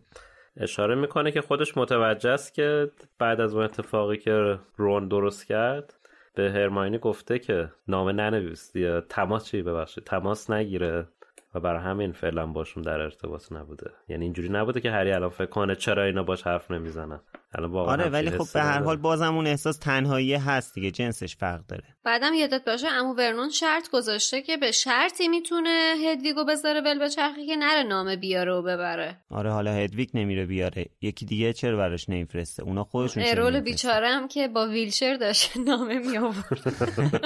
اشاره 0.56 0.94
می‌کنه 0.94 1.32
که 1.32 1.40
خودش 1.40 1.76
متوجه 1.76 2.30
است 2.30 2.54
که 2.54 2.90
بعد 3.18 3.40
از 3.40 3.54
اون 3.54 3.64
اتفاقی 3.64 4.16
که 4.16 4.58
رون 4.76 5.08
درست 5.08 5.46
کرد 5.46 5.94
به 6.34 6.50
هرماینی 6.50 6.98
گفته 6.98 7.38
که 7.38 7.72
نامه 7.88 8.12
ننویس 8.12 8.76
یا 8.76 9.00
تماس 9.00 9.44
چی 9.44 9.62
ببخشید؟ 9.62 10.04
تماس 10.04 10.50
نگیره 10.50 11.06
و 11.54 11.60
برای 11.60 11.80
همین 11.82 12.12
فعلا 12.12 12.46
باشون 12.46 12.82
در 12.82 13.00
ارتباط 13.00 13.52
نبوده. 13.52 13.90
یعنی 14.08 14.24
اینجوری 14.24 14.48
نبوده 14.48 14.80
که 14.80 14.90
هری 14.90 15.12
الان 15.12 15.30
فکر 15.30 15.46
کنه 15.46 15.74
چرا 15.74 16.02
اینا 16.04 16.22
باش 16.22 16.42
حرف 16.42 16.70
نمی‌زنن. 16.70 17.20
آره 17.54 18.08
ولی 18.08 18.30
خب 18.30 18.46
به 18.54 18.62
هر 18.62 18.82
حال 18.82 18.96
بازم 18.96 19.34
اون 19.34 19.46
احساس 19.46 19.76
تنهایی 19.76 20.34
هست 20.34 20.74
دیگه 20.74 20.90
جنسش 20.90 21.36
فرق 21.36 21.66
داره. 21.66 21.84
بعدم 22.04 22.34
یادت 22.34 22.64
باشه 22.64 22.88
امو 22.88 23.14
ورنون 23.14 23.50
شرط 23.50 23.90
گذاشته 23.90 24.42
که 24.42 24.56
به 24.56 24.70
شرطی 24.72 25.28
می‌تونه 25.28 25.94
هدویگو 26.06 26.44
بذاره 26.44 26.80
ول 26.80 26.98
به 26.98 27.08
چرخی 27.08 27.46
که 27.46 27.56
نره 27.56 27.82
نامه 27.82 28.16
بیاره 28.16 28.52
و 28.52 28.62
ببره. 28.62 29.16
آره 29.30 29.50
حالا 29.52 29.72
هدویگ 29.72 30.08
نمیره 30.14 30.46
بیاره. 30.46 30.86
یکی 31.00 31.26
دیگه 31.26 31.52
چرا 31.52 31.76
براش 31.76 32.08
نمیفرسته؟ 32.08 32.62
اونا 32.62 32.84
خودشون 32.84 33.22
ارول 33.26 33.60
بیچاره 33.60 34.08
هم 34.08 34.28
که 34.28 34.48
با 34.48 34.68
ویلچر 34.68 35.16
داشت 35.16 35.56
نامه 35.68 35.98
می 35.98 36.18
آورد 36.18 36.62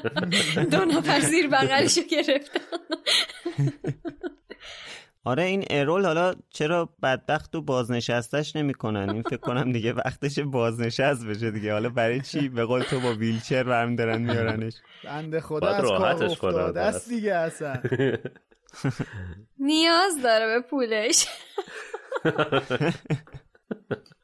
دو 0.70 0.84
نفر 0.84 1.20
زیر 1.20 1.48
بغلشو 1.48 2.00
گرفتن. 2.10 2.60
آره 5.26 5.42
این 5.42 5.64
ارول 5.70 6.06
حالا 6.06 6.34
چرا 6.50 6.88
بدبخت 7.02 7.54
و 7.54 7.62
بازنشستش 7.62 8.56
نمی‌کنن؟ 8.56 9.10
این 9.10 9.22
فکر 9.22 9.36
کنم 9.36 9.72
دیگه 9.72 9.92
وقتش 9.92 10.38
بازنشست 10.38 11.26
بشه 11.26 11.50
دیگه. 11.50 11.72
حالا 11.72 11.88
برای 11.88 12.20
چی 12.20 12.48
به 12.48 12.64
قول 12.64 12.82
تو 12.82 13.00
با 13.00 13.14
ویلچر 13.14 13.62
برمی 13.62 13.96
دارن 13.96 14.22
میارنش؟ 14.22 14.74
بنده 15.04 15.40
خدا 15.40 15.68
از 15.68 15.84
کار 15.84 16.24
افتاده 16.24 16.80
است 16.80 17.08
دیگه 17.08 17.34
اصلا. 17.34 17.82
نیاز 19.58 20.22
داره 20.22 20.46
به 20.46 20.60
پولش. 20.60 21.26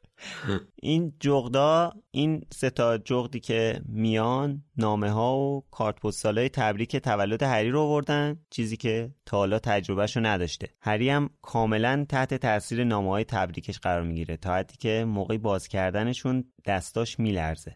این 0.75 1.13
جغدا 1.19 1.93
این 2.11 2.41
سه 2.53 2.69
تا 2.69 2.97
جغدی 2.97 3.39
که 3.39 3.81
میان 3.85 4.63
نامه 4.77 5.11
ها 5.11 5.37
و 5.37 5.63
کارت 5.71 5.99
پستال 5.99 6.47
تبریک 6.47 6.95
تولد 6.95 7.43
هری 7.43 7.69
رو 7.69 7.81
آوردن 7.81 8.39
چیزی 8.49 8.77
که 8.77 9.11
تا 9.25 9.37
حالا 9.37 9.59
تجربهشو 9.59 10.19
نداشته. 10.19 10.69
هری 10.81 11.09
هم 11.09 11.29
کاملا 11.41 12.05
تحت 12.09 12.33
تاثیر 12.33 12.83
نامه 12.83 13.09
های 13.09 13.23
تبریکش 13.23 13.79
قرار 13.79 14.03
می‌گیره 14.03 14.37
تا 14.37 14.53
حدی 14.55 14.75
که 14.79 15.05
موقعی 15.07 15.37
باز 15.37 15.67
کردنشون 15.67 16.43
دستاش 16.65 17.19
میلرزه. 17.19 17.75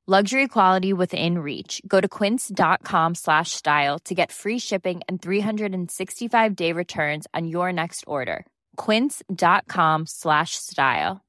Luxury 0.11 0.49
quality 0.49 0.91
within 0.91 1.37
reach. 1.37 1.81
Go 1.87 2.01
to 2.01 2.09
quince.com 2.17 3.15
slash 3.15 3.51
style 3.51 3.97
to 3.99 4.13
get 4.13 4.29
free 4.29 4.59
shipping 4.59 4.99
and 5.07 5.21
365 5.21 6.53
day 6.53 6.73
returns 6.73 7.27
on 7.33 7.47
your 7.47 7.71
next 7.71 8.03
order. 8.07 8.45
Quince.com 8.75 10.05
slash 10.05 10.55
style. 10.55 11.21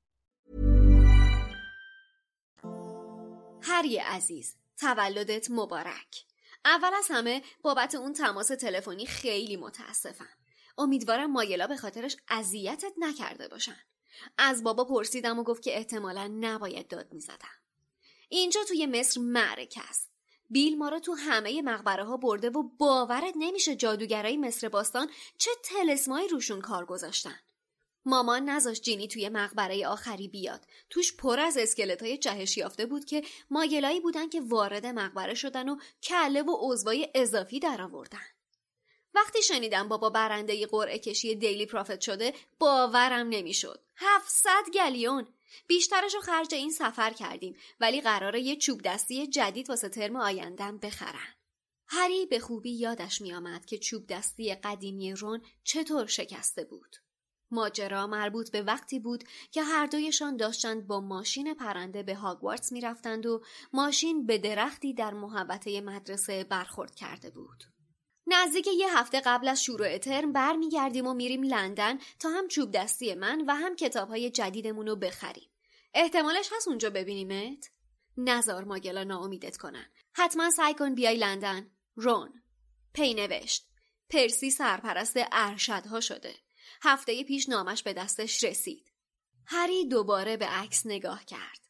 هری 3.62 3.98
عزیز 3.98 4.56
تولدت 4.80 5.50
مبارک 5.50 6.24
اول 6.64 6.90
از 6.98 7.06
همه 7.10 7.42
بابت 7.62 7.94
اون 7.94 8.12
تماس 8.12 8.48
تلفنی 8.48 9.06
خیلی 9.06 9.56
متاسفم 9.56 10.28
امیدوارم 10.78 11.32
مایلا 11.32 11.66
به 11.66 11.76
خاطرش 11.76 12.16
اذیتت 12.28 12.92
نکرده 12.98 13.48
باشن 13.48 13.76
از 14.38 14.64
بابا 14.64 14.84
پرسیدم 14.84 15.38
و 15.38 15.42
گفت 15.42 15.62
که 15.62 15.76
احتمالا 15.76 16.30
نباید 16.40 16.88
داد 16.88 17.12
می‌زدم 17.12 17.61
اینجا 18.32 18.60
توی 18.68 18.86
مصر 18.86 19.20
معرکه 19.20 19.80
است. 19.88 20.10
بیل 20.50 20.78
ما 20.78 20.88
رو 20.88 20.98
تو 20.98 21.12
همه 21.14 21.62
مقبره 21.62 22.04
ها 22.04 22.16
برده 22.16 22.50
و 22.50 22.62
باورت 22.78 23.34
نمیشه 23.36 23.76
جادوگرای 23.76 24.36
مصر 24.36 24.68
باستان 24.68 25.10
چه 25.38 25.50
تلسمایی 25.64 26.28
روشون 26.28 26.60
کار 26.60 26.84
گذاشتن. 26.84 27.38
مامان 28.04 28.50
نذاشت 28.50 28.82
جینی 28.82 29.08
توی 29.08 29.28
مقبره 29.28 29.86
آخری 29.86 30.28
بیاد. 30.28 30.66
توش 30.90 31.16
پر 31.16 31.40
از 31.40 31.56
اسکلت 31.56 32.02
های 32.02 32.18
جهش 32.18 32.56
یافته 32.56 32.86
بود 32.86 33.04
که 33.04 33.22
ماگلایی 33.50 34.00
بودن 34.00 34.28
که 34.28 34.40
وارد 34.40 34.86
مقبره 34.86 35.34
شدن 35.34 35.68
و 35.68 35.76
کله 36.02 36.42
و 36.42 36.56
عضوای 36.60 37.08
اضافی 37.14 37.60
در 37.60 37.82
آوردن 37.82 38.31
وقتی 39.14 39.42
شنیدم 39.42 39.88
بابا 39.88 40.10
برنده 40.10 40.66
قرعه 40.66 40.98
کشی 40.98 41.34
دیلی 41.34 41.66
پرافت 41.66 42.00
شده 42.00 42.34
باورم 42.58 43.28
نمی‌شد. 43.28 43.80
700 43.96 44.50
گلیون! 44.74 45.28
بیشترش 45.66 46.14
رو 46.14 46.20
خرج 46.20 46.54
این 46.54 46.70
سفر 46.70 47.10
کردیم 47.10 47.56
ولی 47.80 48.00
قراره 48.00 48.40
یه 48.40 48.56
چوب 48.56 48.82
دستی 48.82 49.26
جدید 49.26 49.70
واسه 49.70 49.88
ترم 49.88 50.16
آیندن 50.16 50.78
بخرن. 50.78 51.34
هری 51.86 52.26
به 52.26 52.38
خوبی 52.38 52.72
یادش 52.72 53.20
میآمد 53.20 53.66
که 53.66 53.78
چوب 53.78 54.06
دستی 54.06 54.54
قدیمی 54.54 55.12
رون 55.12 55.42
چطور 55.64 56.06
شکسته 56.06 56.64
بود. 56.64 56.96
ماجرا 57.50 58.06
مربوط 58.06 58.50
به 58.50 58.62
وقتی 58.62 58.98
بود 58.98 59.24
که 59.50 59.62
هر 59.62 59.86
دویشان 59.86 60.36
داشتند 60.36 60.86
با 60.86 61.00
ماشین 61.00 61.54
پرنده 61.54 62.02
به 62.02 62.14
هاگوارتس 62.14 62.72
می‌رفتند 62.72 63.26
و 63.26 63.42
ماشین 63.72 64.26
به 64.26 64.38
درختی 64.38 64.94
در 64.94 65.14
محوطه 65.14 65.80
مدرسه 65.80 66.44
برخورد 66.44 66.94
کرده 66.94 67.30
بود. 67.30 67.64
نزدیک 68.26 68.66
یه 68.66 68.98
هفته 68.98 69.20
قبل 69.20 69.48
از 69.48 69.64
شروع 69.64 69.98
ترم 69.98 70.32
برمیگردیم 70.32 71.06
و 71.06 71.14
میریم 71.14 71.42
لندن 71.42 71.98
تا 72.18 72.28
هم 72.28 72.48
چوب 72.48 72.70
دستی 72.70 73.14
من 73.14 73.44
و 73.46 73.54
هم 73.54 73.76
کتاب 73.76 74.08
های 74.08 74.30
جدیدمون 74.30 74.86
رو 74.86 74.96
بخریم. 74.96 75.48
احتمالش 75.94 76.50
هست 76.56 76.68
اونجا 76.68 76.90
ببینیمت؟ 76.90 77.70
نزار 78.16 78.64
ماگلا 78.64 79.04
ناامیدت 79.04 79.56
کنن. 79.56 79.86
حتما 80.12 80.50
سعی 80.50 80.74
کن 80.74 80.94
بیای 80.94 81.16
لندن. 81.16 81.70
رون. 81.96 82.42
پی 82.92 83.14
نوشت. 83.14 83.68
پرسی 84.10 84.50
سرپرست 84.50 85.16
ارشدها 85.32 86.00
شده. 86.00 86.34
هفته 86.82 87.24
پیش 87.24 87.48
نامش 87.48 87.82
به 87.82 87.92
دستش 87.92 88.44
رسید. 88.44 88.92
هری 89.46 89.88
دوباره 89.88 90.36
به 90.36 90.46
عکس 90.46 90.86
نگاه 90.86 91.24
کرد. 91.24 91.61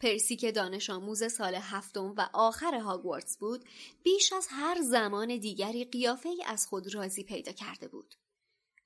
پرسی 0.00 0.36
که 0.36 0.52
دانش 0.52 0.90
آموز 0.90 1.32
سال 1.32 1.54
هفتم 1.54 2.14
و 2.16 2.28
آخر 2.32 2.74
هاگوارتس 2.74 3.36
بود 3.36 3.64
بیش 4.02 4.32
از 4.32 4.46
هر 4.50 4.82
زمان 4.82 5.36
دیگری 5.36 5.84
قیافه 5.84 6.28
ای 6.28 6.44
از 6.46 6.66
خود 6.66 6.94
راضی 6.94 7.24
پیدا 7.24 7.52
کرده 7.52 7.88
بود. 7.88 8.14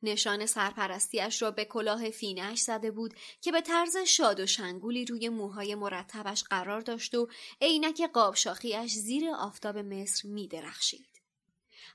نشان 0.03 0.47
سرپرستیش 0.47 1.43
را 1.43 1.51
به 1.51 1.65
کلاه 1.65 2.11
فینش 2.11 2.61
زده 2.61 2.91
بود 2.91 3.15
که 3.41 3.53
به 3.53 3.61
طرز 3.61 3.97
شاد 3.97 4.41
و 4.41 4.47
شنگولی 4.47 5.05
روی 5.05 5.29
موهای 5.29 5.75
مرتبش 5.75 6.45
قرار 6.45 6.81
داشت 6.81 7.15
و 7.15 7.29
عینک 7.61 8.03
قابشاخیش 8.03 8.93
زیر 8.93 9.31
آفتاب 9.31 9.79
مصر 9.79 10.29
می 10.29 10.49
درخشید. 10.49 11.09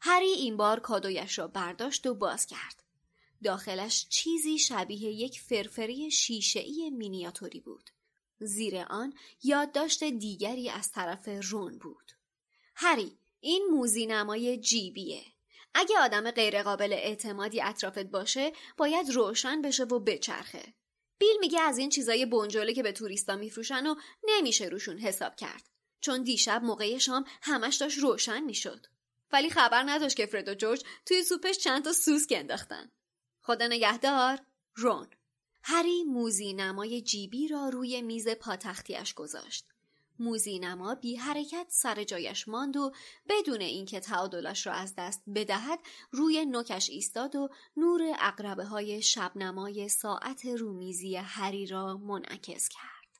هری 0.01 0.31
این 0.31 0.57
بار 0.57 0.79
کادویش 0.79 1.39
را 1.39 1.47
برداشت 1.47 2.07
و 2.07 2.13
باز 2.13 2.45
کرد. 2.45 2.83
داخلش 3.43 4.07
چیزی 4.09 4.59
شبیه 4.59 5.11
یک 5.11 5.41
فرفری 5.41 6.11
شیشهای 6.11 6.89
مینیاتوری 6.89 7.59
بود. 7.59 7.89
زیر 8.39 8.77
آن 8.77 9.13
یادداشت 9.43 10.03
دیگری 10.03 10.69
از 10.69 10.91
طرف 10.91 11.29
رون 11.51 11.77
بود. 11.77 12.11
هری 12.75 13.17
این 13.39 13.67
موزی 13.71 14.05
نمای 14.05 14.57
جیبیه. 14.57 15.23
اگه 15.73 15.99
آدم 15.99 16.31
غیرقابل 16.31 16.93
اعتمادی 16.93 17.61
اطرافت 17.61 18.05
باشه 18.05 18.53
باید 18.77 19.09
روشن 19.09 19.61
بشه 19.61 19.83
و 19.83 19.99
بچرخه. 19.99 20.73
بیل 21.19 21.37
میگه 21.39 21.61
از 21.61 21.77
این 21.77 21.89
چیزای 21.89 22.25
بنجله 22.25 22.73
که 22.73 22.83
به 22.83 22.91
توریستا 22.91 23.35
میفروشن 23.35 23.87
و 23.87 23.95
نمیشه 24.23 24.65
روشون 24.65 24.97
حساب 24.97 25.35
کرد. 25.35 25.69
چون 26.01 26.23
دیشب 26.23 26.61
موقع 26.63 26.97
شام 26.97 27.25
همش 27.41 27.75
داشت 27.75 27.97
روشن 27.97 28.43
می‌شد. 28.43 28.85
ولی 29.31 29.49
خبر 29.49 29.83
نداشت 29.87 30.17
که 30.17 30.25
فرد 30.25 30.47
و 30.47 30.53
جورج 30.53 30.83
توی 31.05 31.23
سوپش 31.23 31.57
چند 31.57 31.83
تا 31.83 31.93
سوسک 31.93 32.33
انداختن. 32.37 32.91
خدا 33.41 33.67
نگهدار 33.67 34.39
رون 34.75 35.07
هری 35.71 36.03
موزی 36.03 36.53
نمای 36.53 37.01
جیبی 37.01 37.47
را 37.47 37.69
روی 37.69 38.01
میز 38.01 38.27
پاتختیش 38.27 39.13
گذاشت 39.13 39.65
موزی 40.19 40.59
نما 40.59 40.95
بی 40.95 41.15
حرکت 41.15 41.65
سر 41.69 42.03
جایش 42.03 42.47
ماند 42.47 42.77
و 42.77 42.91
بدون 43.29 43.61
اینکه 43.61 43.99
تعادلش 43.99 44.67
را 44.67 44.73
از 44.73 44.93
دست 44.97 45.23
بدهد 45.35 45.79
روی 46.11 46.45
نوکش 46.45 46.89
ایستاد 46.89 47.35
و 47.35 47.49
نور 47.77 48.01
اقربه 48.19 48.63
های 48.63 49.01
شبنمای 49.01 49.89
ساعت 49.89 50.45
رومیزی 50.45 51.15
هری 51.15 51.67
را 51.67 51.97
منعکس 51.97 52.69
کرد. 52.69 53.19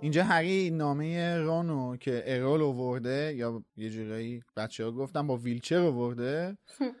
اینجا 0.00 0.24
هری 0.24 0.70
نامه 0.70 1.36
رانو 1.36 1.96
که 1.96 2.22
ارول 2.26 2.62
آورده 2.62 3.34
یا 3.36 3.62
یه 3.76 3.90
جورایی 3.90 4.42
بچه 4.56 4.84
ها 4.84 4.92
گفتن 4.92 5.26
با 5.26 5.36
ویلچر 5.36 5.78
آورده 5.78 6.58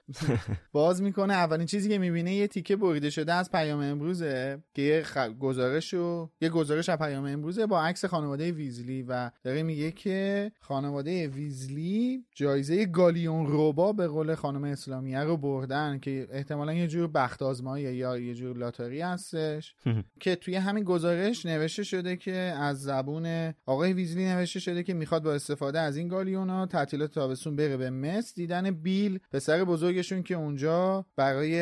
باز 0.72 1.02
می‌کنه 1.02 1.34
اولین 1.34 1.66
چیزی 1.66 1.88
که 1.88 1.98
می‌بینه 1.98 2.34
یه 2.34 2.46
تیکه 2.46 2.76
بریده 2.76 3.10
شده 3.10 3.32
از 3.32 3.50
پیام 3.50 3.80
امروزه 3.80 4.62
که 4.74 4.82
یه 4.82 5.02
خ... 5.02 5.18
گزارش 5.18 5.94
و... 5.94 6.30
یه 6.40 6.48
گزارش 6.48 6.88
از 6.88 6.98
پیام 6.98 7.24
امروزه 7.24 7.66
با 7.66 7.82
عکس 7.82 8.04
خانواده 8.04 8.52
ویزلی 8.52 9.02
و 9.02 9.30
داره 9.42 9.62
میگه 9.62 9.90
که 9.90 10.52
خانواده 10.60 11.28
ویزلی 11.28 12.24
جایزه 12.34 12.86
گالیون 12.86 13.46
روبا 13.46 13.92
به 13.92 14.08
قول 14.08 14.34
خانم 14.34 14.64
اسلامیه 14.64 15.20
رو 15.20 15.36
بردن 15.36 15.98
که 15.98 16.28
احتمالا 16.30 16.74
یه 16.74 16.86
جور 16.86 17.08
بخت 17.08 17.42
آزمایی 17.42 17.94
یا 17.94 18.18
یه 18.18 18.34
جور 18.34 18.56
لاتاری 18.56 19.00
هستش 19.00 19.74
که 20.22 20.36
توی 20.36 20.54
همین 20.54 20.84
گزارش 20.84 21.46
نوشته 21.46 21.82
شده 21.82 22.16
که 22.16 22.32
از 22.32 22.87
زبون 22.88 23.54
آقای 23.66 23.92
ویزلی 23.92 24.24
نوشته 24.24 24.60
شده 24.60 24.82
که 24.82 24.94
می‌خواد 24.94 25.22
با 25.22 25.34
استفاده 25.34 25.80
از 25.80 25.96
این 25.96 26.08
گالیونا 26.08 26.66
تعطیلات 26.66 27.10
تابستون 27.10 27.56
بره 27.56 27.76
به 27.76 27.90
مصر. 27.90 28.32
دیدن 28.36 28.70
بیل 28.70 29.18
پسر 29.32 29.64
بزرگشون 29.64 30.22
که 30.22 30.34
اونجا 30.34 31.06
برای 31.16 31.58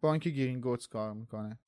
بانک 0.00 0.28
گرینگوتس 0.28 0.86
کار 0.86 1.12
می‌کنه. 1.12 1.58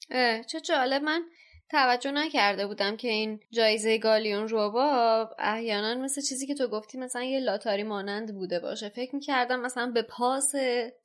چه 0.46 0.60
جالب. 0.60 1.02
من 1.02 1.22
توجه 1.70 2.10
نکرده 2.10 2.66
بودم 2.66 2.96
که 2.96 3.08
این 3.08 3.40
جایزه 3.50 3.98
گالیون 3.98 4.48
ربا 4.48 5.30
احیانا 5.38 5.94
مثل 5.94 6.20
چیزی 6.20 6.46
که 6.46 6.54
تو 6.54 6.68
گفتی 6.68 6.98
مثلا 6.98 7.22
یه 7.22 7.40
لاتاری 7.40 7.82
مانند 7.82 8.34
بوده 8.34 8.60
باشه. 8.60 8.88
فکر 8.88 9.14
می‌کردم 9.14 9.60
مثلا 9.60 9.90
به 9.94 10.02
پاس 10.02 10.52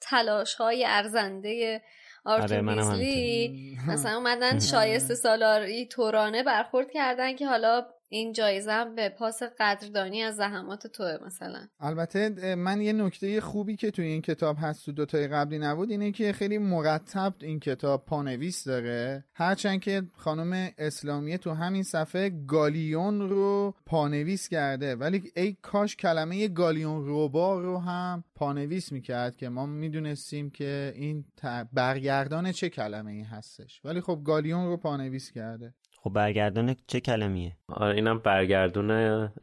تلاش 0.01 0.55
های 0.55 0.85
ارزنده 0.85 1.81
آرتور 2.25 2.61
ویزلی 2.61 3.77
مثلا 3.87 4.15
اومدن 4.15 4.59
شایسته 4.59 5.15
سالارانه 5.15 6.43
برخورد 6.43 6.91
کردن 6.91 7.35
که 7.35 7.47
حالا 7.47 7.85
این 8.09 8.33
جایزه 8.33 8.71
هم 8.71 8.95
به 8.95 9.09
پاس 9.09 9.43
قدردانی 9.59 10.21
از 10.21 10.35
زحمات 10.35 10.87
توه 10.87 11.17
مثلا. 11.25 11.67
البته 11.79 12.55
من 12.55 12.81
یه 12.81 12.93
نکته 12.93 13.41
خوبی 13.41 13.75
که 13.75 13.91
توی 13.91 14.05
این 14.05 14.21
کتاب 14.21 14.57
هست 14.59 14.85
تو 14.85 14.91
دوتای 14.91 15.27
قبلی 15.27 15.59
نبود 15.59 15.91
اینه 15.91 16.11
که 16.11 16.33
خیلی 16.33 16.57
مرتب 16.57 17.33
این 17.41 17.59
کتاب 17.59 18.05
پانویس 18.05 18.67
داره. 18.67 19.25
هرچند 19.33 19.81
که 19.81 20.01
خانم 20.15 20.69
اسلامیه 20.77 21.37
تو 21.37 21.51
همین 21.51 21.83
صفحه 21.83 22.29
گالیون 22.29 23.29
رو 23.29 23.73
پانویس 23.85 24.47
کرده 24.49 24.95
ولی 24.95 25.31
ای 25.35 25.57
کاش 25.61 25.95
کلمه 25.95 26.47
گالیون 26.47 27.05
ربا 27.05 27.59
رو 27.59 27.77
هم 27.77 28.23
پانویس 28.35 28.91
می‌کرد 28.91 29.35
که 29.35 29.49
ما 29.49 29.65
می‌دونستیم 29.65 30.49
که 30.49 30.93
این 30.95 31.25
برگردان 31.73 32.51
چه 32.51 32.69
کلمه 32.69 33.11
ای 33.11 33.21
هستش. 33.21 33.81
ولی 33.85 34.01
خب 34.01 34.21
گالیون 34.25 34.65
رو 34.65 34.77
پانویس 34.77 35.31
کرده. 35.31 35.73
خب 35.99 36.13
برگردون 36.13 36.75
چه 36.87 36.99
کلمیه؟ 36.99 37.57
آره 37.69 37.95
اینم 37.95 38.19
برگردون 38.19 38.91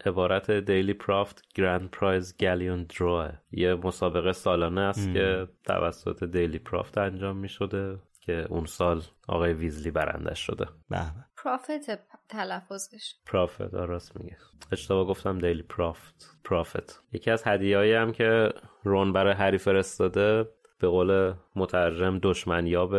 عبارت 0.07 0.51
Daily 0.51 0.95
Prophet 0.95 1.43
Grand 1.55 1.91
Prize 1.91 2.37
Galleon 2.41 2.85
Draw 2.85 3.23
ه 3.23 3.33
یه 3.53 3.75
مسابقه 3.75 4.33
سالانه 4.33 4.81
است 4.81 5.13
که 5.13 5.49
توسط 5.65 6.25
Daily 6.25 6.59
Prophet 6.59 6.99
انجام 6.99 7.37
می 7.37 7.49
شده 7.49 7.99
که 8.21 8.47
اون 8.51 8.67
سال 8.67 9.03
آقای 9.29 9.53
ویزلی 9.53 9.91
برندش 9.91 10.39
شده. 10.39 10.67
به 10.91 11.01
Prophet 11.45 11.99
تلفظش. 12.29 13.15
Prophet 13.27 13.75
راست 13.75 14.17
میگه. 14.17 14.37
اشتباه 14.73 15.07
گفتم 15.07 15.39
Daily 15.39 15.63
Prophet 15.63 16.39
Prophet 16.45 17.03
یکی 17.13 17.31
از 17.31 17.43
هدیه‌ای 17.47 17.95
هم 17.95 18.13
که 18.13 18.49
رون 18.85 19.13
برای 19.13 19.35
هری 19.35 19.59
فرستاده 19.59 20.49
به 20.79 20.89
قول 20.89 21.35
مترجم 21.57 22.19
دشمنیاب 22.23 22.95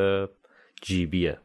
جیبیه. 0.81 1.37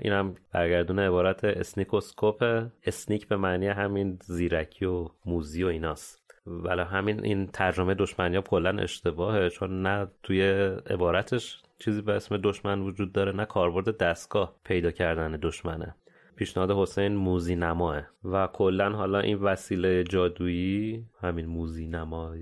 اینم 0.00 0.34
برگردون 0.52 0.98
عبارت 0.98 1.44
Sneakoscope. 1.44 2.66
sneak 2.84 3.28
به 3.28 3.36
معنی 3.36 3.66
همین 3.66 4.18
زیرکی 4.24 4.84
و 4.84 5.08
موزی 5.26 5.64
و 5.64 5.66
ایناست. 5.66 6.20
ولی 6.46 6.82
همین 6.82 7.24
این 7.24 7.46
ترجمه 7.46 7.94
دشمنی 7.94 8.42
کلا 8.42 8.82
اشتباهه 8.82 9.48
چون 9.50 9.82
نه 9.82 10.08
توی 10.22 10.42
عبارتش 10.90 11.62
چیزی 11.78 12.02
به 12.02 12.12
اسم 12.12 12.36
دشمن 12.36 12.80
وجود 12.80 13.12
داره 13.12 13.32
نه 13.32 13.44
کاربرد 13.44 13.96
دستگاه 13.96 14.56
پیدا 14.64 14.90
کردن 14.90 15.38
دشمنه. 15.42 15.94
پیشنهاد 16.36 16.70
حسین 16.70 17.16
موزی 17.16 17.56
نماه. 17.56 18.02
و 18.24 18.46
کلا 18.46 18.90
حالا 18.90 19.20
این 19.20 19.38
وسیله 19.38 20.04
جادویی 20.04 21.06
همین 21.20 21.46
موزی 21.46 21.86
نما 21.86 22.34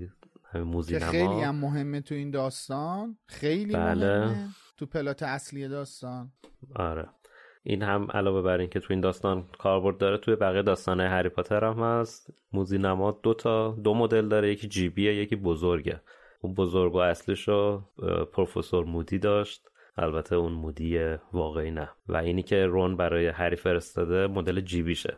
همین 0.51 0.67
موزی 0.67 0.97
نما. 0.97 1.11
خیلی 1.11 1.41
هم 1.41 1.55
مهمه 1.55 2.01
تو 2.01 2.15
این 2.15 2.31
داستان. 2.31 3.17
خیلی 3.27 3.73
بله. 3.73 4.19
مهمه 4.19 4.47
تو 4.77 4.85
پلات 4.85 5.23
اصلی 5.23 5.67
داستان. 5.67 6.31
آره. 6.75 7.07
این 7.63 7.83
هم 7.83 8.07
علاوه 8.13 8.41
بر 8.41 8.59
اینکه 8.59 8.79
تو 8.79 8.87
این 8.89 9.01
داستان 9.01 9.45
کاربرد 9.57 9.97
داره 9.97 10.17
توی 10.17 10.35
بقیه 10.35 10.61
داستانه 10.61 11.09
هری 11.09 11.29
پاتر 11.29 11.65
هم 11.65 11.83
هست. 11.83 12.33
موزی 12.53 12.77
نما 12.77 13.19
دو 13.23 13.33
تا 13.33 13.71
دو 13.83 13.93
مدل 13.93 14.27
داره 14.27 14.51
یکی 14.51 14.67
جیبیه 14.67 15.15
یکی 15.15 15.35
بزرگه. 15.35 16.01
اون 16.41 16.53
بزرگ 16.53 16.95
و 16.95 16.97
اصلیش 16.97 17.47
رو 17.47 17.81
پروفسور 18.33 18.85
مودی 18.85 19.19
داشت. 19.19 19.69
البته 19.97 20.35
اون 20.35 20.51
مودی 20.51 20.99
واقعی 21.33 21.71
نه. 21.71 21.89
و 22.07 22.17
اینی 22.17 22.43
که 22.43 22.65
رون 22.65 22.97
برای 22.97 23.27
هری 23.27 23.55
فرستاده 23.55 24.27
مدل 24.27 24.61
جیبیشه. 24.61 25.17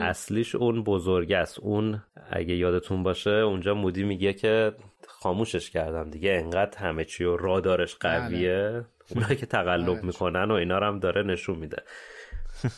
اصلیش 0.00 0.54
اون 0.54 0.82
بزرگ 0.82 1.32
است. 1.32 1.60
اون 1.60 2.02
اگه 2.30 2.54
یادتون 2.54 3.02
باشه 3.02 3.30
اونجا 3.30 3.74
مودی 3.74 4.04
میگه 4.04 4.32
که 4.32 4.72
خاموشش 5.20 5.70
کردم 5.70 6.10
دیگه. 6.10 6.32
انقدر 6.32 6.78
همه 6.78 7.04
چی 7.04 7.24
و 7.24 7.36
رادارش 7.36 7.94
قویه. 7.94 8.50
بله. 8.50 8.84
اونایی 9.10 9.36
که 9.36 9.46
تقلب 9.46 9.90
آره. 9.90 10.02
می‌کنن 10.02 10.50
و 10.50 10.54
اینا 10.54 10.78
رو 10.78 10.86
هم 10.86 10.98
داره 10.98 11.22
نشون 11.22 11.58
میده. 11.58 11.82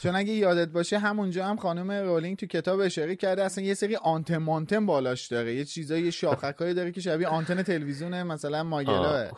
چون 0.03 0.17
اگه 0.17 0.33
یادت 0.33 0.69
باشه 0.69 0.99
همونجا 0.99 1.47
هم 1.47 1.57
خانم 1.57 1.91
رولینگ 1.91 2.37
تو 2.37 2.47
کتاب 2.47 2.81
اشاره 2.81 3.17
کرده 3.17 3.45
اصلا 3.45 3.65
یه 3.65 3.75
سری 3.75 3.97
آنتن 3.97 4.37
مانتن 4.37 4.87
بالاش 4.87 5.27
داره. 5.27 5.55
یه 5.55 5.65
چیزای 5.65 6.13
شاخکایی 6.13 6.75
داره 6.75 6.93
که 6.93 7.01
شبیه 7.01 7.29
آنتن 7.29 7.63
تلویزیون 7.63 8.23
مثلا 8.23 8.63
ماگلا 8.63 9.31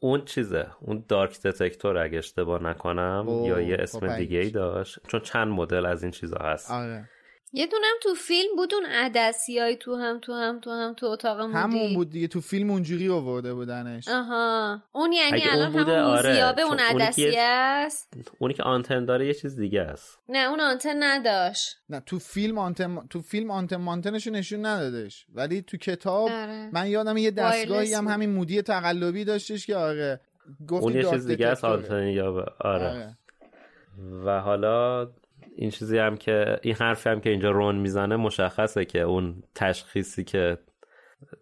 اون 0.00 0.24
چیزه. 0.24 0.66
اون 0.80 1.04
دارک 1.08 1.42
دتکتور 1.42 1.98
اگه 1.98 2.18
اشتباه 2.18 2.62
نکنم 2.62 3.26
یا 3.28 3.60
یه 3.60 3.76
خب 3.76 3.82
اسم 3.82 4.16
دیگه 4.16 4.38
ای 4.38 4.50
داشت. 4.50 4.98
چون 5.08 5.20
چند 5.20 5.48
مدل 5.48 5.86
از 5.86 6.02
این 6.02 6.12
چیزا 6.12 6.38
هست. 6.38 6.70
آره. 6.70 7.08
یه 7.54 7.66
دونم 7.66 7.94
تو 8.02 8.14
فیلم 8.14 8.56
بود 8.56 8.74
اون 8.74 8.86
عدسیای 8.86 9.76
تو 9.76 9.96
هم 9.96 10.18
تو 10.18 10.32
هم 10.32 10.60
تو 10.60 10.70
هم 10.70 10.94
تو 10.94 11.06
اتاق 11.06 11.40
مودی 11.40 11.58
همون 11.58 11.94
بود 11.94 12.10
دیگه 12.10 12.28
تو 12.28 12.40
فیلم 12.40 12.70
اونجوری 12.70 13.08
آورده 13.08 13.54
بودنش. 13.54 14.08
آها. 14.08 14.82
اون 14.92 15.12
یعنی 15.12 15.42
الان 15.50 15.72
همون 15.72 15.90
آره. 15.90 16.28
موزیابه 16.28 16.62
اون 16.62 16.78
عدسی 16.78 17.36
است. 17.36 18.12
اونی 18.38 18.54
که 18.54 18.62
آنتن 18.62 19.04
داره 19.04 19.26
یه 19.26 19.34
چیز 19.34 19.56
دیگه 19.56 19.80
است. 19.80 20.18
نه 20.28 20.38
اون 20.38 20.60
آنتن 20.60 21.02
نداشت. 21.02 21.76
نه 21.88 22.00
تو 22.06 22.18
فیلم 22.18 22.58
آنتن 22.58 23.06
تو 23.10 23.20
فیلم 23.20 23.50
آنتن 23.50 23.76
مانتنشو 23.76 24.30
نشون 24.30 24.66
ندادش. 24.66 25.26
ولی 25.34 25.62
تو 25.62 25.76
کتاب 25.76 26.30
آره. 26.30 26.70
من 26.72 26.86
یادم 26.86 27.16
یه 27.16 27.30
دستگاهی 27.30 27.94
هم 27.94 28.08
همین 28.08 28.30
مودی 28.30 28.62
تقلبی 28.62 29.24
داشتش 29.24 29.66
که 29.66 29.76
آره 29.76 30.20
اون 30.70 30.94
یه 30.94 31.04
چیز 31.04 31.26
دیگه 31.26 31.46
است 31.46 31.64
آنتن 31.64 32.06
یا 32.06 32.54
آره. 32.60 32.88
آره. 32.88 33.16
و 34.24 34.40
حالا 34.40 35.08
این 35.56 35.70
چیزی 35.70 35.98
هم 35.98 36.16
که 36.16 36.58
این 36.62 36.74
حرفی 36.74 37.08
هم 37.08 37.20
که 37.20 37.30
اینجا 37.30 37.50
رون 37.50 37.76
می‌زنه 37.76 38.16
مشخصه 38.16 38.84
که 38.84 39.00
اون 39.00 39.42
تشخیصی 39.54 40.24
که 40.24 40.58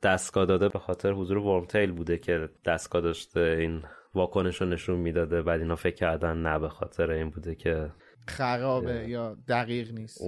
دستگاه 0.03 0.47
داده 0.47 0.69
به 0.69 0.79
خاطر 0.79 1.13
حضور 1.13 1.39
ورمتیل 1.39 1.93
بوده 1.93 2.19
که 2.19 2.49
دستگاه 2.65 3.03
داشته 3.03 3.41
این 3.41 3.83
واکنش 4.15 4.61
رو 4.61 4.67
نشون 4.69 4.99
می‌داده 4.99 5.43
بعد 5.43 5.61
اینا 5.61 5.77
فکر 5.77 5.95
کردن 5.95 6.37
نه 6.37 6.59
به 6.59 6.69
خاطر 6.69 7.11
این 7.11 7.31
بوده 7.31 7.55
که 7.55 7.91
خرابه 8.27 9.09
یا 9.09 9.37
دقیق 9.49 9.93
نیست 9.93 10.21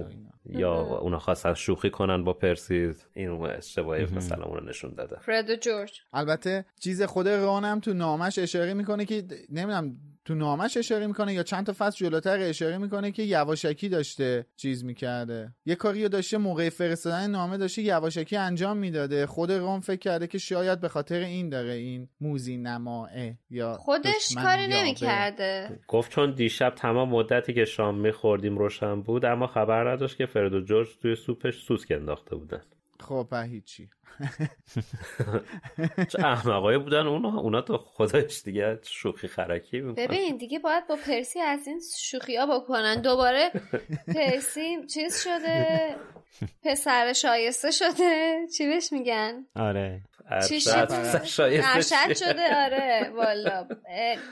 یا 0.45 0.73
اونا 0.73 1.19
خواستن 1.19 1.53
شوخی 1.53 1.89
کنن 1.89 2.23
با 2.23 2.33
پرسی 2.33 2.93
این 3.13 3.31
اشتباهی 3.31 4.05
مثلا 4.05 4.43
اونو 4.43 4.69
نشون 4.69 4.93
داده. 4.93 5.19
فرد 5.19 5.49
و 5.49 5.55
جورج. 5.55 6.01
البته 6.13 6.65
چیز 6.79 7.01
خود 7.01 7.27
رانم 7.27 7.79
تو 7.79 7.93
نامش 7.93 8.39
اشاره 8.39 8.73
می‌کنه 8.73 9.05
که 9.05 9.23
نمی‌دونم 9.49 9.95
تو 10.25 10.35
نامش 10.35 10.77
اشاره 10.77 11.07
می‌کنه 11.07 11.33
یا 11.33 11.43
چند 11.43 11.65
تا 11.65 11.73
فصل 11.77 11.97
جلوتر 11.97 12.39
اشاره 12.39 12.77
می‌کنه 12.77 13.11
که 13.11 13.23
یواشکی 13.23 13.89
داشته 13.89 14.45
چیز 14.55 14.85
می‌کرده. 14.85 15.53
یه 15.65 15.75
کاری 15.75 16.03
رو 16.03 16.09
داشته 16.09 16.37
موقع 16.37 16.69
فرستادن 16.69 17.29
نامه 17.29 17.57
داشته 17.57 17.81
یواشکی 17.81 18.37
انجام 18.37 18.77
می‌داده. 18.77 19.25
خود 19.25 19.51
رام 19.51 19.79
فکر 19.79 19.99
کرده 19.99 20.27
که 20.27 20.37
شاید 20.37 20.81
به 20.81 20.87
خاطر 20.87 21.19
این 21.19 21.49
داره 21.49 21.71
این 21.71 22.09
موزی 22.21 22.57
نماه 22.57 23.09
یا 23.49 23.73
خودش 23.73 24.35
کاری 24.35 24.67
نمی‌کرده. 24.67 25.79
گفت 25.87 26.11
چون 26.11 26.31
دیشب 26.31 26.73
تمام 26.75 27.09
مدتی 27.09 27.53
که 27.53 27.65
شام 27.65 27.99
میخوردیم 27.99 28.57
روشن 28.57 29.01
بود 29.01 29.25
اما 29.25 29.47
خبر 29.47 29.91
نداشت 29.93 30.17
که 30.17 30.25
فرد 30.25 30.53
و 30.53 30.61
جورج 30.61 30.87
توی 31.01 31.15
سوپش 31.15 31.63
سوسک 31.63 31.91
انداخته 31.91 32.35
بودن. 32.35 32.61
خب 33.03 33.33
هیچی. 33.33 33.89
چه 36.11 36.25
احمقایی 36.25 36.77
بودن 36.77 37.07
اونا. 37.07 37.39
اونا 37.39 37.61
تو 37.61 37.77
خودش 37.77 38.41
دیگه 38.43 38.79
شوخی 38.83 39.27
خرکی 39.27 39.81
می‌کنن. 39.81 40.05
ببین 40.05 40.37
دیگه 40.37 40.59
باید 40.59 40.87
با 40.87 40.95
پرسی 40.95 41.39
از 41.39 41.67
این 41.67 41.81
شوخی 41.97 42.35
ها 42.35 42.59
بکنن. 42.59 43.01
دوباره 43.01 43.51
پرسی 44.15 44.85
چیز 44.93 45.23
شده؟ 45.23 45.95
پسر 46.65 47.13
شایسته 47.13 47.71
شده؟ 47.71 48.37
چی 48.57 48.67
بهش 48.67 48.91
میگن؟ 48.91 49.45
آره. 49.55 50.01
ارشد 50.29 52.13
شده؟ 52.13 52.65
آره 52.65 53.11
والا. 53.15 53.67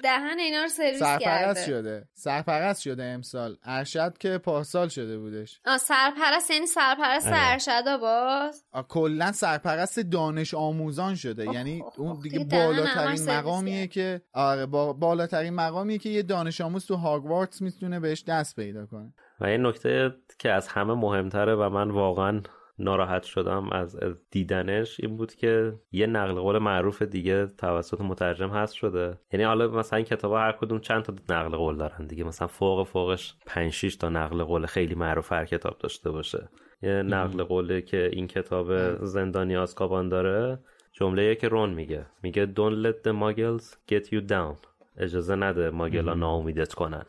دهن 0.03 0.39
اینا 0.39 0.61
رو 0.61 0.67
سرویس 0.67 0.99
سرپرست 0.99 1.65
شده. 1.65 2.07
سرپرست 2.13 2.81
شده 2.81 3.03
امسال. 3.03 3.57
ارشد 3.63 4.17
که 4.17 4.37
پارسال 4.37 4.87
شده 4.87 5.17
بودش. 5.17 5.61
آ 5.65 5.77
سرپرست 5.77 6.51
یعنی 6.51 6.67
سرپرست 6.67 7.27
آره. 7.27 7.37
ارشد 7.39 7.97
باز. 8.01 8.63
کلا 8.89 9.31
سرپرست 9.31 9.99
دانش 9.99 10.53
آموزان 10.53 11.15
شده. 11.15 11.53
یعنی 11.53 11.83
اون 11.97 12.19
دیگه 12.23 12.39
بالاترین 12.39 13.29
مقامیه 13.29 13.87
که 13.87 14.21
آره 14.33 14.65
با 14.65 14.93
بالاترین 14.93 15.53
مقامیه 15.53 15.97
که 15.97 16.09
یه 16.09 16.21
دانش 16.21 16.61
آموز 16.61 16.85
تو 16.85 16.95
هاگوارتس 16.95 17.61
می‌تونه 17.61 17.99
بهش 17.99 18.23
دست 18.27 18.55
پیدا 18.55 18.85
کنه. 18.85 19.13
و 19.39 19.45
این 19.45 19.65
نکته 19.65 20.11
که 20.39 20.51
از 20.51 20.67
همه 20.67 20.93
مهمتره 20.93 21.55
و 21.55 21.69
من 21.69 21.91
واقعا 21.91 22.41
ناراحت 22.83 23.23
شدم 23.23 23.69
از 23.69 23.97
دیدنش 24.31 24.99
این 24.99 25.17
بود 25.17 25.35
که 25.35 25.73
یه 25.91 26.07
نقل 26.07 26.33
قول 26.33 26.57
معروف 26.57 27.01
دیگه 27.01 27.45
توسط 27.45 28.01
مترجم 28.01 28.49
هست 28.49 28.73
شده. 28.73 29.19
یعنی 29.31 29.43
حالا 29.43 29.67
مثلا 29.67 29.97
این 29.97 30.05
کتاب 30.05 30.33
هر 30.33 30.51
کدوم 30.51 30.79
چند 30.79 31.03
تا 31.03 31.13
نقل 31.29 31.57
قول 31.57 31.77
دارن 31.77 32.07
دیگه. 32.07 32.23
مثلا 32.23 32.47
فوق 32.47 32.87
فوقش 32.87 33.35
5 33.45 33.71
6 33.71 33.95
تا 33.95 34.09
نقل 34.09 34.43
قول 34.43 34.65
خیلی 34.65 34.95
معروف 34.95 35.31
هر 35.31 35.45
کتاب 35.45 35.77
داشته 35.77 36.11
باشه. 36.11 36.49
یه 36.81 36.91
نقل 36.91 37.43
قوله 37.43 37.81
که 37.81 38.09
این 38.13 38.27
کتاب 38.27 38.95
زندانی 39.05 39.55
آزکابان 39.55 40.09
داره 40.09 40.59
جمله 40.93 41.35
که 41.35 41.47
رون 41.47 41.73
میگه. 41.73 42.05
میگه 42.23 42.45
don't 42.45 42.85
let 42.85 43.07
the 43.07 43.13
muggles 43.13 43.75
get 43.91 44.05
you 44.05 44.21
down. 44.31 44.70
اجازه 44.97 45.35
نده 45.35 45.69
ماگلا 45.69 46.13
ناامیدت 46.13 46.73
کنن. 46.73 47.05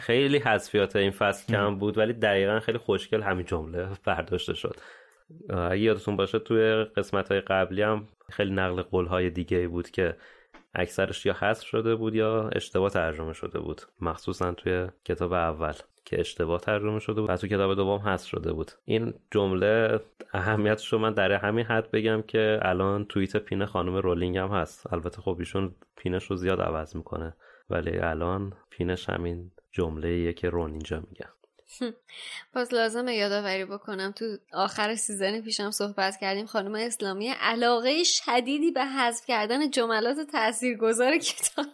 خیلی 0.00 0.38
حذفیات 0.38 0.96
این 0.96 1.10
فصل 1.10 1.52
کم 1.52 1.78
بود 1.78 1.98
ولی 1.98 2.12
دقیقا 2.12 2.60
خیلی 2.60 2.78
خوشگل 2.78 3.22
همین 3.22 3.46
جمله 3.46 3.88
برداشته 4.04 4.54
شد. 4.54 4.76
اگه 5.50 5.78
یادتون 5.78 6.16
باشه 6.16 6.38
توی 6.38 6.84
قسمت 6.84 7.28
های 7.32 7.40
قبلی 7.40 7.82
هم 7.82 8.08
خیلی 8.30 8.50
نقل 8.50 8.82
قول 8.82 9.06
های 9.06 9.30
دیگه 9.30 9.68
بود 9.68 9.90
که 9.90 10.16
اکثرش 10.74 11.26
یا 11.26 11.32
حذف 11.32 11.66
شده 11.66 11.94
بود 11.94 12.14
یا 12.14 12.48
اشتباه 12.48 12.90
ترجمه 12.90 13.32
شده 13.32 13.58
بود؟ 13.58 13.82
مخصوصا 14.00 14.52
توی 14.52 14.88
کتاب 15.04 15.32
اول 15.32 15.74
که 16.04 16.20
اشتباه 16.20 16.60
ترجمه 16.60 16.98
شده 16.98 17.20
بود 17.20 17.30
و 17.30 17.36
تو 17.36 17.46
کتاب 17.46 17.74
دوم 17.74 17.98
حذف 17.98 18.28
شده 18.28 18.52
بود. 18.52 18.72
این 18.84 19.14
جمله 19.30 20.00
اهمیتش 20.32 20.92
رو 20.92 20.98
من 20.98 21.12
در 21.12 21.32
همین 21.32 21.64
حد 21.64 21.90
بگم 21.90 22.22
که 22.22 22.58
الان 22.62 23.04
توییت 23.04 23.36
pin 23.36 23.64
خانم 23.64 23.96
رولینگ 23.96 24.38
هم 24.38 24.48
هست. 24.48 24.92
البته 24.92 25.22
خب 25.22 25.36
ایشون 25.38 25.74
pin 25.96 26.13
ش 26.13 26.24
رو 26.24 26.36
زیاد 26.36 26.60
عوض 26.60 26.96
می‌کنه 26.96 27.36
ولی 27.70 27.98
الان 27.98 28.52
pin 28.70 28.93
ش 28.93 29.08
همین 29.08 29.50
جمله 29.72 30.32
که 30.32 30.50
رون 30.50 30.70
اینجا 30.70 31.02
میگم 31.10 31.30
پس 32.54 32.72
لازم 32.72 33.08
یادآوری 33.08 33.64
بکنم 33.64 34.12
تو 34.12 34.38
آخر 34.52 34.94
season 34.94 35.40
پیشم 35.40 35.70
صحبت 35.70 36.16
کردیم 36.20 36.46
خانم 36.46 36.74
اسلامیه 36.74 37.28
علاقه 37.28 38.02
شدیدی 38.04 38.70
به 38.70 38.84
حذف 38.84 39.26
کردن 39.26 39.70
جملات 39.70 40.20
تاثیرگذار 40.20 41.18
کتاب. 41.18 41.66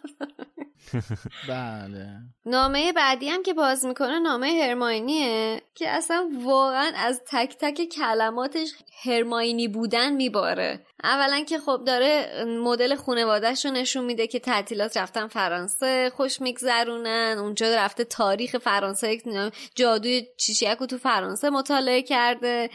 بله. 1.49 2.07
نامه 2.45 2.93
بعدی 2.93 3.29
هم 3.29 3.43
که 3.43 3.53
باز 3.53 3.85
می‌کنه 3.85 4.19
نامه 4.19 4.47
هرماینیه 4.63 5.61
که 5.75 5.89
اصلا 5.89 6.29
واقعا 6.43 6.91
از 6.95 7.21
تک 7.31 7.57
تک 7.59 7.81
کلماتش 7.89 8.73
هرماینی 9.03 9.67
بودن 9.67 10.13
میباره. 10.13 10.85
اولا 11.03 11.43
که 11.43 11.59
خب 11.59 11.83
داره 11.87 12.43
مدل 12.45 12.95
خانوادهش 12.95 13.65
رو 13.65 13.71
نشون 13.71 14.05
میده 14.05 14.27
که 14.27 14.39
تعطیلات 14.39 14.97
رفتن 14.97 15.27
فرانسه 15.27 16.11
خوش 16.15 16.41
میگذرونن 16.41 17.35
اونجا 17.39 17.75
رفته 17.75 18.03
تاریخ 18.03 18.57
فرانسه 18.57 19.21
جادوی 19.75 20.27
چیچیک 20.37 20.77
رو 20.77 20.85
تو 20.85 20.97
فرانسه 20.97 21.49
مطالعه 21.49 22.01
کرده. 22.01 22.69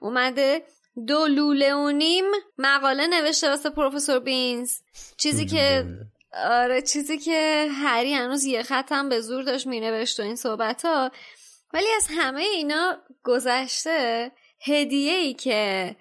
اومده 0.00 0.62
دو 1.06 1.26
لوله 1.26 1.74
و 1.74 1.90
نیم 1.90 2.24
مقاله 2.58 3.06
نوشته 3.06 3.48
واسه 3.48 3.70
پروفسور 3.70 4.18
بینز. 4.18 4.70
چیزی 5.16 5.46
که 5.46 5.86
آره 6.34 6.82
چیزی 6.82 7.18
که 7.18 7.68
هری 7.72 8.14
هنوز 8.14 8.44
یه 8.44 8.62
خط 8.62 8.92
به 9.08 9.20
زور 9.20 9.42
داشت 9.42 9.66
مینوشت 9.66 10.20
و 10.20 10.22
این 10.22 10.36
صحبت 10.36 10.84
ها 10.84 11.10
ولی 11.72 11.86
از 11.96 12.08
همه 12.16 12.40
اینا 12.40 12.96
گذشته 13.24 14.32
هدیه 14.66 15.12
ای 15.12 15.34
که 15.34 15.96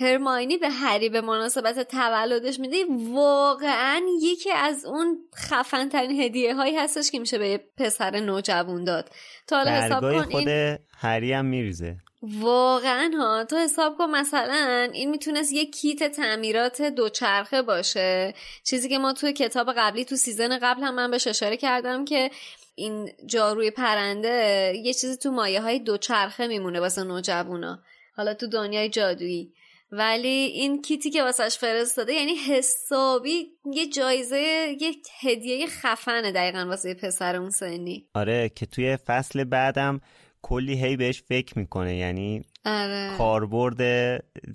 هرماینی 0.00 0.56
به 0.56 0.70
هری 0.70 1.08
به 1.08 1.20
مناسبت 1.20 1.88
تولدش 1.88 2.60
میده 2.60 2.76
واقعا 3.12 4.02
یکی 4.22 4.52
از 4.52 4.84
اون 4.84 5.18
خفن 5.36 5.88
ترین 5.88 6.20
هدیه 6.20 6.54
هایی 6.54 6.76
هستش 6.76 7.10
که 7.10 7.18
میشه 7.18 7.38
به 7.38 7.60
پسر 7.76 8.20
نوجوان 8.20 8.84
داد. 8.84 9.10
تا 9.46 9.56
حالا 9.56 9.70
حساب 9.70 10.00
کن 10.00 10.22
خود 10.22 10.48
این... 10.48 10.78
هری 10.98 11.32
هم 11.32 11.44
میریزه. 11.44 11.96
واقعا 12.22 13.10
ها. 13.18 13.44
تو 13.44 13.56
حساب 13.56 13.98
کن 13.98 14.10
مثلا 14.10 14.90
این 14.92 15.10
می‌تونست 15.10 15.52
یه 15.52 15.66
کیت 15.66 16.04
تعمیرات 16.04 16.82
دوچرخه 16.82 17.62
باشه. 17.62 18.34
چیزی 18.64 18.88
که 18.88 18.98
ما 18.98 19.12
توی 19.12 19.32
کتاب 19.32 19.72
قبلی 19.76 20.04
تو 20.04 20.16
سیزن 20.16 20.58
قبل 20.58 20.82
هم 20.82 20.94
من 20.94 21.10
بهش 21.10 21.26
اشاره 21.26 21.56
کردم 21.56 22.04
که 22.04 22.30
این 22.74 23.10
جاروی 23.26 23.70
پرنده 23.70 24.72
یه 24.84 24.94
چیزی 24.94 25.16
تو 25.16 25.30
مایه 25.30 25.60
های 25.60 25.78
دوچرخه 25.78 26.46
میمونه 26.46 26.80
واسه 26.80 27.04
نوجوونا 27.04 27.78
حالا 28.16 28.34
تو 28.34 28.46
دنیای 28.46 28.88
جادویی. 28.88 29.52
ولی 29.92 30.28
این 30.28 30.82
کیتی 30.82 31.10
که 31.10 31.22
واسش 31.22 31.58
فرستاده 31.58 32.12
یعنی 32.12 32.34
حسابی 32.34 33.46
یه 33.74 33.88
جایزه 33.88 34.38
یه 34.80 34.92
هدیه 35.20 35.66
خفنه 35.66 36.32
دقیقا 36.32 36.66
واسه 36.68 36.94
پسر 36.94 37.36
اون 37.36 37.50
سنی. 37.50 38.08
آره 38.14 38.48
که 38.48 38.66
توی 38.66 38.96
فصل 38.96 39.44
بعدم 39.44 40.00
کلی 40.42 40.84
هی 40.84 40.96
بهش 40.96 41.22
فکر 41.22 41.58
می‌کنه 41.58 41.96
یعنی 41.96 42.42
آره. 42.64 43.10
کاربرد 43.18 43.80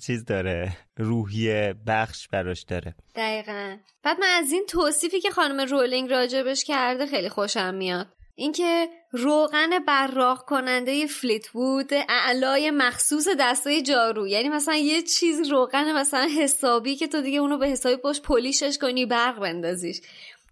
چیز 0.06 0.26
داره 0.26 0.78
روحی 0.98 1.74
بخش 1.88 2.28
براش 2.28 2.64
داره. 2.64 2.96
دقیقا. 3.16 3.78
بعد 4.04 4.20
من 4.20 4.28
از 4.28 4.52
این 4.52 4.66
توصیفی 4.70 5.20
که 5.20 5.30
خانم 5.30 5.62
رولینگ 5.70 6.10
راجبش 6.10 6.64
کرده 6.64 7.06
خیلی 7.06 7.30
خوشم 7.30 7.74
میاد. 7.74 8.08
اینکه 8.38 8.90
روغن 9.12 9.70
براق 9.88 10.46
کننده 10.46 11.08
فلیت 11.08 11.56
وود 11.56 11.90
اعلای 12.10 12.72
مخصوص 12.72 13.28
دستای 13.40 13.82
جارو. 13.82 14.28
یعنی 14.28 14.50
مثلا 14.50 14.76
یه 14.76 15.02
چیز 15.02 15.50
روغن 15.50 15.92
مثلا 15.92 16.28
حسابی 16.40 16.96
که 16.96 17.08
تو 17.08 17.22
دیگه 17.22 17.40
اونو 17.40 17.58
به 17.58 17.68
حسابی 17.68 17.96
پشت 17.96 18.22
پلیشش 18.22 18.78
کنی 18.82 19.06
برق 19.06 19.40
بندازیش. 19.40 20.02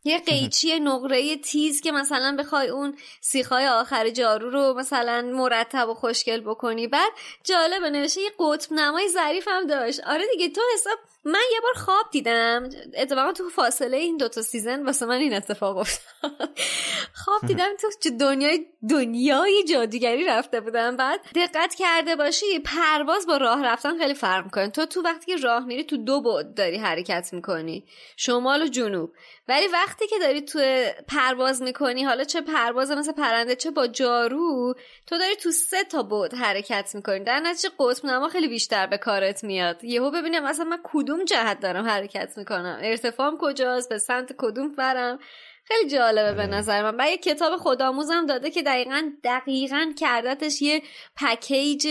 یه 0.03 0.19
قیچی 0.19 0.79
نقره 0.79 1.37
تیز 1.37 1.81
که 1.81 1.91
مثلا 1.91 2.35
بخوای 2.39 2.67
اون 2.67 2.97
سیخای 3.21 3.67
آخر 3.67 4.09
جارو 4.09 4.49
رو 4.49 4.73
مثلا 4.73 5.21
مرتب 5.21 5.89
و 5.89 5.93
خوشگل 5.93 6.41
بکنی. 6.41 6.87
بعد 6.87 7.11
جالبه 7.43 7.89
نوشه 7.89 8.21
یه 8.21 8.31
قطب 8.39 8.73
نمای 8.73 9.09
ظریف 9.09 9.47
هم 9.47 9.67
داشت. 9.67 9.99
آره 9.99 10.23
دیگه 10.31 10.49
تو 10.49 10.61
حساب 10.73 10.99
من 11.25 11.39
یه 11.53 11.59
بار 11.61 11.73
خواب 11.73 12.05
دیدم. 12.11 12.69
اتفاقا 12.97 13.31
تو 13.31 13.49
فاصله 13.49 13.97
این 13.97 14.17
دوتا 14.17 14.41
سیزن 14.41 14.85
واسه 14.85 15.05
من 15.05 15.17
این 15.17 15.33
اتفاق 15.33 15.77
افتاد. 15.77 16.31
خواب 17.23 17.41
دیدم 17.47 17.69
تو 17.81 18.09
دنیای 18.19 18.65
دنیای 18.89 19.63
جادوگری 19.63 20.25
رفته 20.25 20.61
بودم. 20.61 20.97
بعد 20.97 21.19
دقت 21.35 21.75
کرده 21.75 22.15
باشی 22.15 22.59
پرواز 22.59 23.27
با 23.27 23.37
راه 23.37 23.65
رفتن 23.65 23.97
خیلی 23.97 24.13
فرق 24.13 24.45
می‌کنه. 24.45 24.69
تو 24.69 24.85
تو 24.85 25.01
وقتی 25.01 25.25
که 25.25 25.37
راه 25.37 25.65
میری 25.65 25.83
تو 25.83 25.97
دو 25.97 26.21
بعد 26.21 26.53
داری 26.53 26.77
حرکت 26.77 27.29
می‌کنی. 27.33 27.85
شمال 28.17 28.61
و 28.63 28.67
جنوب. 28.67 29.11
ولی 29.47 29.67
وقتی 29.67 30.07
که 30.07 30.19
داری 30.19 30.41
تو 30.41 30.59
پرواز 31.07 31.61
می‌کنی 31.61 32.03
حالا 32.03 32.23
چه 32.23 32.41
پرواز 32.41 32.91
مثل 32.91 33.11
پرنده 33.11 33.55
چه 33.55 33.71
با 33.71 33.87
جارو 33.87 34.73
تو 35.07 35.17
داری 35.17 35.35
تو 35.35 35.51
سه 35.51 35.83
تا 35.83 36.03
بعد 36.03 36.33
حرکت 36.33 36.91
می‌کنی. 36.95 37.19
در 37.19 37.39
نتیجه 37.39 37.69
قطب 37.79 38.05
نما 38.05 38.29
خیلی 38.29 38.47
بیشتر 38.47 38.87
به 38.87 38.97
کارت 38.97 39.43
میاد. 39.43 39.83
یهو 39.83 40.11
ببینم 40.11 40.43
مثلا 40.43 40.65
من 40.65 40.79
کدوم 40.83 41.12
جهت 41.25 41.59
دارم 41.59 41.85
حرکت 41.85 42.37
می‌کنم؟ 42.37 42.79
ارتفاعم 42.81 43.37
کجاست؟ 43.39 43.89
به 43.89 43.97
سمت 43.97 44.33
کدوم 44.37 44.75
برم 44.75 45.19
خیلی 45.65 45.89
جالبه 45.89 46.33
به 46.33 46.47
نظر 46.47 46.91
من. 46.91 47.07
یه 47.07 47.17
کتاب 47.17 47.57
خودآموزم 47.57 48.25
داده 48.25 48.51
که 48.51 48.63
دقیقا 48.63 49.11
دقیقا 49.23 49.93
کردتش 49.99 50.61
یه 50.61 50.81
پکیج 51.15 51.87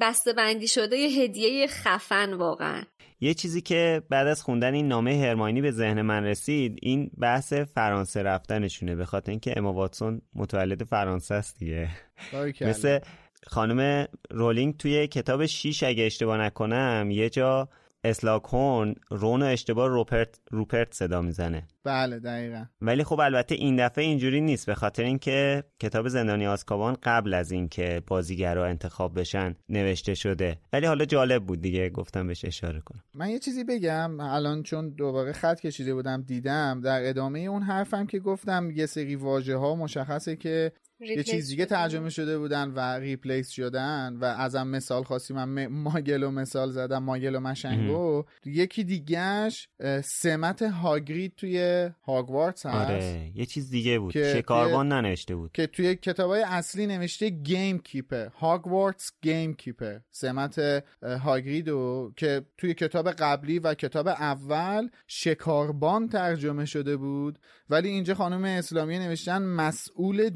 بسته 0.00 0.32
بندی 0.32 0.68
شده 0.68 0.96
یه 0.96 1.22
هدیه 1.22 1.66
خفن 1.66 2.34
واقعا. 2.34 2.82
یه 3.20 3.34
چیزی 3.34 3.60
که 3.60 4.02
بعد 4.10 4.26
از 4.26 4.42
خوندن 4.42 4.74
این 4.74 4.88
نامه 4.88 5.20
هرماینی 5.20 5.60
به 5.60 5.70
ذهن 5.70 6.02
من 6.02 6.24
رسید 6.24 6.78
این 6.82 7.10
بحث 7.18 7.52
فرانسه 7.52 8.22
رفتنشونه. 8.22 8.94
به 8.94 9.04
خاطر 9.04 9.30
اینکه 9.30 9.54
اما 9.56 9.72
واتسون 9.72 10.22
متولد 10.34 10.84
فرانسه 10.84 11.34
است 11.34 11.58
دیگه. 11.58 11.88
مثل 12.60 12.98
خانم 13.46 14.08
رولینگ 14.30 14.76
توی 14.76 15.06
کتاب 15.06 15.46
شیش 15.46 15.82
اگه 15.82 16.04
اشتباه 16.04 16.38
نکنم 16.38 17.08
یه 17.10 17.30
جا 17.30 17.68
اسلاکون 18.04 18.94
رون 19.10 19.42
اشتباه 19.42 19.88
روپرت 19.88 20.40
روپرت 20.50 20.94
صدا 20.94 21.22
می‌زنه. 21.22 21.66
بله 21.84 22.18
دقیقا. 22.18 22.64
ولی 22.80 23.04
خب 23.04 23.20
البته 23.20 23.54
این 23.54 23.86
دفعه 23.86 24.04
اینجوری 24.04 24.40
نیست 24.40 24.66
به 24.66 24.74
خاطر 24.74 25.02
اینکه 25.02 25.64
کتاب 25.80 26.08
زندانی 26.08 26.46
آسکابان 26.46 26.96
قبل 27.02 27.34
از 27.34 27.52
اینکه 27.52 28.02
بازیگرا 28.06 28.66
انتخاب 28.66 29.20
بشن 29.20 29.54
نوشته 29.68 30.14
شده. 30.14 30.58
ولی 30.72 30.86
حالا 30.86 31.04
جالب 31.04 31.46
بود 31.46 31.60
دیگه 31.60 31.90
گفتم 31.90 32.26
بهش 32.26 32.44
اشاره 32.44 32.80
کنم. 32.80 33.02
من 33.14 33.30
یه 33.30 33.38
چیزی 33.38 33.64
بگم 33.64 34.20
الان 34.20 34.62
چون 34.62 34.90
دوباره 34.90 35.32
خط 35.32 35.60
کشیده 35.60 35.94
بودم 35.94 36.22
دیدم 36.22 36.80
در 36.80 37.08
ادامه 37.08 37.38
اون 37.38 37.62
حرفم 37.62 38.06
که 38.06 38.18
گفتم 38.18 38.70
یه 38.70 38.86
سری 38.86 39.16
واژه 39.16 39.56
ها 39.56 39.74
مشخصه 39.74 40.36
که 40.36 40.72
یه 41.00 41.22
چیز 41.22 41.48
دیگه 41.48 41.64
ترجمه 41.64 42.10
شده 42.10 42.38
بودن 42.38 42.70
و 42.70 42.80
replace 42.80 43.50
شدن 43.50 44.16
و 44.20 44.24
ازم 44.24 44.68
مثال 44.68 45.02
خواستیم. 45.02 45.44
من 45.44 45.66
Muggle 45.66 46.21
و 46.21 46.30
مثال 46.30 46.70
زدم 46.70 47.02
Muggle 47.02 47.35
و 47.35 47.40
مشنگو. 47.40 48.24
یکی 48.44 48.84
دیگهش 48.84 49.68
سمت 50.04 50.62
هاگرید 50.62 51.32
توی 51.36 51.90
هاگوارتس 52.06 52.66
هست. 52.66 52.90
آره 52.90 53.32
یه 53.34 53.46
چیز 53.46 53.70
دیگه 53.70 53.98
بود. 53.98 54.12
که 54.12 54.34
شکاربان 54.36 54.88
ننوشته 54.88 55.34
بود. 55.34 55.50
که 55.54 55.66
توی 55.66 55.94
کتابای 55.94 56.42
اصلی 56.42 56.86
نوشته 56.86 57.28
gamekeeper 57.30 58.28
هاگوارتس 58.28 59.12
gamekeeper 59.22 59.98
سمت 60.10 60.84
هاگریدو 61.02 62.12
که 62.16 62.42
توی 62.58 62.74
کتاب 62.74 63.10
قبلی 63.10 63.58
و 63.58 63.74
کتاب 63.74 64.08
اول 64.08 64.88
شکاربان 65.06 66.08
ترجمه 66.08 66.64
شده 66.64 66.96
بود. 66.96 67.38
ولی 67.70 67.88
اینجا 67.88 68.14
خانم 68.14 68.44
اسلامی 68.44 68.98
نوشتن 68.98 69.42
مسئول 69.42 70.28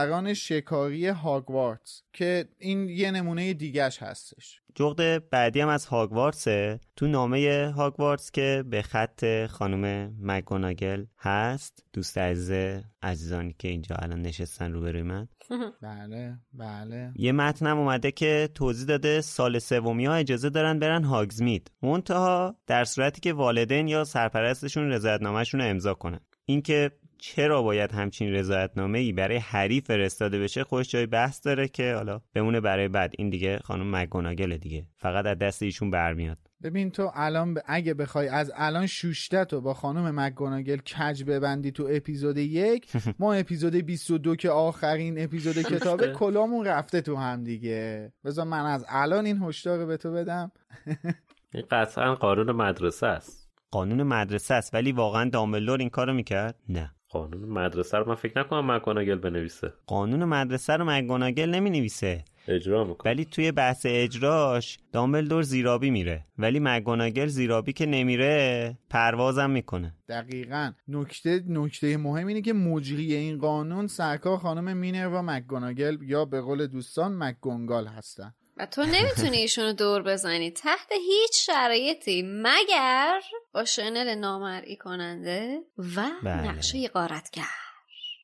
جانوران 0.00 0.34
شکاری 0.34 1.06
هاگوارتس 1.06 2.02
که 2.12 2.48
این 2.58 2.88
یه 2.88 3.10
نمونه 3.10 3.54
دیگهش 3.54 4.02
هستش. 4.02 4.60
جغد 4.74 5.28
بعدی 5.30 5.60
هم 5.60 5.68
از 5.68 5.86
هاگوارتسه 5.86 6.80
تو 6.96 7.06
نامه 7.06 7.72
هاگوارتس 7.76 8.30
که 8.30 8.64
به 8.70 8.82
خط 8.82 9.46
خانم 9.46 10.14
مگوناگل 10.20 11.04
هست. 11.18 11.84
دوست 11.92 12.18
عزیز 12.18 12.82
عزیزانی 13.02 13.54
که 13.58 13.68
اینجا 13.68 13.96
الان 13.96 14.22
نشستن 14.22 14.72
روبروی 14.72 15.02
من. 15.02 15.28
بله 15.82 16.38
بله. 16.52 17.12
یه 17.16 17.32
متنم 17.32 17.78
اومده 17.78 18.10
که 18.10 18.48
توضیح 18.54 18.86
داده 18.86 19.20
سال 19.20 19.58
سومی 19.58 20.06
ها 20.06 20.14
اجازه 20.14 20.50
دارن 20.50 20.78
برن 20.78 21.04
هاگزمید. 21.04 21.70
منتها 21.82 22.56
در 22.66 22.84
صورتی 22.84 23.20
که 23.20 23.32
والدین 23.32 23.88
یا 23.88 24.04
سرپرستشون 24.04 24.88
رضایتنامهشون 24.88 25.60
رو 25.60 25.66
امضا 25.66 25.94
کنن. 25.94 26.20
اینکه 26.44 26.90
چرا 27.20 27.62
باید 27.62 27.92
همچین 27.92 28.32
رضایتنامه 28.32 28.98
ای 28.98 29.12
برای 29.12 29.36
هری 29.36 29.80
فرستاده 29.80 30.38
بشه؟ 30.38 30.64
خوش 30.64 30.88
جای 30.88 31.06
بحث 31.06 31.46
داره 31.46 31.68
که 31.68 31.94
حالا 31.94 32.20
بمونه 32.34 32.60
برای 32.60 32.88
بعد. 32.88 33.12
این 33.18 33.30
دیگه 33.30 33.58
خانم 33.64 33.96
مگوناگل 33.96 34.56
دیگه. 34.56 34.86
فقط 34.96 35.26
از 35.26 35.38
دست 35.38 35.62
ایشون 35.62 35.90
برمیاد. 35.90 36.38
ببین 36.62 36.90
تو 36.90 37.10
الان 37.14 37.58
اگه 37.66 37.94
بخوای 37.94 38.28
از 38.28 38.52
الان 38.54 38.86
شوشته 38.86 39.44
تو 39.44 39.60
با 39.60 39.74
خانم 39.74 40.20
مگوناگل 40.20 40.76
کج 40.76 41.24
ببندی 41.24 41.72
تو 41.72 41.88
اپیزود 41.90 42.38
یک 42.38 42.92
ما 43.20 43.32
اپیزود 43.32 43.74
22 43.74 44.36
که 44.36 44.50
آخرین 44.50 45.22
اپیزود 45.22 45.62
کتابه 45.62 46.12
کلامون 46.12 46.66
رفته 46.66 47.00
تو 47.00 47.16
هم 47.16 47.44
دیگه. 47.44 48.12
بذار 48.24 48.46
من 48.46 48.66
از 48.66 48.84
الان 48.88 49.26
این 49.26 49.42
هشدار 49.42 49.86
به 49.86 49.96
تو 49.96 50.12
بدم. 50.12 50.52
این 51.54 51.64
قطعا 51.70 52.14
قانون 52.14 52.52
مدرسه 52.52 53.06
است. 53.06 53.50
قانون 53.70 54.02
مدرسه 54.02 54.54
است 54.54 54.74
ولی 54.74 54.92
واقعا 54.92 55.30
دامبلور 55.30 55.78
این 55.78 55.90
کارو 55.90 56.14
می‌کرد؟ 56.14 56.54
نه. 56.68 56.94
قانون 57.10 57.48
مدرسه 57.48 57.98
رو 57.98 58.08
من 58.08 58.14
فکر 58.14 58.38
نکنم 58.40 58.72
مگوناگل 58.72 59.14
بنویسه. 59.14 59.72
قانون 59.86 60.24
مدرسه 60.24 60.76
رو 60.76 60.84
مگوناگل 60.84 61.50
نمی 61.50 61.70
نویسه 61.70 62.24
اجرا 62.48 62.84
می‌کنه. 62.84 63.12
ولی 63.12 63.24
توی 63.24 63.52
بحث 63.52 63.86
اجراش 63.88 64.78
دامبلدور 64.92 65.42
زیرابی 65.42 65.90
میره. 65.90 66.24
ولی 66.38 66.60
مگوناگل 66.62 67.26
زیرابی 67.26 67.72
که 67.72 67.86
نمیره 67.86 68.78
پروازم 68.90 69.50
می‌کنه. 69.50 69.94
دقیقا. 70.08 70.72
نکته 70.88 71.42
نکته 71.48 71.96
مهم 71.96 72.26
اینه 72.26 72.42
که 72.42 72.52
مجری 72.52 73.14
این 73.14 73.38
قانون 73.38 73.86
سرکار 73.86 74.38
خانم 74.38 74.76
مینر 74.76 75.08
و 75.08 75.22
مگوناگل 75.22 75.96
یا 76.02 76.24
به 76.24 76.40
قول 76.40 76.66
دوستان 76.66 77.12
مگونگال 77.12 77.86
هستن. 77.86 78.34
و 78.60 78.66
تو 78.66 78.82
نمی‌تونی 78.82 79.36
ایشونو 79.46 79.72
دور 79.72 80.02
بزنی 80.02 80.50
تحت 80.50 80.92
هیچ 80.92 81.46
شرایطی 81.46 82.22
مگر 82.26 83.20
با 83.54 83.64
شنل 83.64 84.14
نامرئی 84.14 84.76
کننده 84.76 85.58
و 85.78 86.10
بله. 86.22 86.42
نقشه 86.42 86.88
قارتگر 86.88 87.42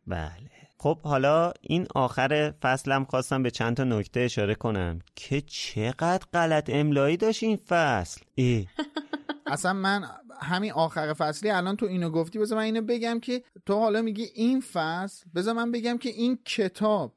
بله 0.07 0.51
خب 0.79 1.01
حالا 1.01 1.53
این 1.61 1.87
آخر 1.95 2.55
فصلم 2.63 3.05
خواستم 3.05 3.43
به 3.43 3.51
چند 3.51 3.77
تا 3.77 3.85
نکته 3.85 4.21
اشاره 4.21 4.55
کنم 4.55 4.99
که 5.15 5.41
چقدر 5.41 6.27
غلط 6.33 6.71
املایی 6.73 7.17
داشت 7.17 7.43
این 7.43 7.57
فصل 7.57 8.21
ای. 8.35 8.67
اصلا 9.47 9.73
من 9.73 10.05
همین 10.43 10.73
آخر 10.73 11.13
فصلی 11.13 11.51
الان 11.51 11.77
تو 11.77 11.87
اینو 11.87 12.11
گفتی 12.11 12.39
بذار 12.39 12.59
من 12.59 12.65
اینو 12.65 12.83
بگم 12.83 13.21
که 13.21 13.43
تو 13.67 13.75
حالا 13.79 14.03
میگی 14.03 14.25
این 14.35 14.61
فصل 14.61 15.27
بذار 15.35 15.55
من 15.55 15.73
بگم 15.73 15.99
که 15.99 16.09
این 16.09 16.39
کتاب 16.45 17.16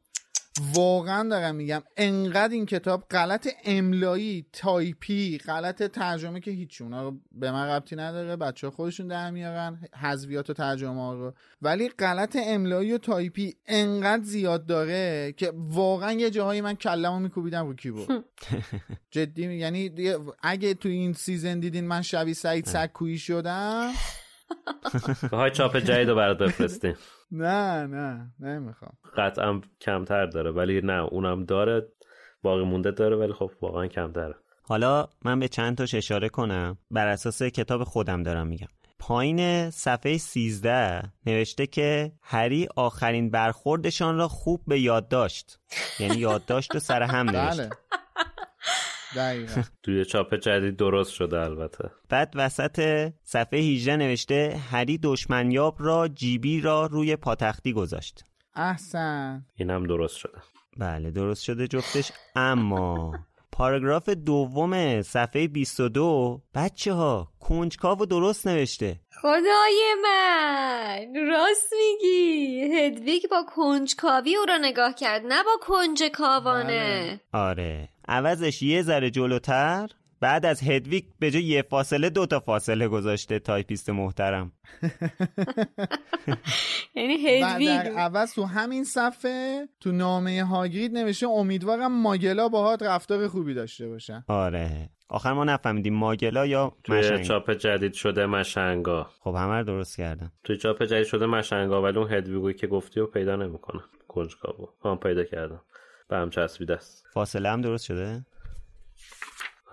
واقعا 0.73 1.29
دارم 1.29 1.55
میگم 1.55 1.83
انقدر 1.97 2.53
این 2.53 2.65
کتاب 2.65 3.05
غلط 3.11 3.47
املایی 3.65 4.45
تایپی 4.53 5.37
غلط 5.37 5.83
ترجمه 5.83 6.39
که 6.39 6.51
هیچ 6.51 6.81
اونا 6.81 7.11
به 7.31 7.51
من 7.51 7.69
ربطی 7.69 7.95
نداره 7.95 8.35
بچه 8.35 8.69
خودشون 8.69 9.07
در 9.07 9.31
میارن 9.31 9.79
حذویات 10.01 10.49
و 10.49 10.53
ترجمه 10.53 11.01
ها 11.01 11.13
رو. 11.13 11.33
ولی 11.61 11.89
غلط 11.89 12.37
املایی 12.39 12.93
و 12.93 12.97
تایپی 12.97 13.55
انقدر 13.67 14.23
زیاد 14.23 14.65
داره 14.65 15.33
که 15.37 15.53
واقعا 15.55 16.11
یه 16.11 16.29
جاهایی 16.29 16.61
من 16.61 16.73
کلمو 16.73 17.19
میکوبیدم 17.19 17.67
رو 17.67 17.73
کیبورد. 17.73 18.23
جدی 19.11 19.53
یعنی 19.53 19.91
اگه 20.43 20.73
تو 20.73 20.89
این 20.89 21.13
سیزن 21.13 21.59
دیدین 21.59 21.87
من 21.87 22.01
شبیه 22.01 22.33
سعید 22.33 22.65
سکویی 22.65 23.17
شدم. 23.17 23.91
های 25.31 25.51
چاپ 25.51 25.77
جدید 25.77 26.09
رو 26.09 26.15
برات 26.15 26.37
بفرستیم. 26.37 26.95
نه 27.31 27.87
نه 27.87 28.31
نمی‌خوام. 28.39 28.91
قطعا 29.17 29.61
کمتر 29.81 30.25
داره 30.25 30.51
ولی 30.51 30.81
نه 30.81 31.03
اونم 31.03 31.45
داره 31.45 31.87
باقی 32.43 32.63
مونده 32.63 32.91
داره 32.91 33.15
ولی 33.15 33.33
خب 33.33 33.51
واقعا 33.61 33.87
کمتره. 33.87 34.35
حالا 34.63 35.07
من 35.25 35.39
به 35.39 35.47
چند 35.47 35.77
تاش 35.77 35.95
اشاره 35.95 36.29
کنم. 36.29 36.77
بر 36.91 37.07
اساس 37.07 37.43
کتاب 37.43 37.83
خودم 37.83 38.23
دارم 38.23 38.47
میگم. 38.47 38.67
پایین 38.99 39.69
صفحه 39.69 40.17
13 40.17 41.01
نوشته 41.25 41.67
که 41.67 42.11
هری 42.21 42.67
آخرین 42.75 43.29
برخوردشان 43.29 44.17
را 44.17 44.27
خوب 44.27 44.61
به 44.67 44.79
یاد 44.79 45.07
داشت. 45.07 45.59
یعنی 45.99 46.15
یادداشت 46.17 46.73
رو 46.73 46.79
سر 46.79 47.01
هم 47.01 47.29
نوشت. 47.29 47.59
بله 47.59 47.69
دقیقا. 49.15 49.61
توی 49.83 50.05
چاپ 50.05 50.35
جدید 50.35 50.75
درست 50.75 51.11
شده 51.11 51.39
البته. 51.39 51.91
بعد 52.09 52.33
وسط 52.35 53.09
صفحه 53.23 53.59
18 53.59 53.97
نوشته 53.97 54.59
هری 54.71 54.97
دشمنیاب 54.97 55.75
را 55.79 56.07
جیبی 56.07 56.61
را 56.61 56.85
روی 56.85 57.15
پاتختی 57.15 57.73
گذاشت. 57.73 58.23
احسن. 58.55 59.45
اینم 59.55 59.87
درست 59.87 60.17
شده. 60.17 60.37
بله 60.77 61.11
درست 61.11 61.43
شده 61.43 61.67
جفتش 61.67 62.11
اما 62.35 63.11
پاراگراف 63.59 64.09
دوم 64.09 65.01
صفحه 65.01 65.47
22 65.47 66.41
بچه 66.55 66.93
ها 66.93 67.27
کنجکاو 67.39 68.05
درست 68.05 68.47
نوشته. 68.47 68.99
خدای 69.21 69.95
من 70.03 71.27
راست 71.27 71.73
میگی. 71.73 72.61
هدویگ 72.61 73.23
با 73.31 73.43
کنجکاوی 73.55 74.35
او 74.35 74.45
را 74.45 74.57
نگاه 74.57 74.95
کرد 74.95 75.21
نه 75.25 75.43
با 75.43 75.51
کنج 75.61 76.03
کاوانه. 76.03 77.19
آره. 77.33 77.89
عوضش 78.07 78.61
یه 78.61 78.81
ذره 78.81 79.09
جلوتر. 79.09 79.89
بعد 80.19 80.45
از 80.45 80.63
هدویگ 80.63 81.03
به 81.19 81.31
جای 81.31 81.43
یه 81.43 81.61
فاصله 81.61 82.09
دو 82.09 82.25
تا 82.25 82.39
فاصله 82.39 82.87
گذاشته 82.87 83.39
تایپیست 83.39 83.89
محترم. 83.89 84.51
یعنی 86.95 87.41
در 87.41 87.55
هدویگ 87.55 87.97
عوض 87.97 88.33
تو 88.33 88.43
همین 88.45 88.83
صفحه 88.83 89.67
تو 89.79 89.91
نامه 89.91 90.43
هاگرید 90.43 90.93
نوشته 90.93 91.27
امیدوارم 91.27 92.01
Muggle 92.01 92.42
ا 92.42 92.49
باهات 92.49 92.83
رفتار 92.83 93.27
خوبی 93.27 93.53
داشته 93.53 93.87
باشن 93.87 94.23
آره. 94.27 94.89
آخر 95.09 95.33
ما 95.33 95.43
نفهمیدیم 95.43 95.93
Muggle 95.93 96.38
ا 96.38 96.45
یا 96.45 96.73
توی 96.83 96.99
مشنگ. 96.99 97.21
چاپ 97.21 97.51
جدید 97.51 97.93
شده 97.93 98.25
مشنگا. 98.25 99.09
خب 99.19 99.35
همه 99.35 99.57
رو 99.57 99.63
درست 99.63 99.97
کردم 99.97 100.31
توی 100.43 100.57
چاپ 100.57 100.83
جدید 100.83 101.05
شده 101.05 101.25
مشنگا 101.25 101.81
ولی 101.81 101.97
اون 101.97 102.13
هدویگوی 102.13 102.53
که 102.53 102.67
گفتی 102.67 102.99
رو 102.99 103.07
پیدا 103.07 103.35
نمی‌کنم. 103.35 103.83
کنجکاوو. 104.07 104.67
هم 104.85 104.97
پیدا 104.97 105.23
کردم. 105.23 105.61
به 106.09 106.17
هم 106.17 106.29
چسبیده 106.29 106.73
است. 106.73 107.05
فاصله 107.13 107.49
هم 107.49 107.61
درست 107.61 107.85
شده؟ 107.85 108.25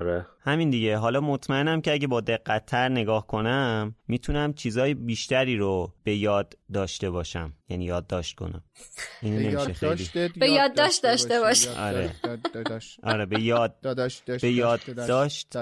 آره. 0.01 0.27
همین 0.47 0.71
دیگه. 0.71 0.97
حالا 0.97 1.21
مطمئنم 1.21 1.81
که 1.81 1.93
اگه 1.93 2.07
با 2.07 2.21
دقت 2.21 2.67
تر 2.67 2.89
نگاه 2.89 3.27
کنم 3.27 3.95
می‌تونم 4.09 4.53
چیزای 4.53 4.95
بیشتری 4.95 5.57
رو 5.57 5.93
به 6.05 6.17
یاد 6.17 6.55
داشته 6.73 7.11
باشم. 7.11 7.53
یعنی 7.69 7.85
یادداشت 7.85 8.37
کنم. 8.37 8.63
این 9.23 9.37
به 9.37 9.43
نمیشه 9.43 9.53
یاد 9.53 9.73
خیلی. 9.73 9.91
داشته 9.91 10.31
به 10.37 10.51
یادداشت 10.51 11.03
داشته 11.03 11.41
باش. 11.41 11.69
آره. 11.69 12.11
آره 13.03 13.27
به 13.27 13.41
یاد 13.41 13.75
به 14.41 14.51
یادداشت 14.51 15.57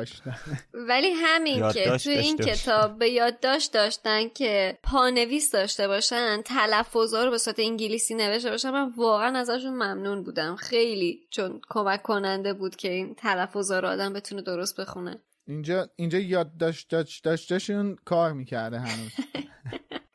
ولی 0.75 1.11
همین 1.17 1.73
که 1.73 1.97
توی 1.99 2.13
این. 2.13 2.37
کتاب 2.37 2.99
به 2.99 3.09
یادداشت 3.09 3.73
داشتن 3.73 4.29
که 4.29 4.79
پانویس 4.83 5.53
داشته 5.53 5.89
باشن 5.89 6.43
تلفظا 6.43 7.25
رو 7.25 7.31
به 7.31 7.39
صورت 7.39 7.59
انگلیسی 7.59 8.15
نوشته 8.15 8.51
باشن 8.51 8.71
من 8.71 8.93
واقعا 8.97 9.39
ازشون 9.39 9.73
ممنون 9.73 10.23
بودم. 10.23 10.57
خیلی 10.57 11.21
چون 11.31 11.61
کمک 11.71 12.03
کننده 12.03 12.53
بود 12.53 12.77
که 12.77 12.91
این 12.91 13.15
تلفظا 13.15 13.81
رو 13.81 13.89
آدم 13.89 14.13
بتونه 14.13 14.43
درست 14.43 14.74
بخونه. 14.75 15.17
اینجا 15.47 15.91
اینجا 15.97 16.19
یاد 16.19 16.57
داشت 16.57 16.91
داشت 16.91 17.25
داشتشون 17.25 17.97
کار 18.05 18.33
می‌کرده 18.33 18.79
هنوز. 18.79 19.13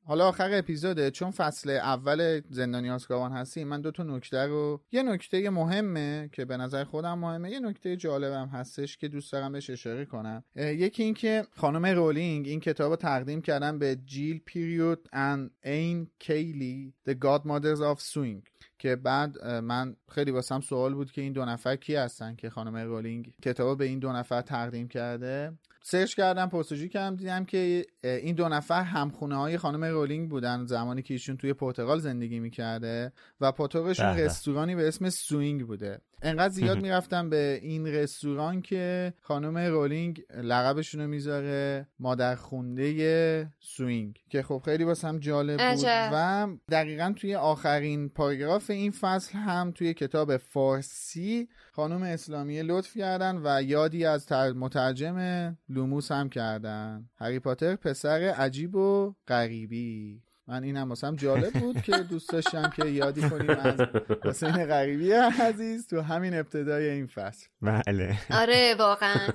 حالا 0.10 0.28
آخر 0.28 0.50
اپیزوده 0.54 1.12
چون 1.12 1.32
فصل 1.32 1.70
اول 1.70 2.42
زندانی 2.50 2.90
آسکابان 2.90 3.32
هستیم 3.32 3.68
من 3.68 3.82
دو 3.82 3.92
تا 3.92 4.04
نکته 4.04 4.46
رو 4.46 4.82
یه 4.92 5.04
نکته 5.04 5.50
مهمه 5.50 6.30
که 6.34 6.46
به 6.46 6.58
نظر 6.58 6.84
خودم 6.84 7.20
مهمه 7.20 7.52
یه 7.52 7.60
نکته 7.60 7.96
جالبم 7.96 8.48
هستش 8.48 8.98
که 8.98 9.08
دوست 9.08 9.32
دارم 9.32 9.52
بهش 9.52 9.70
اشاره 9.70 10.06
کنم. 10.06 10.44
یکی 10.56 11.04
این 11.04 11.14
که 11.14 11.46
خانم 11.58 11.86
رولینگ 11.86 12.48
این 12.48 12.60
کتاب 12.60 12.90
رو 12.90 12.96
تقدیم 12.96 13.42
کردن 13.42 13.80
به 13.80 13.96
جیل 14.06 14.42
پیریود 14.46 15.10
ان 15.14 15.52
این 15.64 16.08
کیلی 16.20 16.94
The 17.10 17.14
Godmothers 17.14 17.80
of 17.80 18.00
Swing 18.14 18.50
که 18.80 18.96
بعد 18.96 19.46
من 19.46 19.96
خیلی 20.12 20.32
واسم 20.32 20.60
سوال 20.60 20.94
بود 20.94 21.12
که 21.12 21.22
این 21.22 21.34
دو 21.34 21.46
نفر 21.46 21.76
کی 21.76 21.96
هستن 21.96 22.36
که 22.36 22.50
خانم 22.50 22.76
رولینگ 22.76 23.34
کتاب 23.44 23.78
به 23.78 23.86
این 23.86 24.00
دو 24.00 24.12
نفر 24.12 24.42
تقدیم 24.42 24.88
کرده. 24.88 25.58
سرچ 25.84 26.16
کردم 26.16 26.50
پرسجو 26.50 26.88
کردم 26.88 27.16
دیدم 27.16 27.46
که 27.46 27.86
این 28.04 28.36
دو 28.36 28.50
نفر 28.50 28.82
همخونه 28.82 29.36
های 29.36 29.58
خانم 29.58 29.84
رولینگ 29.84 30.30
بودن 30.30 30.66
زمانی 30.66 31.02
که 31.02 31.14
ایشون 31.14 31.38
توی 31.38 31.54
پرتغال 31.54 32.00
زندگی 32.00 32.40
می‌کرده 32.40 33.12
و 33.42 33.52
پاتوقشون 33.52 34.06
رستورانی 34.06 34.76
به 34.76 34.88
اسم 34.88 35.10
سوینگ 35.10 35.68
بوده. 35.68 36.02
انقدر 36.22 36.54
زیاد 36.54 36.82
می‌رفتن 36.86 37.30
به 37.30 37.60
این 37.62 37.88
رستوران 37.88 38.62
که 38.62 39.14
خانم 39.22 39.58
رولینگ 39.58 40.24
لقبشون 40.44 41.02
رو 41.02 41.08
می‌ذاره 41.08 41.88
مادر 42.00 42.36
خونده 42.36 43.52
سوینگ 43.60 44.20
که 44.30 44.44
خب 44.44 44.62
خیلی 44.66 44.84
واسم 44.84 45.20
جالب 45.20 45.76
بود 45.76 45.86
و 45.86 46.48
دقیقا 46.72 47.14
توی 47.16 47.36
آخرین 47.36 48.10
پاراگراف 48.10 48.70
این 48.70 48.92
فصل 48.92 49.38
هم 49.38 49.72
توی 49.72 49.94
کتاب 49.94 50.38
فارسی 50.38 51.50
خانم 51.72 52.04
اسلامی 52.04 52.62
لطف 52.62 52.98
کردن 52.98 53.42
و 53.44 53.62
یادی 53.64 54.06
از 54.06 54.32
مترجم 54.32 55.58
لوموس 55.70 56.12
هم 56.12 56.30
کردن. 56.30 57.10
هری 57.16 57.40
پاتر 57.40 57.76
پسر 57.76 58.22
عجیب 58.22 58.76
و 58.76 59.16
غریبی. 59.28 60.22
من 60.50 60.64
اینم 60.64 60.90
واسم 60.90 61.16
جالب 61.16 61.54
بود 61.54 61.82
که 61.82 61.98
دوست 61.98 62.30
داشتم 62.30 62.74
که 62.76 62.86
یادی 62.86 63.30
کنیم 63.30 63.50
از 63.50 63.80
حسین 64.26 64.66
غریبی 64.66 65.12
عزیز 65.12 65.88
تو 65.88 66.02
همین 66.02 66.34
ابتدای 66.40 66.90
این 66.90 67.08
فصل. 67.08 67.48
بله. 67.62 68.18
آره 68.32 68.76
واقعا. 68.80 69.28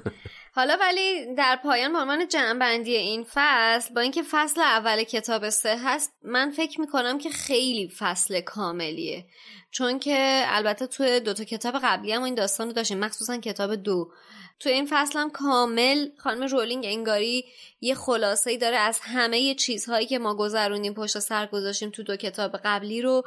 حالا 0.53 0.77
ولی 0.81 1.35
در 1.35 1.59
پایان 1.63 1.93
به 1.93 1.99
عنوان 1.99 2.29
جمعبندی 2.29 2.97
این 2.97 3.27
فصل 3.35 3.95
با 3.95 4.01
اینکه 4.01 4.23
فصل 4.31 4.61
اول 4.61 5.03
کتاب 5.03 5.49
سه 5.49 5.77
هست 5.85 6.13
من 6.23 6.51
فکر 6.51 6.81
می‌کنم 6.81 7.19
که 7.19 7.31
خیلی 7.31 7.93
فصل 7.99 8.41
کاملیه. 8.41 9.25
چون 9.71 9.99
که 9.99 10.45
البته 10.47 10.87
توی 10.87 11.21
دوتا 11.21 11.45
کتاب 11.45 11.75
قبلی 11.83 12.13
هم 12.13 12.23
این 12.23 12.35
داستان 12.35 12.67
رو 12.67 12.73
داشتیم. 12.73 12.99
مخصوصا 12.99 13.37
کتاب 13.37 13.75
دو. 13.75 14.11
تو 14.61 14.69
این 14.69 14.87
فصل 14.91 15.19
هم 15.19 15.31
کامل 15.31 16.09
خانم 16.19 16.47
رولینگ 16.47 16.85
انگاری 16.87 17.45
یه 17.81 17.95
خلاصه 17.95 18.51
ای 18.51 18.59
داره 18.59 18.77
از 18.77 19.01
همه 19.03 19.55
چیزهایی 19.55 20.07
که 20.07 20.19
ما 20.19 20.35
گذروندیم 20.35 20.95
پشت 20.95 21.19
سر 21.19 21.47
گذاشتیم 21.47 21.91
تو 21.91 22.03
دو 22.03 22.17
کتاب 22.17 22.57
قبلی 22.65 23.03
رو 23.03 23.23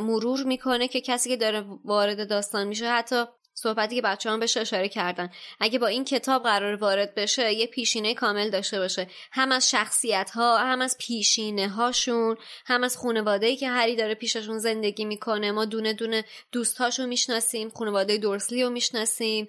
مرور 0.00 0.42
می‌کنه 0.42 0.88
که 0.88 1.00
کسی 1.00 1.30
که 1.30 1.36
داره 1.36 1.64
وارد 1.84 2.28
داستان 2.28 2.66
میشه 2.66 2.90
حتی 2.90 3.24
صحبتی 3.54 3.96
که 3.96 4.02
بچه 4.02 4.30
هم 4.30 4.40
بهش 4.40 4.56
اشاره 4.56 4.88
کردن. 4.88 5.30
اگه 5.60 5.78
با 5.78 5.86
این 5.86 6.04
کتاب 6.04 6.42
قرار 6.42 6.74
وارد 6.74 7.14
بشه 7.14 7.52
یه 7.52 7.66
پیشینه 7.66 8.14
کامل 8.14 8.50
داشته 8.50 8.78
باشه. 8.78 9.06
هم 9.32 9.52
از 9.52 9.70
شخصیت 9.70 10.30
ها 10.30 10.58
هم 10.58 10.80
از 10.80 10.96
پیشینه 11.00 11.68
هاشون 11.68 12.36
هم 12.66 12.84
از 12.84 12.96
خانواده 12.96 13.56
که 13.56 13.68
هری 13.68 13.96
داره 13.96 14.14
پیششون 14.14 14.58
زندگی 14.58 15.04
می‌کنه. 15.04 15.52
ما 15.52 15.64
دونه 15.64 15.92
دونه 15.92 16.24
دوستاشو 16.52 17.06
می‌شناسیم 17.06 17.70
خانواده 17.70 18.16
دورسلی 18.16 18.62
رو 18.62 18.70
می‌شناسیم. 18.70 19.48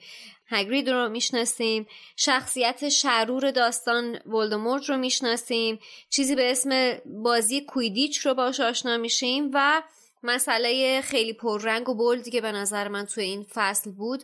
هگرید 0.49 0.89
رو 0.89 1.09
می‌شناسیم. 1.09 1.87
شخصیت 2.15 2.89
شرور 2.89 3.51
داستان 3.51 4.19
ولدمورت 4.25 4.89
رو 4.89 4.97
می‌شناسیم. 4.97 5.79
چیزی 6.09 6.35
به 6.35 6.51
اسم 6.51 6.97
بازی 7.05 7.61
کویدیچ 7.61 8.17
رو 8.25 8.33
باش 8.33 8.59
آشنا 8.59 8.97
میشیم 8.97 9.51
و 9.53 9.83
مسئله 10.23 11.01
خیلی 11.01 11.33
پررنگ 11.33 11.89
و 11.89 11.95
بلدی 11.95 12.31
که 12.31 12.41
به 12.41 12.51
نظر 12.51 12.87
من 12.87 13.05
توی 13.05 13.23
این 13.23 13.45
فصل 13.53 13.91
بود. 13.91 14.23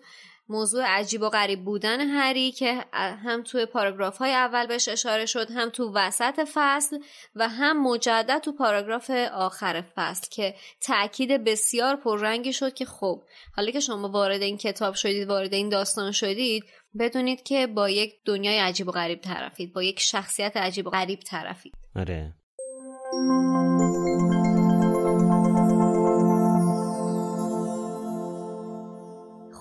موضوع 0.50 0.84
عجیب 0.86 1.22
و 1.22 1.30
غریب 1.30 1.64
بودن 1.64 2.00
هری 2.02 2.52
که 2.52 2.86
هم 2.94 3.44
توی 3.44 3.66
پاراگراف 3.66 4.18
های 4.18 4.32
اول 4.32 4.68
بهش 4.68 4.88
اشاره 4.88 5.26
شد 5.26 5.52
هم 5.52 5.70
تو 5.70 5.92
وسط 5.96 6.48
فصل 6.54 7.00
و 7.36 7.50
هم 7.50 7.84
مجدد 7.84 8.38
تو 8.38 8.52
پاراگراف 8.52 9.10
آخر 9.34 9.84
فصل 9.96 10.28
که 10.32 10.56
تاکید 10.82 11.44
بسیار 11.44 11.96
پررنگی 11.96 12.54
شد 12.54 12.74
که 12.74 12.86
خب 12.86 13.24
حالا 13.56 13.72
که 13.72 13.80
شما 13.80 14.10
وارد 14.10 14.42
این 14.42 14.58
کتاب 14.58 14.96
شدید 14.96 15.28
وارد 15.28 15.54
این 15.54 15.70
داستان 15.70 16.12
شدید 16.12 16.64
بدونید 17.00 17.44
که 17.44 17.68
با 17.68 17.90
یک 17.90 18.14
دنیای 18.26 18.60
عجیب 18.60 18.88
و 18.88 18.92
غریب 18.92 19.22
طرفید 19.22 19.74
با 19.74 19.84
یک 19.84 20.00
شخصیت 20.00 20.58
عجیب 20.58 20.88
و 20.88 20.90
غریب 20.90 21.20
طرفید. 21.20 21.74
آره. 21.96 22.34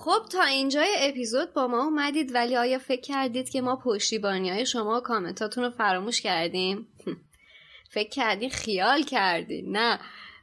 خب 0.05 0.25
تا 0.31 0.43
اینجای 0.43 0.95
اپیزود 0.99 1.53
با 1.53 1.67
ما 1.67 1.83
اومدید 1.83 2.35
ولی 2.35 2.55
آیا 2.55 2.79
فکر 2.79 3.01
کردید 3.01 3.49
که 3.49 3.61
ما 3.61 3.75
پشتیبانی 3.75 4.49
های 4.49 4.65
شما 4.65 4.97
و 4.97 4.99
کامنتاتون 4.99 5.63
رو 5.63 5.69
فراموش 5.69 6.21
کردیم؟ 6.21 6.87
فکر 7.93 8.09
کردین 8.09 8.49
خیال 8.49 9.03
کردین 9.03 9.77
نه. 9.77 9.99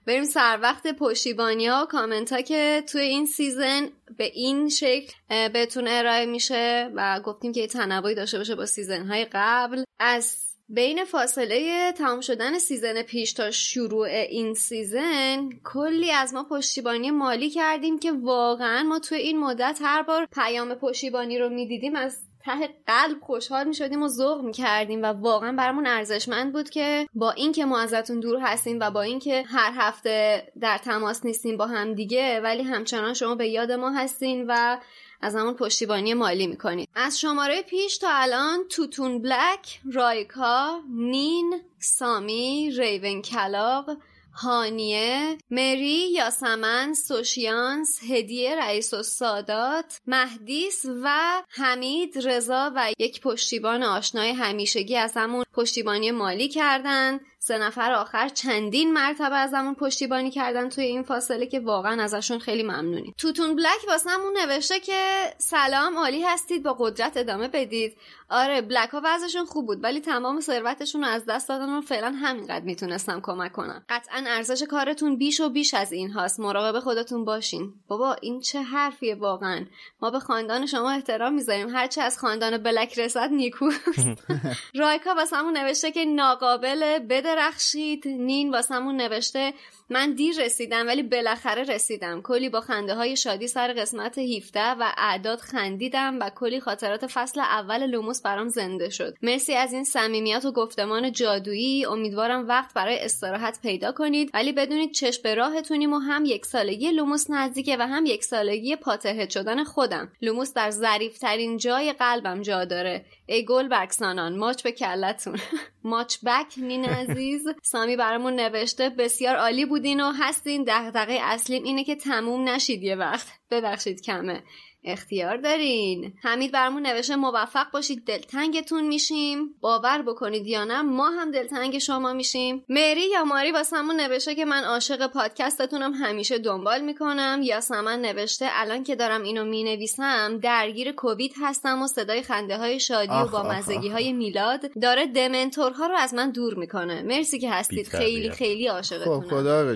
بریم 0.07 0.25
سر 0.25 0.59
وقت 0.63 0.87
پشتیبانی 0.87 1.67
ها 1.67 1.83
و 1.83 1.87
کامنت 1.87 2.33
ها 2.33 2.41
که 2.41 2.85
توی 2.93 3.03
این 3.03 3.27
season 3.26 3.89
به 4.19 4.25
این 4.25 4.69
شکل 4.69 5.13
بهتون 5.49 5.89
ارائه 5.89 6.27
میشه 6.27 6.91
و 6.95 7.21
گفتیم 7.21 7.53
که 7.53 7.61
یه 7.61 7.67
تنوعی 7.67 8.15
داشته 8.15 8.39
باشه 8.39 8.55
با 8.55 8.67
season 8.66 9.07
های 9.07 9.27
قبل. 9.33 9.85
از 9.99 10.51
بین 10.75 11.05
فاصله 11.05 11.93
تمام 11.93 12.20
شدن 12.20 12.59
season 12.59 13.03
پیش 13.03 13.33
تا 13.33 13.51
شروع 13.51 14.09
این 14.09 14.55
season 14.55 15.49
کلی 15.64 16.11
از 16.11 16.35
ما 16.35 16.45
پشتیبانی 16.45 17.11
مالی 17.11 17.51
کردین 17.51 17.99
که 17.99 18.12
واقعا 18.12 18.83
ما 18.83 18.99
توی 18.99 19.18
این 19.18 19.41
مدت 19.41 19.79
هر 19.83 20.03
بار 20.03 20.27
پیام 20.33 20.75
پشتیبانی 20.75 21.39
رو 21.39 21.49
می‌دیدیم 21.49 21.97
از 21.97 22.18
ته 22.45 22.68
قلب 22.87 23.20
خوشحال 23.20 23.68
می 23.68 23.75
شدیم 23.75 24.03
و 24.03 24.09
ذوق 24.09 24.41
می 24.41 24.53
کردیم 24.53 25.03
و 25.03 25.07
واقعا 25.07 25.53
برامون 25.53 25.87
ارزشمند 25.87 26.53
بود 26.53 26.70
که 26.70 27.07
با 27.14 27.31
اینکه 27.31 27.64
ما 27.64 27.81
ازتون 27.81 28.20
دور 28.20 28.39
هستیم 28.41 28.79
و 28.81 28.91
با 28.91 29.03
اینکه 29.03 29.43
هر 29.47 29.73
هفته 29.77 30.47
در 30.61 30.79
تماس 30.79 31.25
نیستیم 31.25 31.57
با 31.57 31.66
هم 31.66 31.95
دیگه 31.95 32.41
ولی 32.41 32.62
همچنان 32.62 33.14
شما 33.14 33.35
به 33.35 33.49
یاد 33.49 33.73
ما 33.73 33.91
هستین 33.91 34.45
و 34.49 34.79
از 35.23 35.37
همون 35.37 35.55
پشتیبانی 35.55 36.14
مالی 36.14 36.47
می‌کنید. 36.47 36.89
از 36.95 37.20
شماره 37.20 37.62
پیش 37.62 37.99
تا 37.99 38.09
الان 38.11 38.68
توتون 38.68 39.23
بلک 39.23 39.81
رایکا 39.93 40.81
نین 40.91 41.61
سامی 41.79 42.70
ریون 42.70 43.23
کلاق 43.23 43.91
هانیه 44.35 45.39
مری 45.51 46.11
یاسمن 46.12 46.95
سوشیانس 46.95 48.01
هدیه 48.11 48.57
رئیس 48.57 48.95
و 48.95 49.03
سادات 49.03 50.01
مهدیس 50.07 50.85
و 51.03 51.43
حمید 51.49 52.29
رضا 52.29 52.73
و 52.77 52.93
یک 52.99 53.20
پشتیبان 53.20 53.83
آشنای 53.83 54.33
همیشگی 54.33 54.97
از 54.97 55.12
همون 55.16 55.45
پشتیبانی 55.53 56.11
مالی 56.11 56.49
کردن. 56.49 57.20
سه 57.45 57.59
نفر 57.59 57.93
آخر 57.93 58.28
چندین 58.28 58.93
مرتبه 58.93 59.36
از 59.36 59.55
همون 59.55 59.74
پشتیبانی 59.74 60.30
کردن 60.30 60.68
توی 60.68 60.84
این 60.84 61.03
فاصله 61.03 61.47
که 61.47 61.61
واقعا 61.61 62.03
ازشون 62.03 62.38
خیلی 62.38 62.62
ممنونیم 62.62 63.14
توتون 63.18 63.57
بلک 63.57 63.88
واسمون 63.88 64.36
نوشته 64.38 64.80
که 64.80 65.01
سلام 65.38 65.99
عالی 65.99 66.22
هستید 66.22 66.62
با 66.62 66.76
قدرت 66.78 67.16
ادامه 67.16 67.49
بدید. 67.49 67.97
آره 68.30 68.61
بلک 68.61 68.88
ها 68.88 69.01
وضعشون 69.05 69.45
خوب 69.45 69.66
بود 69.66 69.84
ولی 69.84 70.01
تمام 70.01 70.40
ثروتشون 70.40 71.05
رو 71.05 71.09
از 71.09 71.24
دست 71.26 71.49
دادن 71.49 71.78
و 71.78 71.80
فعلا 71.80 72.11
همینقدر 72.11 72.64
می‌تونستم 72.64 73.20
کمک 73.20 73.53
کنم. 73.53 73.84
قطعا 73.88 74.24
ارزش 74.26 74.62
کارتون 74.62 75.16
بیش 75.16 75.40
و 75.40 75.49
بیش 75.49 75.74
از 75.74 75.93
این 75.93 76.11
هاست. 76.11 76.40
مراقب 76.40 76.80
خودتون 76.80 77.24
باشین. 77.24 77.74
بابا 77.88 78.14
این 78.14 78.40
چه 78.40 78.62
حرفیه 78.62 79.14
واقعا. 79.14 79.66
ما 80.03 80.11
به 80.11 80.18
خاندان 80.18 80.66
شما 80.66 80.90
احترام 80.90 81.34
می‌ذاریم. 81.34 81.68
هرچه 81.68 82.03
از 82.03 82.18
خاندان 82.18 82.59
بلک 82.59 82.99
رسد 82.99 83.30
نیکوست. 83.30 84.09
رایکا 84.80 85.14
واسمون 85.14 85.57
نوشته 85.57 85.93
که 85.93 86.05
ناقابل 86.05 86.99
بدرخشید 87.33 88.09
نین 88.09 88.51
واسمون 88.51 88.97
نوشته 88.97 89.55
من 89.93 90.12
دیر 90.14 90.34
رسیدم 90.45 90.86
ولی 90.86 91.03
بالاخره 91.03 91.62
رسیدم. 91.62 92.22
کلی 92.22 92.49
با 92.49 92.61
خنده 92.61 92.95
های 92.95 93.16
شادی 93.16 93.49
سر 93.49 93.72
قسمت 93.72 94.18
17 94.18 94.61
و 94.61 94.93
اعداد 94.97 95.38
خندیدم 95.38 96.18
و 96.20 96.30
کلی 96.30 96.61
خاطرات 96.61 97.07
فصل 97.07 97.40
اول 97.40 97.86
لوموس 97.86 98.22
برام 98.22 98.49
زنده 98.49 98.90
شد. 98.90 99.16
مرسی 99.22 99.55
از 99.55 99.72
این 99.72 99.84
صمیمیت 99.84 100.45
و 100.45 100.53
گفتمان 100.53 101.12
جادویی. 101.12 101.84
امیدوارم 101.84 102.49
وقت 102.49 102.74
برای 102.74 102.99
استراحت 102.99 103.59
پیدا 103.62 103.93
کنید. 103.93 104.30
ولی 104.34 104.53
بدونید 104.53 104.93
چشم 104.93 105.22
به 105.22 105.34
راهتونیم 105.34 105.93
و 105.93 105.99
هم 105.99 106.24
یک 106.24 106.47
سالگی 106.47 106.90
لوموس 106.90 107.30
نزدیکه 107.30 107.76
و 107.76 107.86
هم 107.86 108.07
یک 108.07 108.24
سالگی 108.24 108.76
Potterhead 108.76 109.30
شدن 109.30 109.64
خودم. 109.64 110.12
لوموس 110.22 110.53
در 110.55 110.70
ظریفترین 110.70 111.57
جای 111.57 111.93
قلبم 111.93 112.43
جا 112.43 112.64
داره. 112.64 113.05
ای 113.26 113.45
گل 113.45 113.68
بکسانان 113.68 114.36
ماچ 114.36 114.62
به 114.62 114.72
کلتون 114.72 115.38
ماچ 115.84 116.16
back 116.26 116.55
نین 116.57 116.84
عزیز. 116.84 117.47
سامی 117.62 117.97
برامون 117.97 118.34
نوشته 118.36 118.88
بسیار 118.88 119.36
عالی 119.36 119.64
بودین 119.83 120.01
و 120.01 120.12
هستین 120.12 120.64
دغدغه 120.66 121.18
اصلیم 121.22 121.64
اینه 121.64 121.85
که 121.85 121.97
تموم 121.97 122.49
نشید 122.49 122.83
یه 122.83 122.95
وقت. 122.95 123.26
ببخشید 123.51 124.03
کمه. 124.03 124.43
اختیار 124.85 125.37
دارین. 125.37 126.12
حمید 126.22 126.53
برمون 126.53 126.87
نوشته 126.87 127.16
موفق 127.16 127.70
باشید 127.72 128.05
دلتنگتون 128.05 128.87
میشیم. 128.87 129.55
باور 129.61 130.03
بکنید 130.03 130.47
یا 130.47 130.64
نه 130.64 130.83
ما 130.83 131.11
هم 131.11 131.30
دلتنگ 131.30 131.78
شما 131.78 132.12
میشیم. 132.12 132.64
مری 132.68 133.11
یا 133.12 133.24
ماری 133.24 133.53
واسمون 133.53 134.01
نوشته 134.01 134.35
که 134.35 134.45
من 134.45 134.64
عاشق 134.64 135.07
پادکستتونم 135.07 135.93
همیشه 135.93 136.39
دنبال 136.39 136.80
می‌کنم. 136.80 137.41
یا 137.43 137.61
سمن 137.61 138.01
نوشته 138.01 138.47
الان 138.51 138.85
که 138.85 138.97
دارم 138.97 139.22
اینو 139.22 139.45
می‌نویسم 139.45 140.39
درگیر 140.39 140.93
کووید 140.93 141.35
هستم 141.43 141.83
و 141.83 141.87
صدای 141.87 142.22
خنده 142.22 142.57
های 142.57 142.80
شادی 142.80 143.12
و 143.12 143.26
با 143.26 143.43
مزگی 143.43 143.89
های 143.89 144.12
میلاد 144.12 144.70
داره 144.83 145.07
Dementor 145.07 145.78
ها 145.78 145.87
رو 145.87 145.95
از 145.97 146.14
من 146.14 146.30
دور 146.30 146.55
می‌کنه. 146.55 147.03
مرسی 147.03 147.39
که 147.39 147.51
هستید. 147.51 147.89
خیلی 147.89 148.30
خیلی 148.30 148.66
عاشقتونم. 148.66 149.20
خب 149.20 149.26
خدا 149.26 149.74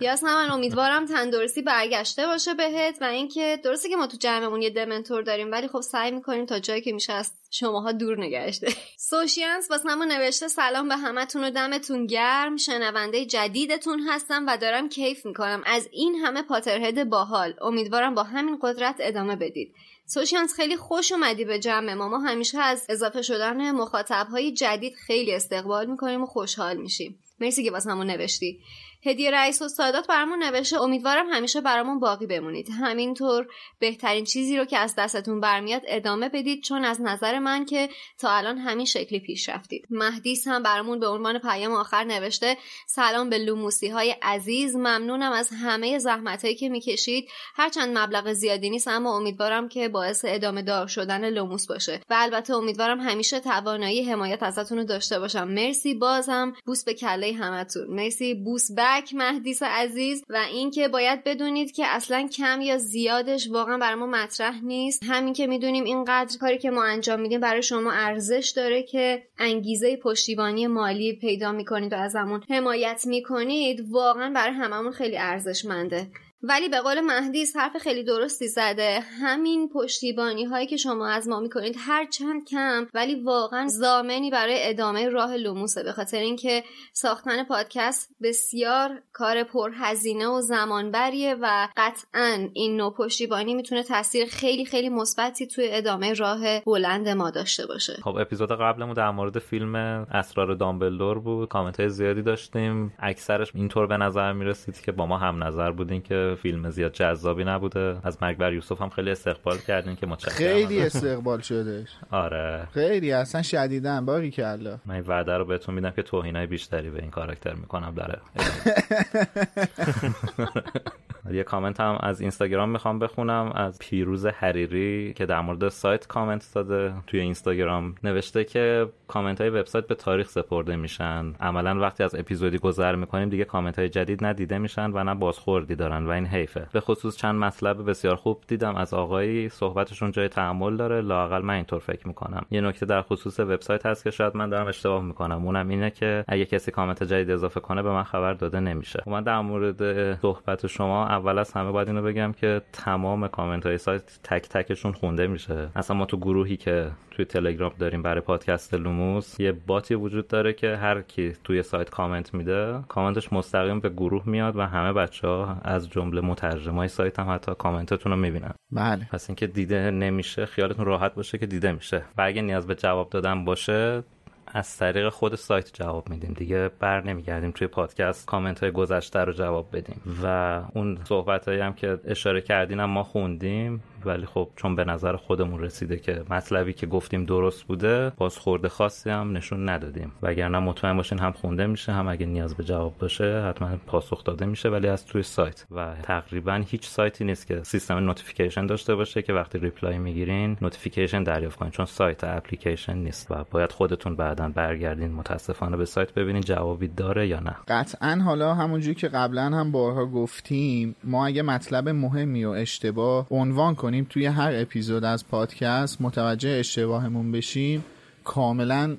یا 0.00 0.14
من 0.22 0.50
امیدوارم 0.50 1.06
تندرستی 1.06 1.62
برگشته 1.62 2.26
باشه 2.26 2.54
بهت 2.54 2.98
و 3.00 3.04
اینکه 3.04 3.60
درسته 3.64 3.88
که 3.88 3.96
ما 3.96 4.06
تو 4.06 4.16
جمعمون 4.46 4.62
یه 4.62 4.70
دمنتور 4.70 5.22
داریم 5.22 5.52
ولی 5.52 5.68
خب 5.68 5.80
سعی 5.80 6.10
می‌کنیم 6.10 6.46
تا 6.46 6.58
جایی 6.58 6.80
که 6.80 6.92
میشه 6.92 7.12
از 7.12 7.32
شماها 7.50 7.92
دور 7.92 8.20
نگهش 8.20 8.60
سوشیانس 8.98 9.66
واسه 9.70 9.88
همون 9.88 10.12
نوشته 10.12 10.48
سلام 10.48 10.88
به 10.88 10.96
همتون 10.96 11.44
و 11.44 11.50
دمتون 11.50 12.06
گرم. 12.06 12.56
شنونده 12.56 13.24
جدیدتون 13.24 14.00
هستم 14.08 14.44
و 14.46 14.56
دارم 14.56 14.88
کیف 14.88 15.26
می‌کنم. 15.26 15.62
از 15.66 15.88
این 15.92 16.14
همه 16.14 16.42
پاترهد 16.42 17.08
باحال. 17.08 17.54
امیدوارم 17.60 18.14
با 18.14 18.22
همین 18.22 18.58
قدرت 18.62 18.96
ادامه 18.98 19.36
بدید. 19.36 19.74
سوشیانس 20.06 20.54
خیلی 20.54 20.76
خوش 20.76 21.12
اومدی 21.12 21.44
به 21.44 21.58
جمع 21.58 21.94
ما. 21.94 22.08
ما 22.08 22.18
همیشه 22.18 22.58
از 22.58 22.86
اضافه 22.88 23.22
شدن 23.22 23.70
مخاطب 23.70 24.26
های 24.30 24.52
جدید 24.52 24.94
خیلی 24.94 25.34
استقبال 25.34 25.86
می‌کنیم 25.86 26.22
و 26.22 26.26
خوشحال 26.26 26.76
میشیم. 26.76 27.18
مرسی 27.40 27.64
که 27.64 27.70
واسه 27.70 27.94
نوشتی. 27.94 28.60
هدیه 29.06 29.30
رئیس 29.30 29.62
و 29.62 29.68
سادات 29.68 30.06
برامون 30.06 30.42
نوشته 30.42 30.80
امیدوارم 30.80 31.26
همیشه 31.30 31.60
برامون 31.60 32.00
باقی 32.00 32.26
بمونید. 32.26 32.68
همینطور 32.70 33.46
بهترین 33.78 34.24
چیزی 34.24 34.56
رو 34.56 34.64
که 34.64 34.78
از 34.78 34.94
دستتون 34.98 35.40
برمیاد 35.40 35.82
ادامه 35.86 36.28
بدید 36.28 36.62
چون 36.62 36.84
از 36.84 37.00
نظر 37.00 37.38
من 37.38 37.64
که 37.64 37.88
تا 38.18 38.30
الان 38.30 38.58
همین 38.58 38.86
شکلی 38.86 39.20
پیش 39.20 39.48
رفتید. 39.48 39.86
مهدیس 39.90 40.48
هم 40.48 40.62
برامون 40.62 41.00
به 41.00 41.08
عنوان 41.08 41.38
پیام 41.38 41.72
آخر 41.72 42.04
نوشته 42.04 42.56
سلام 42.86 43.30
به 43.30 43.38
لوموسی 43.38 43.88
های 43.88 44.16
عزیز 44.22 44.76
ممنونم 44.76 45.32
از 45.32 45.50
همه 45.62 45.98
زحمت 45.98 46.44
هایی 46.44 46.56
که 46.56 46.68
می‌کشید. 46.68 47.28
هرچند 47.54 47.98
مبلغ 47.98 48.32
زیادی 48.32 48.70
نیست 48.70 48.88
اما 48.88 49.16
امیدوارم 49.16 49.68
که 49.68 49.88
باعث 49.88 50.24
ادامه 50.28 50.62
دار 50.62 50.86
شدن 50.86 51.30
لوموس 51.30 51.66
باشه. 51.66 52.00
و 52.10 52.14
البته 52.18 52.54
امیدوارم 52.54 53.00
همیشه 53.00 53.40
توانایی 53.40 54.02
حمایت 54.02 54.42
ازتون 54.42 54.78
رو 54.78 54.84
داشته 54.84 55.18
باشم. 55.18 55.48
مرسی 55.48 55.94
بازم. 55.94 56.52
بوس 56.66 56.84
به 56.84 56.94
کله 56.94 57.32
همتون. 57.32 57.86
مرسی. 57.88 58.34
بوس 58.34 58.72
back 58.96 59.14
مهدیس 59.14 59.62
عزیز 59.62 60.24
و 60.28 60.36
اینکه 60.36 60.88
باید 60.88 61.24
بدونید 61.24 61.72
که 61.72 61.86
اصلا 61.86 62.28
کم 62.28 62.60
یا 62.60 62.78
زیادش 62.78 63.48
واقعا 63.50 63.78
برای 63.78 63.94
ما 63.94 64.06
مطرح 64.06 64.64
نیست. 64.64 65.02
همین 65.08 65.32
که 65.32 65.46
می‌دونیم 65.46 65.84
اینقدر 65.84 66.38
کاری 66.38 66.58
که 66.58 66.70
ما 66.70 66.84
انجام 66.84 67.20
میدیم 67.20 67.40
برای 67.40 67.62
شما 67.62 67.92
ارزش 67.92 68.52
داره 68.56 68.82
که 68.82 69.22
انگیزه 69.38 69.96
پشتیبانی 69.96 70.66
مالی 70.66 71.12
پیدا 71.12 71.52
می‌کنید 71.52 71.92
و 71.92 71.96
ازمون 71.96 72.42
حمایت 72.50 73.02
می‌کنید 73.06 73.84
واقعا 73.90 74.30
برای 74.30 74.54
هممون 74.54 74.92
خیلی 74.92 75.18
ارزشمنده. 75.18 76.06
ولی 76.42 76.68
به 76.68 76.80
قول 76.80 77.00
مهدیس 77.00 77.56
حرف 77.56 77.76
خیلی 77.76 78.04
درستی 78.04 78.48
زده. 78.48 79.00
همین 79.20 79.68
پشتیبانی 79.68 80.44
هایی 80.44 80.66
که 80.66 80.76
شما 80.76 81.08
از 81.08 81.28
ما 81.28 81.40
می‌کنید 81.40 81.76
هر 81.78 82.06
چند 82.06 82.46
کم 82.48 82.86
ولی 82.94 83.22
واقعا 83.22 83.68
زامنی 83.68 84.30
برای 84.30 84.58
ادامه 84.60 85.08
راه 85.08 85.36
لوموسه 85.36 85.82
به 85.82 85.92
خاطر 85.92 86.18
اینکه 86.18 86.64
ساختن 86.92 87.44
پادکست 87.44 88.10
بسیار 88.22 89.02
کار 89.12 89.42
پرهزینه 89.42 90.26
و 90.26 90.40
زمانبریه 90.40 91.36
و 91.42 91.68
قطعا 91.76 92.48
این 92.52 92.76
نوع 92.76 92.94
پشتیبانی 92.94 93.54
می‌تونه 93.54 93.82
تاثیر 93.82 94.26
خیلی 94.26 94.64
خیلی 94.64 94.88
مثبتی 94.88 95.46
توی 95.46 95.68
ادامه 95.70 96.14
راه 96.14 96.60
بلند 96.60 97.08
ما 97.08 97.30
داشته 97.30 97.66
باشه. 97.66 97.92
خب 98.04 98.16
اپیزود 98.16 98.52
قبلمون 98.52 98.94
در 98.94 99.10
مورد 99.10 99.38
فیلم 99.38 99.74
اسرار 99.74 100.54
دامبلدور 100.54 101.18
بود. 101.18 101.48
کامنت 101.48 101.80
های 101.80 101.88
زیادی 101.88 102.22
داشتیم. 102.22 102.92
اکثرش 102.98 103.54
اینطور 103.54 103.86
به 103.86 103.96
نظر 103.96 104.32
می‌رسید 104.32 104.80
که 104.80 104.92
با 104.92 105.06
ما 105.06 105.18
هم 105.18 105.44
نظر 105.44 105.70
بودین 105.70 106.02
که 106.02 106.25
فیلم 106.34 106.70
زیاد 106.70 106.92
جذابی 106.92 107.44
نبوده. 107.44 107.96
از 108.04 108.18
مرگ 108.22 108.36
بر 108.36 108.52
یوسف 108.52 108.82
هم 108.82 108.88
خیلی 108.88 109.10
استقبال 109.10 109.58
کردین 109.58 109.96
که 109.96 110.06
متشکرم. 110.06 110.34
خیلی 110.36 110.82
استقبال 110.82 111.40
شدهش. 111.40 111.88
آره. 112.10 112.68
خیلی 112.74 113.12
اصلا 113.12 113.42
شدیدن 113.42 114.06
باقی 114.06 114.30
کلا 114.30 114.78
من 114.86 115.00
وعده 115.00 115.36
رو 115.36 115.44
بهتون 115.44 115.74
میدم 115.74 115.90
که 115.90 116.02
توهینای 116.02 116.46
بیشتری 116.46 116.90
به 116.90 117.00
این 117.02 117.10
کاراکتر 117.10 117.54
می‌کنم 117.54 117.94
داره 117.94 118.18
یه 121.32 121.42
کامنت 121.42 121.80
هم 121.80 121.98
از 122.00 122.20
اینستاگرام 122.20 122.68
می‌خوام 122.68 122.98
بخونم 122.98 123.52
از 123.54 123.78
پیروز 123.78 124.26
حریری 124.26 125.14
که 125.16 125.26
در 125.26 125.40
مورد 125.40 125.68
سایت 125.68 126.06
کامنت 126.06 126.50
داده. 126.54 126.92
توی 127.06 127.20
اینستاگرام 127.20 127.94
نوشته 128.04 128.44
که 128.44 128.88
کامنت 129.08 129.40
های 129.40 129.50
وبسایت 129.50 129.86
به 129.86 129.94
تاریخ 129.94 130.28
سپرده 130.28 130.76
میشن. 130.76 131.34
عملا 131.40 131.80
وقتی 131.80 132.02
از 132.02 132.14
اپیزودی 132.14 132.58
گذر 132.58 132.94
می‌کنیم 132.94 133.28
دیگه 133.28 133.44
کامنت 133.44 133.78
های 133.78 133.88
جدید 133.88 134.24
ندیده 134.24 134.58
میشن 134.58 134.90
و 134.94 135.04
نه 135.04 135.14
بازخوردی 135.14 135.74
دارن 135.74 136.06
و 136.06 136.10
این 136.10 136.26
حیفه. 136.26 136.66
به 136.72 136.80
خصوص 136.80 137.16
چند 137.16 137.34
مطلب 137.34 137.90
بسیار 137.90 138.16
خوب 138.16 138.44
دیدم 138.48 138.76
از 138.76 138.94
آقایی. 138.94 139.48
صحبتشون 139.48 140.10
جای 140.10 140.28
تأمل 140.28 140.76
داره. 140.76 141.00
لاقل 141.00 141.42
من 141.42 141.54
اینطور 141.54 141.78
فکر 141.78 142.08
می‌کنم. 142.08 142.46
یه 142.50 142.60
نکته 142.60 142.86
در 142.86 143.02
خصوص 143.02 143.40
وبسایت 143.40 143.86
هست 143.86 144.04
که 144.04 144.10
شاید 144.10 144.36
من 144.36 144.48
دارم 144.48 144.66
اشتباه 144.66 145.02
می‌کنم. 145.02 145.44
اونم 145.44 145.68
اینه 145.68 145.90
که 145.90 146.24
اگه 146.28 146.44
کسی 146.44 146.70
کامنت 146.70 147.02
جدید 147.02 147.30
اضافه 147.30 147.60
کنه 147.60 147.82
به 147.82 147.90
من 147.90 148.02
خبر 148.02 148.32
داده 148.32 148.60
نمیشه. 148.60 149.02
من 149.06 149.22
در 149.22 149.40
مورد 149.40 150.14
صحبت 150.20 150.66
شما. 150.66 151.06
اول 151.16 151.38
از 151.38 151.52
همه 151.52 151.70
باید 151.70 151.88
اینو 151.88 152.02
بگم 152.02 152.32
که 152.32 152.62
تمام 152.72 153.28
کامنت 153.28 153.66
های 153.66 153.78
سایت 153.78 154.02
تک 154.24 154.48
تکشون 154.48 154.92
خونده 154.92 155.26
میشه. 155.26 155.68
اصلا 155.76 155.96
ما 155.96 156.06
تو 156.06 156.16
گروهی 156.16 156.56
که 156.56 156.90
توی 157.10 157.24
تلگرام 157.24 157.72
داریم 157.78 158.02
برای 158.02 158.20
پادکست 158.20 158.74
لوموس 158.74 159.40
یه 159.40 159.52
bot 159.52 159.84
ی 159.84 159.94
وجود 159.94 160.28
داره 160.28 160.52
که 160.52 160.76
هر 160.76 161.02
کی 161.02 161.32
توی 161.44 161.62
سایت 161.62 161.90
کامنت 161.90 162.34
میده 162.34 162.80
کامنتش 162.88 163.32
مستقیم 163.32 163.80
به 163.80 163.88
گروه 163.88 164.22
میاد 164.26 164.56
و 164.56 164.60
همه 164.60 164.92
بچه 164.92 165.28
ها 165.28 165.56
از 165.64 165.90
جمله 165.90 166.20
مترجمای 166.20 166.88
سایت 166.88 167.18
هم 167.18 167.34
حتی 167.34 167.52
کامنتتون 167.58 168.12
رو 168.12 168.18
می‌بینن. 168.18 168.54
بله. 168.72 169.08
پس 169.12 169.30
اینکه 169.30 169.46
دیده 169.46 169.90
نمیشه 169.90 170.46
خیالتون 170.46 170.84
راحت 170.84 171.14
باشه 171.14 171.38
که 171.38 171.46
دیده 171.46 171.72
میشه. 171.72 172.02
و 172.18 172.22
اگه 172.22 172.42
نیاز 172.42 172.66
به 172.66 172.74
جواب 172.74 173.10
دادن 173.10 173.44
باشه 173.44 174.02
از 174.46 174.76
طریق 174.76 175.08
خود 175.08 175.34
سایت 175.34 175.70
جواب 175.74 176.08
میدیم 176.08 176.32
دیگه 176.32 176.70
بر 176.80 177.04
نمیگردیم 177.04 177.50
توی 177.50 177.66
پادکست 177.66 178.26
کامنت 178.26 178.60
های 178.60 178.70
گذشته 178.70 179.18
رو 179.20 179.32
جواب 179.32 179.76
بدیم. 179.76 180.00
و 180.22 180.60
اون 180.74 180.98
صحبت 181.04 181.48
هایی 181.48 181.60
هم 181.60 181.72
که 181.72 181.98
اشاره 182.04 182.40
کردین 182.40 182.80
هم 182.80 182.90
ما 182.90 183.02
خوندیم 183.02 183.82
ولی 184.04 184.26
خب 184.26 184.48
چون 184.56 184.76
به 184.76 184.84
نظر 184.84 185.16
خودمون 185.16 185.60
رسیده 185.60 185.96
که 185.96 186.22
مطلبی 186.30 186.72
که 186.72 186.86
گفتیم 186.86 187.24
درست 187.24 187.64
بوده 187.64 188.12
بازخورد 188.16 188.68
خاصی 188.68 189.10
هم 189.10 189.36
نشون 189.36 189.68
ندادیم. 189.68 190.12
وگرنه 190.22 190.58
مطمئن 190.58 190.96
باشین 190.96 191.18
هم 191.18 191.32
خونده 191.32 191.66
میشه 191.66 191.92
هم 191.92 192.08
اگه 192.08 192.26
نیاز 192.26 192.54
به 192.54 192.64
جواب 192.64 192.98
باشه 192.98 193.42
حتما 193.42 193.76
پاسخ 193.86 194.24
داده 194.24 194.46
میشه 194.46 194.68
ولی 194.68 194.88
از 194.88 195.06
توی 195.06 195.22
سایت. 195.22 195.66
و 195.70 195.94
تقریبا 196.02 196.64
هیچ 196.68 196.86
سایتی 196.86 197.24
نیست 197.24 197.46
که 197.46 197.62
سیستم 197.62 197.96
notification 197.96 198.66
داشته 198.66 198.94
باشه 198.94 199.22
که 199.22 199.32
وقتی 199.32 199.58
reply 199.58 199.98
می‌گیرین 199.98 200.56
notification 200.62 201.22
دریافت 201.22 201.58
کنین 201.58 201.70
چون 201.70 201.86
سایت 201.86 202.24
اپلیکیشن 202.24 202.96
نیست 202.96 203.30
و 203.30 203.44
باید 203.50 203.72
خودتون 203.72 204.16
بعدا 204.36 204.52
برگردین. 204.54 205.12
متاسفانه 205.12 205.76
به 205.76 205.84
سایت 205.84 206.14
ببینین 206.14 206.42
جوابی 206.42 206.88
داره 206.88 207.28
یا 207.28 207.40
نه. 207.40 207.56
قطعا 207.68 208.20
حالا 208.24 208.54
همونجوری 208.54 208.94
که 208.94 209.08
قبلا 209.08 209.42
هم 209.42 209.72
بارها 209.72 210.06
گفتیم 210.06 210.96
ما 211.04 211.26
اگه 211.26 211.42
مطلب 211.42 211.88
مهمی 211.88 212.44
و 212.44 212.50
اشتباه 212.50 213.26
عنوان 213.30 213.74
کنیم 213.74 214.06
توی 214.10 214.26
هر 214.26 214.52
اپیزود 214.54 215.04
از 215.04 215.28
پادکست 215.28 216.00
متوجه 216.00 216.50
اشتباهمون 216.50 217.32
بشیم. 217.32 217.84
کاملا 218.24 218.96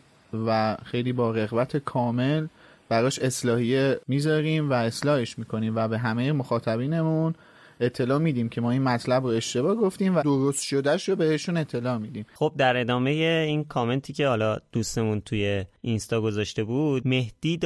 و 0.48 0.78
خیلی 0.84 1.14
با 1.14 1.32
رغبت 1.32 1.78
کامل 1.78 2.48
براش 2.90 3.20
اصلاحیه 3.20 4.00
می‌ذاریم 4.08 4.70
و 4.70 4.74
اصلاحش 4.74 5.40
می‌کنیم 5.40 5.76
و 5.76 5.88
به 5.88 5.98
همه 5.98 6.32
مخاطبینمون 6.32 7.36
اطلاع 7.80 8.18
میدیم 8.18 8.50
که 8.50 8.62
ما 8.62 8.72
این 8.72 8.84
مطلب 8.84 9.24
رو 9.24 9.30
اشتباه 9.30 9.76
گفتیم 9.76 10.16
و 10.16 10.22
درست 10.22 10.64
شدهش 10.64 11.10
رو 11.10 11.16
بهشون 11.16 11.58
اطلاع 11.58 11.98
میدیم. 11.98 12.26
خب 12.34 12.54
در 12.58 12.78
ادامه 12.78 13.10
این 13.48 13.64
کامنتی 13.64 14.14
که 14.14 14.28
حالا 14.28 14.58
دوستمون 14.72 15.22
توی 15.22 15.66
اینستا 15.82 16.22
گذاشته 16.22 16.64
بود 16.64 17.08
مهدی 17.08 17.60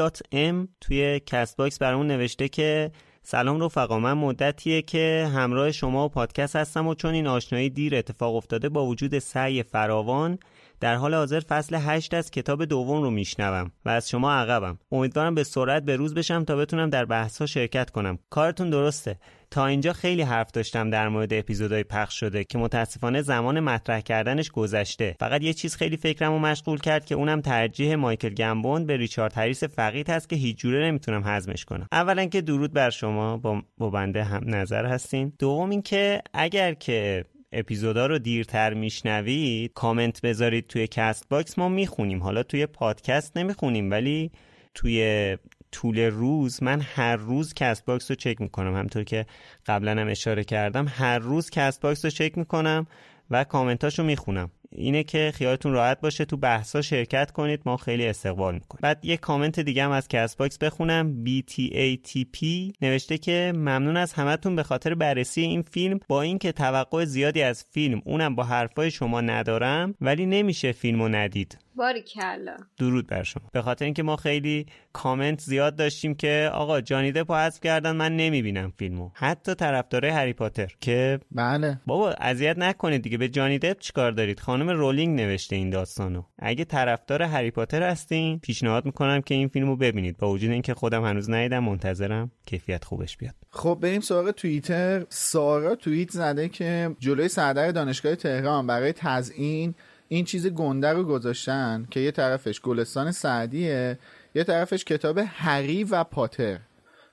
توی 0.81 1.19
کست 1.25 1.57
باکس 1.57 1.79
برامون 1.79 2.07
نوشته 2.07 2.49
که 2.49 2.91
سلام 3.23 3.63
رفقا 3.63 3.99
من 3.99 4.13
مدتیه 4.13 4.81
که 4.81 5.29
همراه 5.33 5.71
شما 5.71 6.05
و 6.05 6.09
پادکست 6.09 6.55
هستم 6.55 6.87
و 6.87 6.95
چون 6.95 7.13
این 7.13 7.27
آشنایی 7.27 7.69
دیر 7.69 7.95
اتفاق 7.95 8.35
افتاده 8.35 8.69
با 8.69 8.85
وجود 8.85 9.19
سعی 9.19 9.63
فراوان 9.63 10.39
در 10.81 10.95
حال 10.95 11.13
حاضر 11.13 11.39
فصل 11.39 11.75
8 11.75 12.13
از 12.13 12.31
کتاب 12.31 12.65
دوم 12.65 13.01
رو 13.01 13.09
میشنوم 13.09 13.71
و 13.85 13.89
از 13.89 14.09
شما 14.09 14.31
عقبم. 14.33 14.77
امیدوارم 14.91 15.35
به 15.35 15.43
سرعت 15.43 15.83
به 15.83 15.95
روز 15.95 16.13
بشم 16.13 16.43
تا 16.43 16.55
بتونم 16.55 16.89
در 16.89 17.05
بحث 17.05 17.37
ها 17.37 17.45
شرکت 17.45 17.89
کنم. 17.89 18.19
کارتون 18.29 18.69
درسته. 18.69 19.19
تا 19.51 19.65
اینجا 19.65 19.93
خیلی 19.93 20.21
حرف 20.21 20.51
داشتم 20.51 20.89
در 20.89 21.09
مورد 21.09 21.33
اپیزودهای 21.33 21.83
پخش 21.83 22.19
شده 22.19 22.43
که 22.43 22.57
متاسفانه 22.57 23.21
زمان 23.21 23.59
مطرح 23.59 23.99
کردنش 23.99 24.51
گذشته. 24.51 25.15
فقط 25.19 25.41
یه 25.41 25.53
چیز 25.53 25.75
خیلی 25.75 25.97
فکرمو 25.97 26.39
مشغول 26.39 26.79
کرد 26.79 27.05
که 27.05 27.15
اونم 27.15 27.41
ترجیح 27.41 27.95
مایکل 27.95 28.29
گمبون 28.29 28.85
به 28.85 28.97
ریچارد 28.97 29.33
هریس 29.33 29.63
فقید 29.63 30.09
هست 30.09 30.29
که 30.29 30.35
هیچ 30.35 30.57
جوره 30.57 30.87
نمی‌تونم 30.87 31.21
هضمش 31.25 31.65
کنم. 31.65 31.87
اولا 31.91 32.25
که 32.25 32.41
درود 32.41 32.73
بر 32.73 32.89
شما. 32.89 33.37
با, 33.37 33.61
با 33.77 33.89
بنده 33.89 34.23
هم 34.23 34.41
نظر 34.45 34.85
هستین. 34.85 35.33
دوم 35.39 35.69
اینکه 35.69 36.21
اگر 36.33 36.73
که 36.73 37.25
اپیزودا 37.53 38.05
رو 38.05 38.19
دیرتر 38.19 38.73
میشنوید 38.73 39.71
کامنت 39.73 40.21
بذارید 40.21 40.67
توی 40.67 40.87
کست 40.87 41.29
باکس 41.29 41.57
ما 41.59 41.69
می‌خونیم. 41.69 42.23
حالا 42.23 42.43
توی 42.43 42.65
پادکست 42.65 43.37
نمی‌خونیم 43.37 43.91
ولی 43.91 44.31
توی 44.73 45.37
طول 45.71 45.99
روز 45.99 46.63
من 46.63 46.81
هر 46.81 47.15
روز 47.15 47.53
کست 47.53 47.85
باکس 47.85 48.11
رو 48.11 48.15
چک 48.15 48.41
می‌کنم. 48.41 48.75
همونطور 48.75 49.03
که 49.03 49.25
قبلا 49.65 50.01
هم 50.01 50.07
اشاره 50.07 50.43
کردم 50.43 50.87
هر 50.89 51.19
روز 51.19 51.49
کست 51.49 51.81
باکس 51.81 52.05
رو 52.05 52.11
چک 52.11 52.37
می‌کنم 52.37 52.87
و 53.29 53.43
کامنتاشو 53.43 54.03
می‌خونم. 54.03 54.51
اینه 54.75 55.03
که 55.03 55.31
خیالتون 55.35 55.73
راحت 55.73 56.01
باشه 56.01 56.25
تو 56.25 56.37
بحثا 56.37 56.81
شرکت 56.81 57.31
کنید 57.31 57.61
ما 57.65 57.77
خیلی 57.77 58.07
استقبال 58.07 58.53
می‌کنیم. 58.53 58.79
بعد 58.81 59.05
یه 59.05 59.17
کامنت 59.17 59.59
دیگه 59.59 59.83
هم 59.83 59.91
از 59.91 60.07
کست 60.07 60.37
باکس 60.37 60.57
بخونم 60.57 61.25
BTATP 61.25 62.45
نوشته 62.81 63.17
که 63.17 63.53
ممنون 63.55 63.97
از 63.97 64.13
همتون 64.13 64.55
به 64.55 64.63
خاطر 64.63 64.95
بررسی 64.95 65.41
این 65.41 65.61
فیلم. 65.61 65.99
با 66.07 66.21
اینکه 66.21 66.51
توقع 66.51 67.05
زیادی 67.05 67.41
از 67.41 67.65
فیلم 67.71 68.01
اونم 68.05 68.35
با 68.35 68.43
حرفای 68.43 68.91
شما 68.91 69.21
ندارم 69.21 69.95
ولی 70.01 70.25
نمیشه 70.25 70.71
فیلمو 70.71 71.07
ندید. 71.07 71.57
باری 71.75 72.01
کلا. 72.01 72.57
درود 72.77 73.07
بر 73.07 73.23
شما. 73.23 73.43
به 73.53 73.61
خاطر 73.61 73.85
اینکه 73.85 74.03
ما 74.03 74.15
خیلی 74.15 74.65
کامنت 74.93 75.41
زیاد 75.41 75.75
داشتیم 75.75 76.15
که 76.15 76.49
آقا 76.53 76.81
جانی 76.81 77.11
دپو 77.11 77.35
حذف 77.35 77.59
کردن 77.61 77.95
من 77.95 78.15
نمی‌بینم 78.15 78.73
فیلمو. 78.77 79.09
حتی 79.13 79.55
طرفدارای 79.55 80.11
هری 80.11 80.33
پاتر 80.33 80.71
که 80.79 81.19
بله. 81.31 81.79
بابا 81.85 82.11
اذیت 82.11 82.57
نکنید 82.57 83.01
دیگه. 83.01 83.17
به 83.17 83.29
جانی 83.29 83.59
دپ 83.59 83.79
چیکار 83.79 84.11
دارید؟ 84.11 84.39
خانم 84.39 84.60
رولینگ 84.69 85.21
نوشته 85.21 85.55
این 85.55 85.69
داستانو. 85.69 86.23
اگه 86.39 86.65
طرفدار 86.65 87.21
هری 87.21 87.51
پاتر 87.51 87.83
هستین 87.83 88.39
پیشنهاد 88.39 88.85
می‌کنم 88.85 89.21
که 89.21 89.35
این 89.35 89.47
فیلمو 89.47 89.75
ببینید. 89.75 90.17
با 90.17 90.29
وجود 90.29 90.51
اینکه 90.51 90.73
خودم 90.73 91.05
هنوز 91.05 91.29
ندیدم 91.29 91.59
منتظرم 91.59 92.31
کیفیت 92.45 92.83
خوبش 92.83 93.17
بیاد. 93.17 93.35
خب 93.49 93.77
بریم 93.81 94.01
سراغ 94.01 94.31
توییتر. 94.31 95.05
سارا 95.09 95.75
توییت 95.75 96.11
زده 96.11 96.49
که 96.49 96.95
جلوی 96.99 97.27
سردر 97.27 97.71
دانشگاه 97.71 98.15
تهران 98.15 98.67
برای 98.67 98.93
تزیین 98.93 99.75
این 100.07 100.25
چیز 100.25 100.47
گنده 100.47 100.93
رو 100.93 101.03
گذاشتن 101.03 101.87
که 101.91 101.99
یه 101.99 102.11
طرفش 102.11 102.61
گلستان 102.61 103.11
سعدیه 103.11 103.97
یه 104.35 104.43
طرفش 104.43 104.83
کتاب 104.83 105.19
هری 105.25 105.83
و 105.83 106.03
پاتر. 106.03 106.59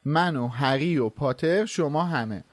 من 0.04 0.36
و 0.36 0.48
هری 0.48 0.98
و 0.98 1.08
پاتر 1.08 1.64
شما 1.64 2.04
همه. 2.04 2.44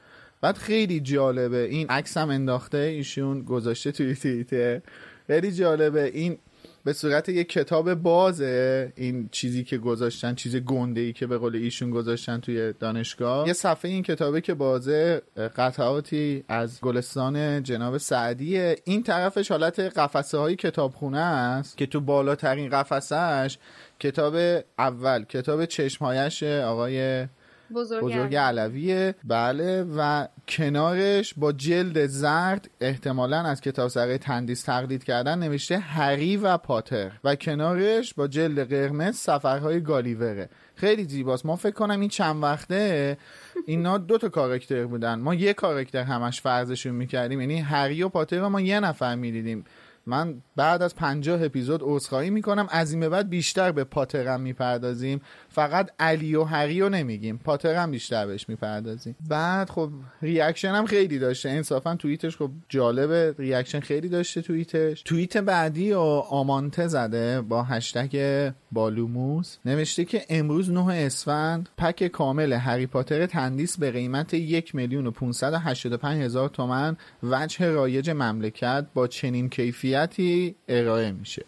بعد 0.45 0.57
خیلی 0.57 0.99
جالبه 0.99 1.63
این 1.63 1.87
عکس 1.87 2.17
انداخته 2.17 2.77
ایشون 2.77 3.41
گذاشته 3.41 3.91
توی 3.91 4.15
توییتر. 4.15 4.81
خیلی 5.27 5.51
جالبه 5.51 6.03
این 6.03 6.37
به 6.83 6.93
صورت 6.93 7.29
یک 7.29 7.49
کتاب 7.49 7.93
بازه 7.93 8.93
این 8.95 9.29
چیزی 9.31 9.63
که 9.63 9.77
گذاشتن 9.77 10.35
چیز 10.35 10.55
گنده 10.55 11.01
ای 11.01 11.13
که 11.13 11.27
به 11.27 11.37
قول 11.37 11.55
ایشون 11.55 11.89
گذاشتن 11.89 12.39
توی 12.39 12.73
دانشگاه. 12.79 13.47
یه 13.47 13.53
صفحه 13.53 13.91
این 13.91 14.03
کتابه 14.03 14.41
که 14.41 14.53
بازه 14.53 15.21
قطعاتی 15.55 16.43
از 16.47 16.81
گلستان 16.81 17.63
جناب 17.63 17.97
سعدیه. 17.97 18.75
این 18.83 19.03
طرفش 19.03 19.51
حالت 19.51 19.79
قفسه 19.79 20.37
های 20.37 20.55
کتابخونه 20.55 21.19
است 21.19 21.77
که 21.77 21.85
تو 21.85 22.01
بالاترین 22.01 22.69
قفسهش 22.69 23.57
کتاب 23.99 24.63
اول 24.79 25.23
کتاب 25.23 25.65
چشمهایش 25.65 26.43
آقای 26.43 27.27
بزرگ, 27.75 28.03
بزرگ 28.03 28.35
علویه. 28.35 29.15
بله 29.23 29.83
و 29.97 30.27
کنارش 30.47 31.33
با 31.33 31.51
جلد 31.51 32.05
زرد 32.05 32.69
احتمالا 32.81 33.37
از 33.37 33.61
کتاب 33.61 33.87
سرای 33.87 34.17
تندیس 34.17 34.63
تقلید 34.63 35.03
کردن 35.03 35.39
نوشته 35.39 35.77
هری 35.77 36.37
و 36.37 36.57
پاتر. 36.57 37.11
و 37.23 37.35
کنارش 37.35 38.13
با 38.13 38.27
جلد 38.27 38.69
قرمز 38.69 39.15
سفرهای 39.15 39.81
گالیوره. 39.81 40.49
خیلی 40.75 41.03
زیباست. 41.03 41.45
ما 41.45 41.55
فکر 41.55 41.73
کنم 41.73 41.99
این 41.99 42.09
چند 42.09 42.43
وقته 42.43 43.17
اینا 43.65 43.97
دو 43.97 44.17
تا 44.17 44.29
کاراکتر 44.29 44.85
بودن. 44.85 45.19
ما 45.19 45.35
یه 45.35 45.53
کاراکتر 45.53 46.03
همش 46.03 46.41
فرضشون 46.41 46.95
می‌کردیم. 46.95 47.41
یعنی 47.41 47.59
هری 47.59 48.03
و 48.03 48.09
پاتر 48.09 48.39
رو 48.39 48.49
ما 48.49 48.61
یه 48.61 48.79
نفر 48.79 49.15
می‌دیدیم. 49.15 49.65
من 50.07 50.41
بعد 50.55 50.81
از 50.81 50.95
پنجاه 50.95 51.43
اپیزود 51.43 51.79
عذرخواهی 51.83 52.29
می‌کنم. 52.29 52.67
از 52.71 52.91
این 52.91 52.99
به 52.99 53.09
بعد 53.09 53.29
بیشتر 53.29 53.71
به 53.71 53.83
پاترم 53.83 54.41
می‌پردازیم. 54.41 55.21
فقط 55.49 55.91
علی 55.99 56.35
و 56.35 56.43
هری 56.43 56.81
رو 56.81 56.89
نمیگیم. 56.89 57.37
پاترم 57.37 57.91
بیشتر 57.91 58.27
بهش 58.27 58.49
می‌پردازیم. 58.49 59.15
بعد 59.29 59.69
خب 59.69 59.89
reaction 60.21 60.71
هم 60.71 60.85
خیلی 60.85 61.19
داشته. 61.19 61.49
انصافا 61.49 61.95
توییتش 61.95 62.37
خب 62.37 62.51
جالبه 62.69 63.35
reaction 63.37 63.79
خیلی 63.79 64.09
داشته 64.09 64.41
توییتش. 64.41 65.01
توییت 65.01 65.37
بعدی 65.37 65.93
و 65.93 65.99
آمانته 66.29 66.87
زده 66.87 67.41
با 67.41 67.63
هشتگ 67.63 68.51
بالوموس. 68.71 69.57
نوشته 69.65 70.05
که 70.05 70.21
امروز 70.29 70.71
9 70.71 70.93
اسفند. 70.93 71.69
پک 71.77 72.07
کامل 72.07 72.53
هری 72.53 72.87
پاتر 72.87 73.25
تندیس 73.25 73.77
به 73.77 73.91
قیمت 73.91 74.33
یک 74.33 74.75
میلیون 74.75 75.07
و 75.07 75.11
585 75.11 76.23
هزار 76.23 76.49
تومن. 76.49 76.97
وجه 77.23 77.71
رایج 77.71 78.09
مملکت 78.09 78.85
با 78.93 79.07
چنین 79.07 79.49
کیفیتی 79.95 80.55
ارائه 80.67 81.11
میشه. 81.11 81.45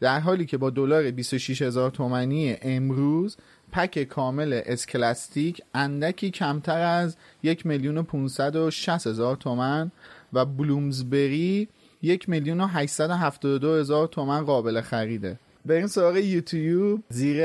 در 0.00 0.20
حالی 0.20 0.46
که 0.46 0.58
با 0.58 0.70
دلار 0.70 1.10
26 1.10 1.62
هزار 1.62 1.90
تومنی 1.90 2.56
امروز 2.62 3.36
پک 3.72 4.02
کامل 4.02 4.60
اسکلاستیک 4.66 5.62
اندکی 5.74 6.30
کمتر 6.30 6.80
از 6.80 7.16
یک 7.42 7.66
میلیون 7.66 7.98
و 7.98 8.02
560 8.02 9.06
هزار 9.06 9.36
تومن 9.36 9.92
و 10.32 10.44
بلومزبری 10.44 11.68
یک 12.02 12.28
میلیون 12.28 12.60
و 12.60 12.66
872 12.66 13.74
هزار 13.74 14.06
تومن 14.06 14.44
قابل 14.44 14.80
خریده. 14.80 15.38
بریم 15.66 15.86
سراغ 15.86 16.16
یوتیوب 16.16 17.02
زیر 17.08 17.44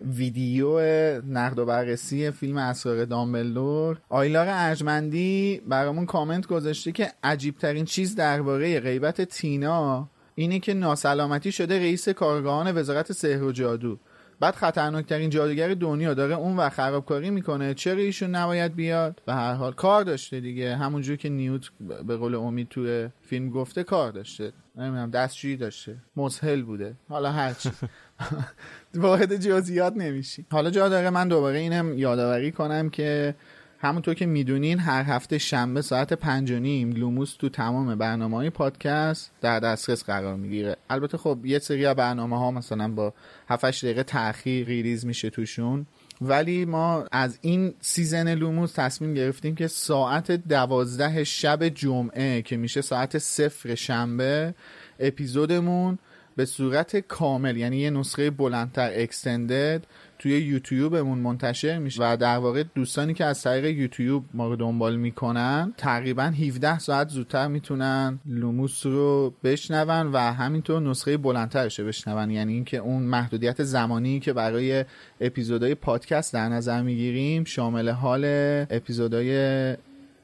ویدیو 0.00 0.80
نقد 1.22 1.58
و 1.58 1.64
بررسی 1.64 2.30
فیلم 2.30 2.56
اسرار 2.56 3.04
دامبلدور. 3.04 3.98
آیلار 4.08 4.46
ارجمندی 4.50 5.60
برامون 5.68 6.06
کامنت 6.06 6.46
گذاشته 6.46 6.92
که 6.92 7.12
عجیب 7.22 7.58
ترین 7.58 7.84
چیز 7.84 8.14
درباره 8.14 8.80
غیبت 8.80 9.20
تینا 9.20 10.08
اینه 10.34 10.58
که 10.58 10.74
ناسلامتی 10.74 11.52
شده 11.52 11.78
رئیس 11.78 12.08
کارگاهان 12.08 12.78
وزارت 12.78 13.12
سحر 13.12 13.42
و 13.42 13.52
جادو. 13.52 13.98
بعد 14.40 14.54
خطرناکترین 14.54 15.30
جادوگر 15.30 15.74
دنیا 15.74 16.14
داره 16.14 16.34
اون 16.34 16.56
و 16.56 16.68
خرابکاری 16.68 17.30
می‌کنه. 17.30 17.74
چرا 17.74 17.98
ایشون 17.98 18.30
نباید 18.30 18.74
بیاد؟ 18.74 19.22
به 19.26 19.34
هر 19.34 19.54
حال 19.54 19.72
کار 19.72 20.04
داشته 20.04 20.40
دیگه. 20.40 20.76
همونجور 20.76 21.16
که 21.16 21.28
نیوت 21.28 21.70
به 22.06 22.16
قول 22.16 22.34
امید 22.34 22.68
توی 22.68 23.08
فیلم 23.20 23.50
گفته 23.50 23.84
کار 23.84 24.12
داشته. 24.12 24.52
نمی‌دونم 24.76 25.10
دستشویی 25.10 25.56
داشته. 25.56 25.96
مسهل 26.16 26.62
بوده. 26.62 26.94
حالا 27.08 27.32
هرچی. 27.32 27.70
وارد 28.94 29.36
جزئیات 29.36 29.96
نمیشیم. 29.96 30.44
حالا 30.50 30.70
جا 30.70 30.88
داره 30.88 31.10
من 31.10 31.28
دوباره 31.28 31.58
اینم 31.58 31.98
یادآوری 31.98 32.52
کنم 32.52 32.90
که 32.90 33.34
همونطور 33.78 34.14
که 34.14 34.26
می‌دونین 34.26 34.78
هر 34.78 35.02
هفته 35.02 35.38
شنبه 35.38 35.82
ساعت 35.82 36.12
پنج 36.12 36.50
و 36.50 36.58
نیم 36.58 36.92
لوموس 36.92 37.34
تو 37.34 37.48
تمام 37.48 37.94
برنامه 37.94 38.36
های 38.36 38.50
پادکست 38.50 39.30
در 39.40 39.60
دسترس 39.60 40.04
قرار 40.04 40.36
می‌گیره. 40.36 40.76
البته 40.90 41.18
خب 41.18 41.38
یه 41.44 41.58
سری 41.58 41.94
برنامه 41.94 42.38
ها 42.38 42.50
مثلا 42.50 42.88
با 42.88 43.14
7 43.48 43.84
دقیقه 43.84 44.02
تاخیر 44.02 44.66
release 44.66 45.06
میشه 45.06 45.30
توشون. 45.30 45.86
ولی 46.20 46.64
ما 46.64 47.04
از 47.12 47.38
این 47.40 47.74
season 47.80 48.34
لوموس 48.34 48.72
تصمیم 48.72 49.14
گرفتیم 49.14 49.54
که 49.54 49.66
ساعت 49.66 50.32
دوازده 50.32 51.24
شب 51.24 51.68
جمعه 51.68 52.42
که 52.42 52.56
میشه 52.56 52.80
ساعت 52.80 53.18
صفر 53.18 53.74
شنبه 53.74 54.54
اپیزودمون 54.98 55.98
به 56.40 56.46
صورت 56.46 56.96
کامل 56.96 57.56
یعنی 57.56 57.76
یه 57.76 57.90
نسخه 57.90 58.30
بلندتر 58.30 58.90
اکستندد 58.94 59.86
توی 60.18 60.38
یوتیوبمون 60.38 61.18
منتشر 61.18 61.78
میشه 61.78 62.02
و 62.02 62.16
در 62.16 62.36
واقع 62.36 62.64
دوستانی 62.74 63.14
که 63.14 63.24
از 63.24 63.42
طریق 63.42 63.64
یوتیوب 63.64 64.24
ما 64.34 64.48
رو 64.48 64.56
دنبال 64.56 64.96
می‌کنن 64.96 65.74
تقریبا 65.76 66.22
17 66.22 66.78
ساعت 66.78 67.08
زودتر 67.08 67.48
می‌تونن 67.48 68.18
لوموس 68.26 68.86
رو 68.86 69.34
بشنون 69.44 70.12
و 70.12 70.18
همینطور 70.18 70.82
نسخه 70.82 71.16
بلندترش 71.16 71.78
رو 71.78 71.86
بشنون. 71.86 72.30
یعنی 72.30 72.52
اینکه 72.52 72.76
اون 72.76 73.02
محدودیت 73.02 73.62
زمانی 73.62 74.20
که 74.20 74.32
برای 74.32 74.84
اپیزودهای 75.20 75.74
پادکست 75.74 76.32
در 76.32 76.48
نظر 76.48 76.82
می‌گیریم 76.82 77.44
شامل 77.44 77.88
حال 77.88 78.24
اپیزودهای 78.70 79.76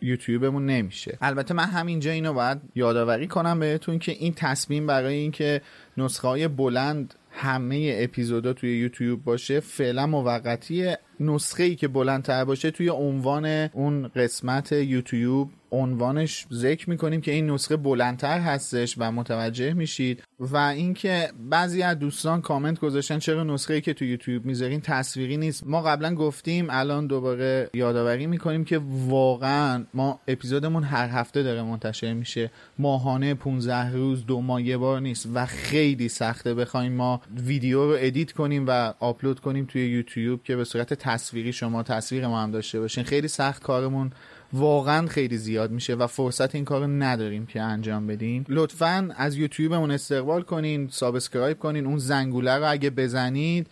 یوتیوبمون 0.06 0.66
نمیشه. 0.66 1.18
البته 1.20 1.54
من 1.54 1.64
همینجا 1.64 2.10
اینو 2.10 2.32
باید 2.32 2.58
یادآوری 2.74 3.26
کنم 3.26 3.60
بهتون 3.60 3.98
که 3.98 4.12
این 4.12 4.34
تصمیم 4.34 4.86
برای 4.86 5.14
اینکه 5.14 5.60
نسخه 5.96 6.28
های 6.28 6.48
بلند 6.48 7.14
همه 7.30 7.96
اپیزودا 7.98 8.52
توی 8.52 8.78
یوتیوب 8.78 9.24
باشه 9.24 9.60
فعلا 9.60 10.06
موقتیه. 10.06 10.98
نسخه 11.20 11.62
ای 11.62 11.76
که 11.76 11.88
بلندتر 11.88 12.44
باشه 12.44 12.70
توی 12.70 12.88
عنوان 12.88 13.46
اون 13.72 14.08
قسمت 14.08 14.72
یوتیوب 14.72 15.50
عنوانش 15.72 16.46
ذکر 16.52 16.90
می‌کنیم 16.90 17.20
که 17.20 17.32
این 17.32 17.50
نسخه 17.50 17.76
بلندتر 17.76 18.40
هستش 18.40 18.94
و 18.98 19.12
متوجه 19.12 19.72
میشید 19.72 20.22
و 20.40 20.56
اینکه 20.56 21.30
بعضی 21.50 21.82
از 21.82 21.98
دوستان 21.98 22.40
کامنت 22.40 22.80
گذاشتن 22.80 23.18
چرا 23.18 23.44
نسخه 23.44 23.74
ای 23.74 23.80
که 23.80 23.94
تو 23.94 24.04
یوتیوب 24.04 24.44
می‌ذارین 24.44 24.80
تصویری 24.80 25.36
نیست. 25.36 25.66
ما 25.66 25.82
قبلا 25.82 26.14
گفتیم 26.14 26.66
الان 26.70 27.06
دوباره 27.06 27.70
یادآوری 27.74 28.26
می‌کنیم 28.26 28.64
که 28.64 28.80
واقعا 29.06 29.84
ما 29.94 30.20
اپیزودمون 30.28 30.82
هر 30.82 31.08
هفته 31.08 31.42
داره 31.42 31.62
منتشر 31.62 32.12
میشه. 32.12 32.50
ماهانه 32.78 33.34
15 33.34 33.92
روز 33.92 34.26
دو 34.26 34.40
ماه 34.40 34.62
یه 34.62 34.76
بار 34.76 35.00
نیست 35.00 35.28
و 35.34 35.46
خیلی 35.46 36.08
سخته. 36.08 36.54
بخوایم 36.54 36.92
ما 36.92 37.20
ویدیو 37.36 37.84
رو 37.84 37.96
edit 38.00 38.32
کنیم 38.32 38.64
و 38.68 38.92
آپلود 39.00 39.40
کنیم 39.40 39.64
توی 39.64 39.86
یوتیوب 39.86 40.42
که 40.42 40.56
به 40.56 40.64
صورت 40.64 40.94
تصویری 40.94 41.52
شما 41.52 41.82
تصویر 41.82 42.26
ما 42.26 42.42
هم 42.42 42.50
داشته 42.50 42.80
باشین. 42.80 43.04
خیلی 43.04 43.28
سخت 43.28 43.62
کارمون 43.62 44.12
واقعا 44.52 45.06
خیلی 45.06 45.36
زیاد 45.36 45.70
میشه 45.70 45.94
و 45.94 46.06
فرصت 46.06 46.54
این 46.54 46.64
کار 46.64 46.86
نداریم 46.86 47.46
که 47.46 47.62
انجام 47.62 48.06
بدیم. 48.06 48.44
لطفا 48.48 49.08
از 49.16 49.36
یوتیوبمون 49.36 49.90
استقبال 49.90 50.42
کنین 50.42 50.88
subscribe 50.90 51.58
کنین 51.58 51.86
اون 51.86 51.98
زنگوله 51.98 52.54
رو 52.54 52.70
اگه 52.70 52.90
بزنید 52.90 53.66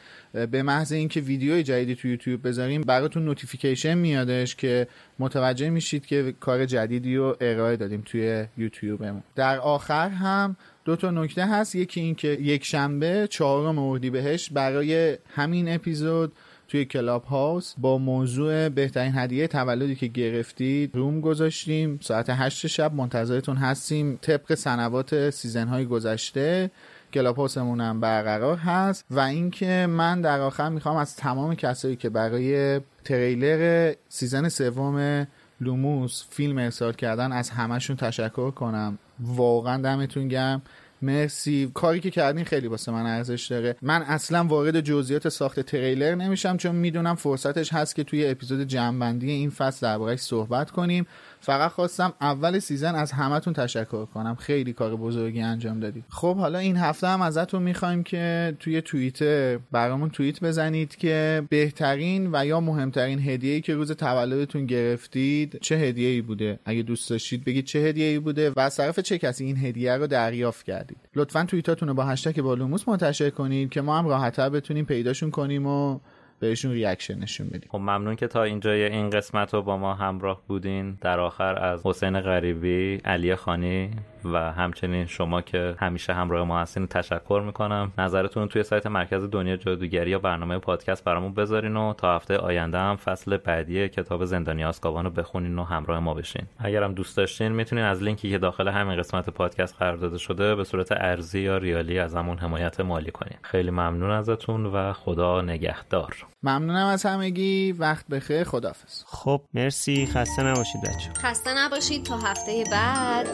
به 0.50 0.62
محض 0.62 0.92
اینکه 0.92 1.20
ویدیوی 1.20 1.62
جدیدی 1.62 1.94
تو 1.94 2.08
یوتیوب 2.08 2.48
بذاریم 2.48 2.82
براتون 2.82 3.24
notification 3.24 3.94
میادش 3.94 4.56
که 4.56 4.86
متوجه 5.18 5.70
میشید 5.70 6.06
که 6.06 6.34
کار 6.40 6.66
جدیدی 6.66 7.16
رو 7.16 7.36
ارائه 7.40 7.76
دادیم 7.76 8.02
توی 8.04 8.46
یوتیوبمون. 8.56 9.22
در 9.34 9.58
آخر 9.58 10.08
هم 10.08 10.56
دو 10.84 10.96
تا 10.96 11.10
نکته 11.10 11.46
هست. 11.46 11.74
یکی 11.74 12.00
اینکه 12.00 12.28
یک 12.28 12.64
شنبه 12.64 13.26
چهارم 13.30 13.98
بهش 13.98 14.50
برای 14.50 15.18
همین 15.34 15.74
اپیزود 15.74 16.32
توی 16.68 16.84
کلاب 16.84 17.24
هاوس 17.24 17.74
با 17.78 17.98
موضوع 17.98 18.68
بهترین 18.68 19.12
هدیه 19.14 19.46
تولدی 19.46 19.94
که 19.94 20.06
گرفتید 20.06 20.96
room 20.96 21.20
گذاشتیم. 21.20 21.98
ساعت 22.02 22.26
هشت 22.30 22.66
شب 22.66 22.94
منتظرتون 22.94 23.56
هستیم. 23.56 24.18
طبق 24.22 24.54
سنوات 24.54 25.30
season 25.30 25.68
های 25.68 25.86
گذشته 25.86 26.70
کلاب 27.14 27.36
هاوسمون 27.36 27.80
هم 27.80 28.00
برقرار 28.00 28.56
هست 28.56 29.04
و 29.10 29.20
اینکه 29.20 29.86
من 29.90 30.20
در 30.20 30.40
آخر 30.40 30.68
می‌خوام 30.68 30.96
از 30.96 31.16
تمام 31.16 31.54
کسایی 31.54 31.96
که 31.96 32.08
برای 32.08 32.80
تریلر 33.04 33.92
season 34.08 34.48
سوم 34.48 35.26
لوموس 35.60 36.24
فیلم 36.30 36.58
ارسال 36.58 36.92
کردن 36.92 37.32
از 37.32 37.50
همشون 37.50 37.96
تشکر 37.96 38.50
کنم. 38.50 38.98
واقعا 39.20 39.82
دمتون 39.82 40.28
گرم. 40.28 40.62
مرسی. 41.02 41.70
کاری 41.74 42.00
که 42.00 42.10
کردین 42.10 42.44
خیلی 42.44 42.66
واسه 42.66 42.92
من 42.92 43.06
ارزش 43.06 43.46
داره. 43.46 43.76
من 43.82 44.02
اصلا 44.02 44.44
وارد 44.44 44.80
جزئیات 44.80 45.28
ساخت 45.28 45.60
تریلر 45.60 46.14
نمیشم 46.14 46.56
چون 46.56 46.74
می‌دونم 46.74 47.14
فرصتش 47.14 47.72
هست 47.72 47.94
که 47.94 48.04
توی 48.04 48.26
اپیزود 48.26 48.62
جمعبندی 48.62 49.30
این 49.30 49.50
فصل 49.50 49.86
دربارهش 49.86 50.20
صحبت 50.20 50.70
کنیم. 50.70 51.06
فقط 51.44 51.70
خواستم 51.70 52.12
اول 52.20 52.58
season 52.58 52.94
از 52.94 53.12
همتون 53.12 53.52
تشکر 53.52 54.04
کنم. 54.04 54.34
خیلی 54.34 54.72
کار 54.72 54.96
بزرگی 54.96 55.40
انجام 55.40 55.80
دادید. 55.80 56.04
خب 56.08 56.36
حالا 56.36 56.58
این 56.58 56.76
هفته 56.76 57.06
هم 57.06 57.22
ازتون 57.22 57.62
می‌خوایم 57.62 58.02
که 58.02 58.56
توی 58.60 58.82
توییتر 58.82 59.58
برامون 59.72 60.10
توییت 60.10 60.40
بزنید 60.40 60.96
که 60.96 61.42
بهترین 61.48 62.30
و 62.32 62.46
یا 62.46 62.60
مهمترین 62.60 63.18
هدیه‌ای 63.18 63.60
که 63.60 63.74
روز 63.74 63.92
تولدتون 63.92 64.66
گرفتید 64.66 65.58
چه 65.60 65.76
هدیه‌ای 65.76 66.20
بوده؟ 66.20 66.58
اگه 66.64 66.82
دوست 66.82 67.10
داشتید 67.10 67.44
بگید 67.44 67.64
چه 67.64 67.78
هدیه‌ای 67.78 68.18
بوده 68.18 68.50
و 68.50 68.60
از 68.60 68.80
چه 69.04 69.18
کسی 69.18 69.44
این 69.44 69.56
هدیه 69.56 69.96
رو 69.96 70.06
دریافت 70.06 70.66
کردید. 70.66 70.98
لطفا 71.16 71.44
توییتاتون 71.44 71.88
رو 71.88 71.94
با 71.94 72.04
هشتگ 72.04 72.40
با 72.42 72.50
لوموس 72.50 72.88
منتشر 72.88 73.30
کنید 73.30 73.70
که 73.70 73.80
ما 73.80 73.98
هم 73.98 74.06
راحت‌تر 74.06 74.48
بتونیم 74.48 74.84
پیداشون 74.84 75.30
کنیم 75.30 75.66
و 75.66 75.98
بهشون 76.38 76.72
reaction 76.72 77.18
نشون 77.18 77.48
بدیم. 77.48 77.68
خب 77.68 77.78
ممنون 77.78 78.16
که 78.16 78.26
تا 78.26 78.42
اینجای 78.42 78.84
این 78.84 79.10
قسمت 79.10 79.54
رو 79.54 79.62
با 79.62 79.76
ما 79.76 79.94
همراه 79.94 80.42
بودین. 80.48 80.98
در 81.00 81.20
آخر 81.20 81.58
از 81.58 81.86
حسین 81.86 82.20
غریبی 82.20 83.00
علی 83.04 83.34
خانی. 83.34 83.90
و 84.24 84.52
همچنین 84.52 85.06
شما 85.06 85.40
که 85.40 85.76
همیشه 85.78 86.14
همراه 86.14 86.46
ما 86.46 86.60
هستین 86.60 86.86
تشکر 86.86 87.42
می‌کنم. 87.46 87.92
نظرتون 87.98 88.48
توی 88.48 88.62
سایت 88.62 88.86
مرکز 88.86 89.24
دنیا 89.30 89.56
جادوگری 89.56 90.10
یا 90.10 90.18
برنامه 90.18 90.58
پادکست 90.58 91.04
برامون 91.04 91.34
بذارین 91.34 91.76
و 91.76 91.92
تا 91.92 92.16
هفته 92.16 92.36
آینده 92.36 92.78
هم 92.78 92.96
فصل 92.96 93.36
بعدی 93.36 93.88
کتاب 93.88 94.24
زندانی 94.24 94.64
آزکابان 94.64 95.04
رو 95.04 95.10
بخونین 95.10 95.58
و 95.58 95.64
همراه 95.64 95.98
ما 95.98 96.14
بشین. 96.14 96.42
اگرم 96.58 96.94
دوست 96.94 97.16
داشتین 97.16 97.52
می‌تونین 97.52 97.84
از 97.84 98.02
لینکی 98.02 98.30
که 98.30 98.38
داخل 98.38 98.68
همین 98.68 98.98
قسمت 98.98 99.30
پادکست 99.30 99.76
قرار 99.78 99.96
داده 99.96 100.18
شده 100.18 100.54
به 100.54 100.64
صورت 100.64 100.92
ارزی 100.92 101.40
یا 101.40 101.56
ریالی 101.56 101.98
ازمون 101.98 102.38
حمایت 102.38 102.80
مالی 102.80 103.10
کنین. 103.10 103.38
خیلی 103.42 103.70
ممنون 103.70 104.10
ازتون 104.10 104.66
و 104.66 104.92
خدا 104.92 105.40
نگهدار. 105.40 106.26
ممنونم 106.42 106.86
از 106.86 107.06
همگی. 107.06 107.72
وقت 107.72 108.08
بخیر. 108.08 108.44
خدافظ 108.44 109.04
خب 109.06 109.40
مرسی. 109.54 110.06
خسته 110.06 110.42
نباشید 110.42 110.80
بچه 110.82 111.10
خسته 111.20 111.50
نباشید. 111.56 112.04
تا 112.04 112.16
هفته 112.16 112.64
بعد. 112.72 113.26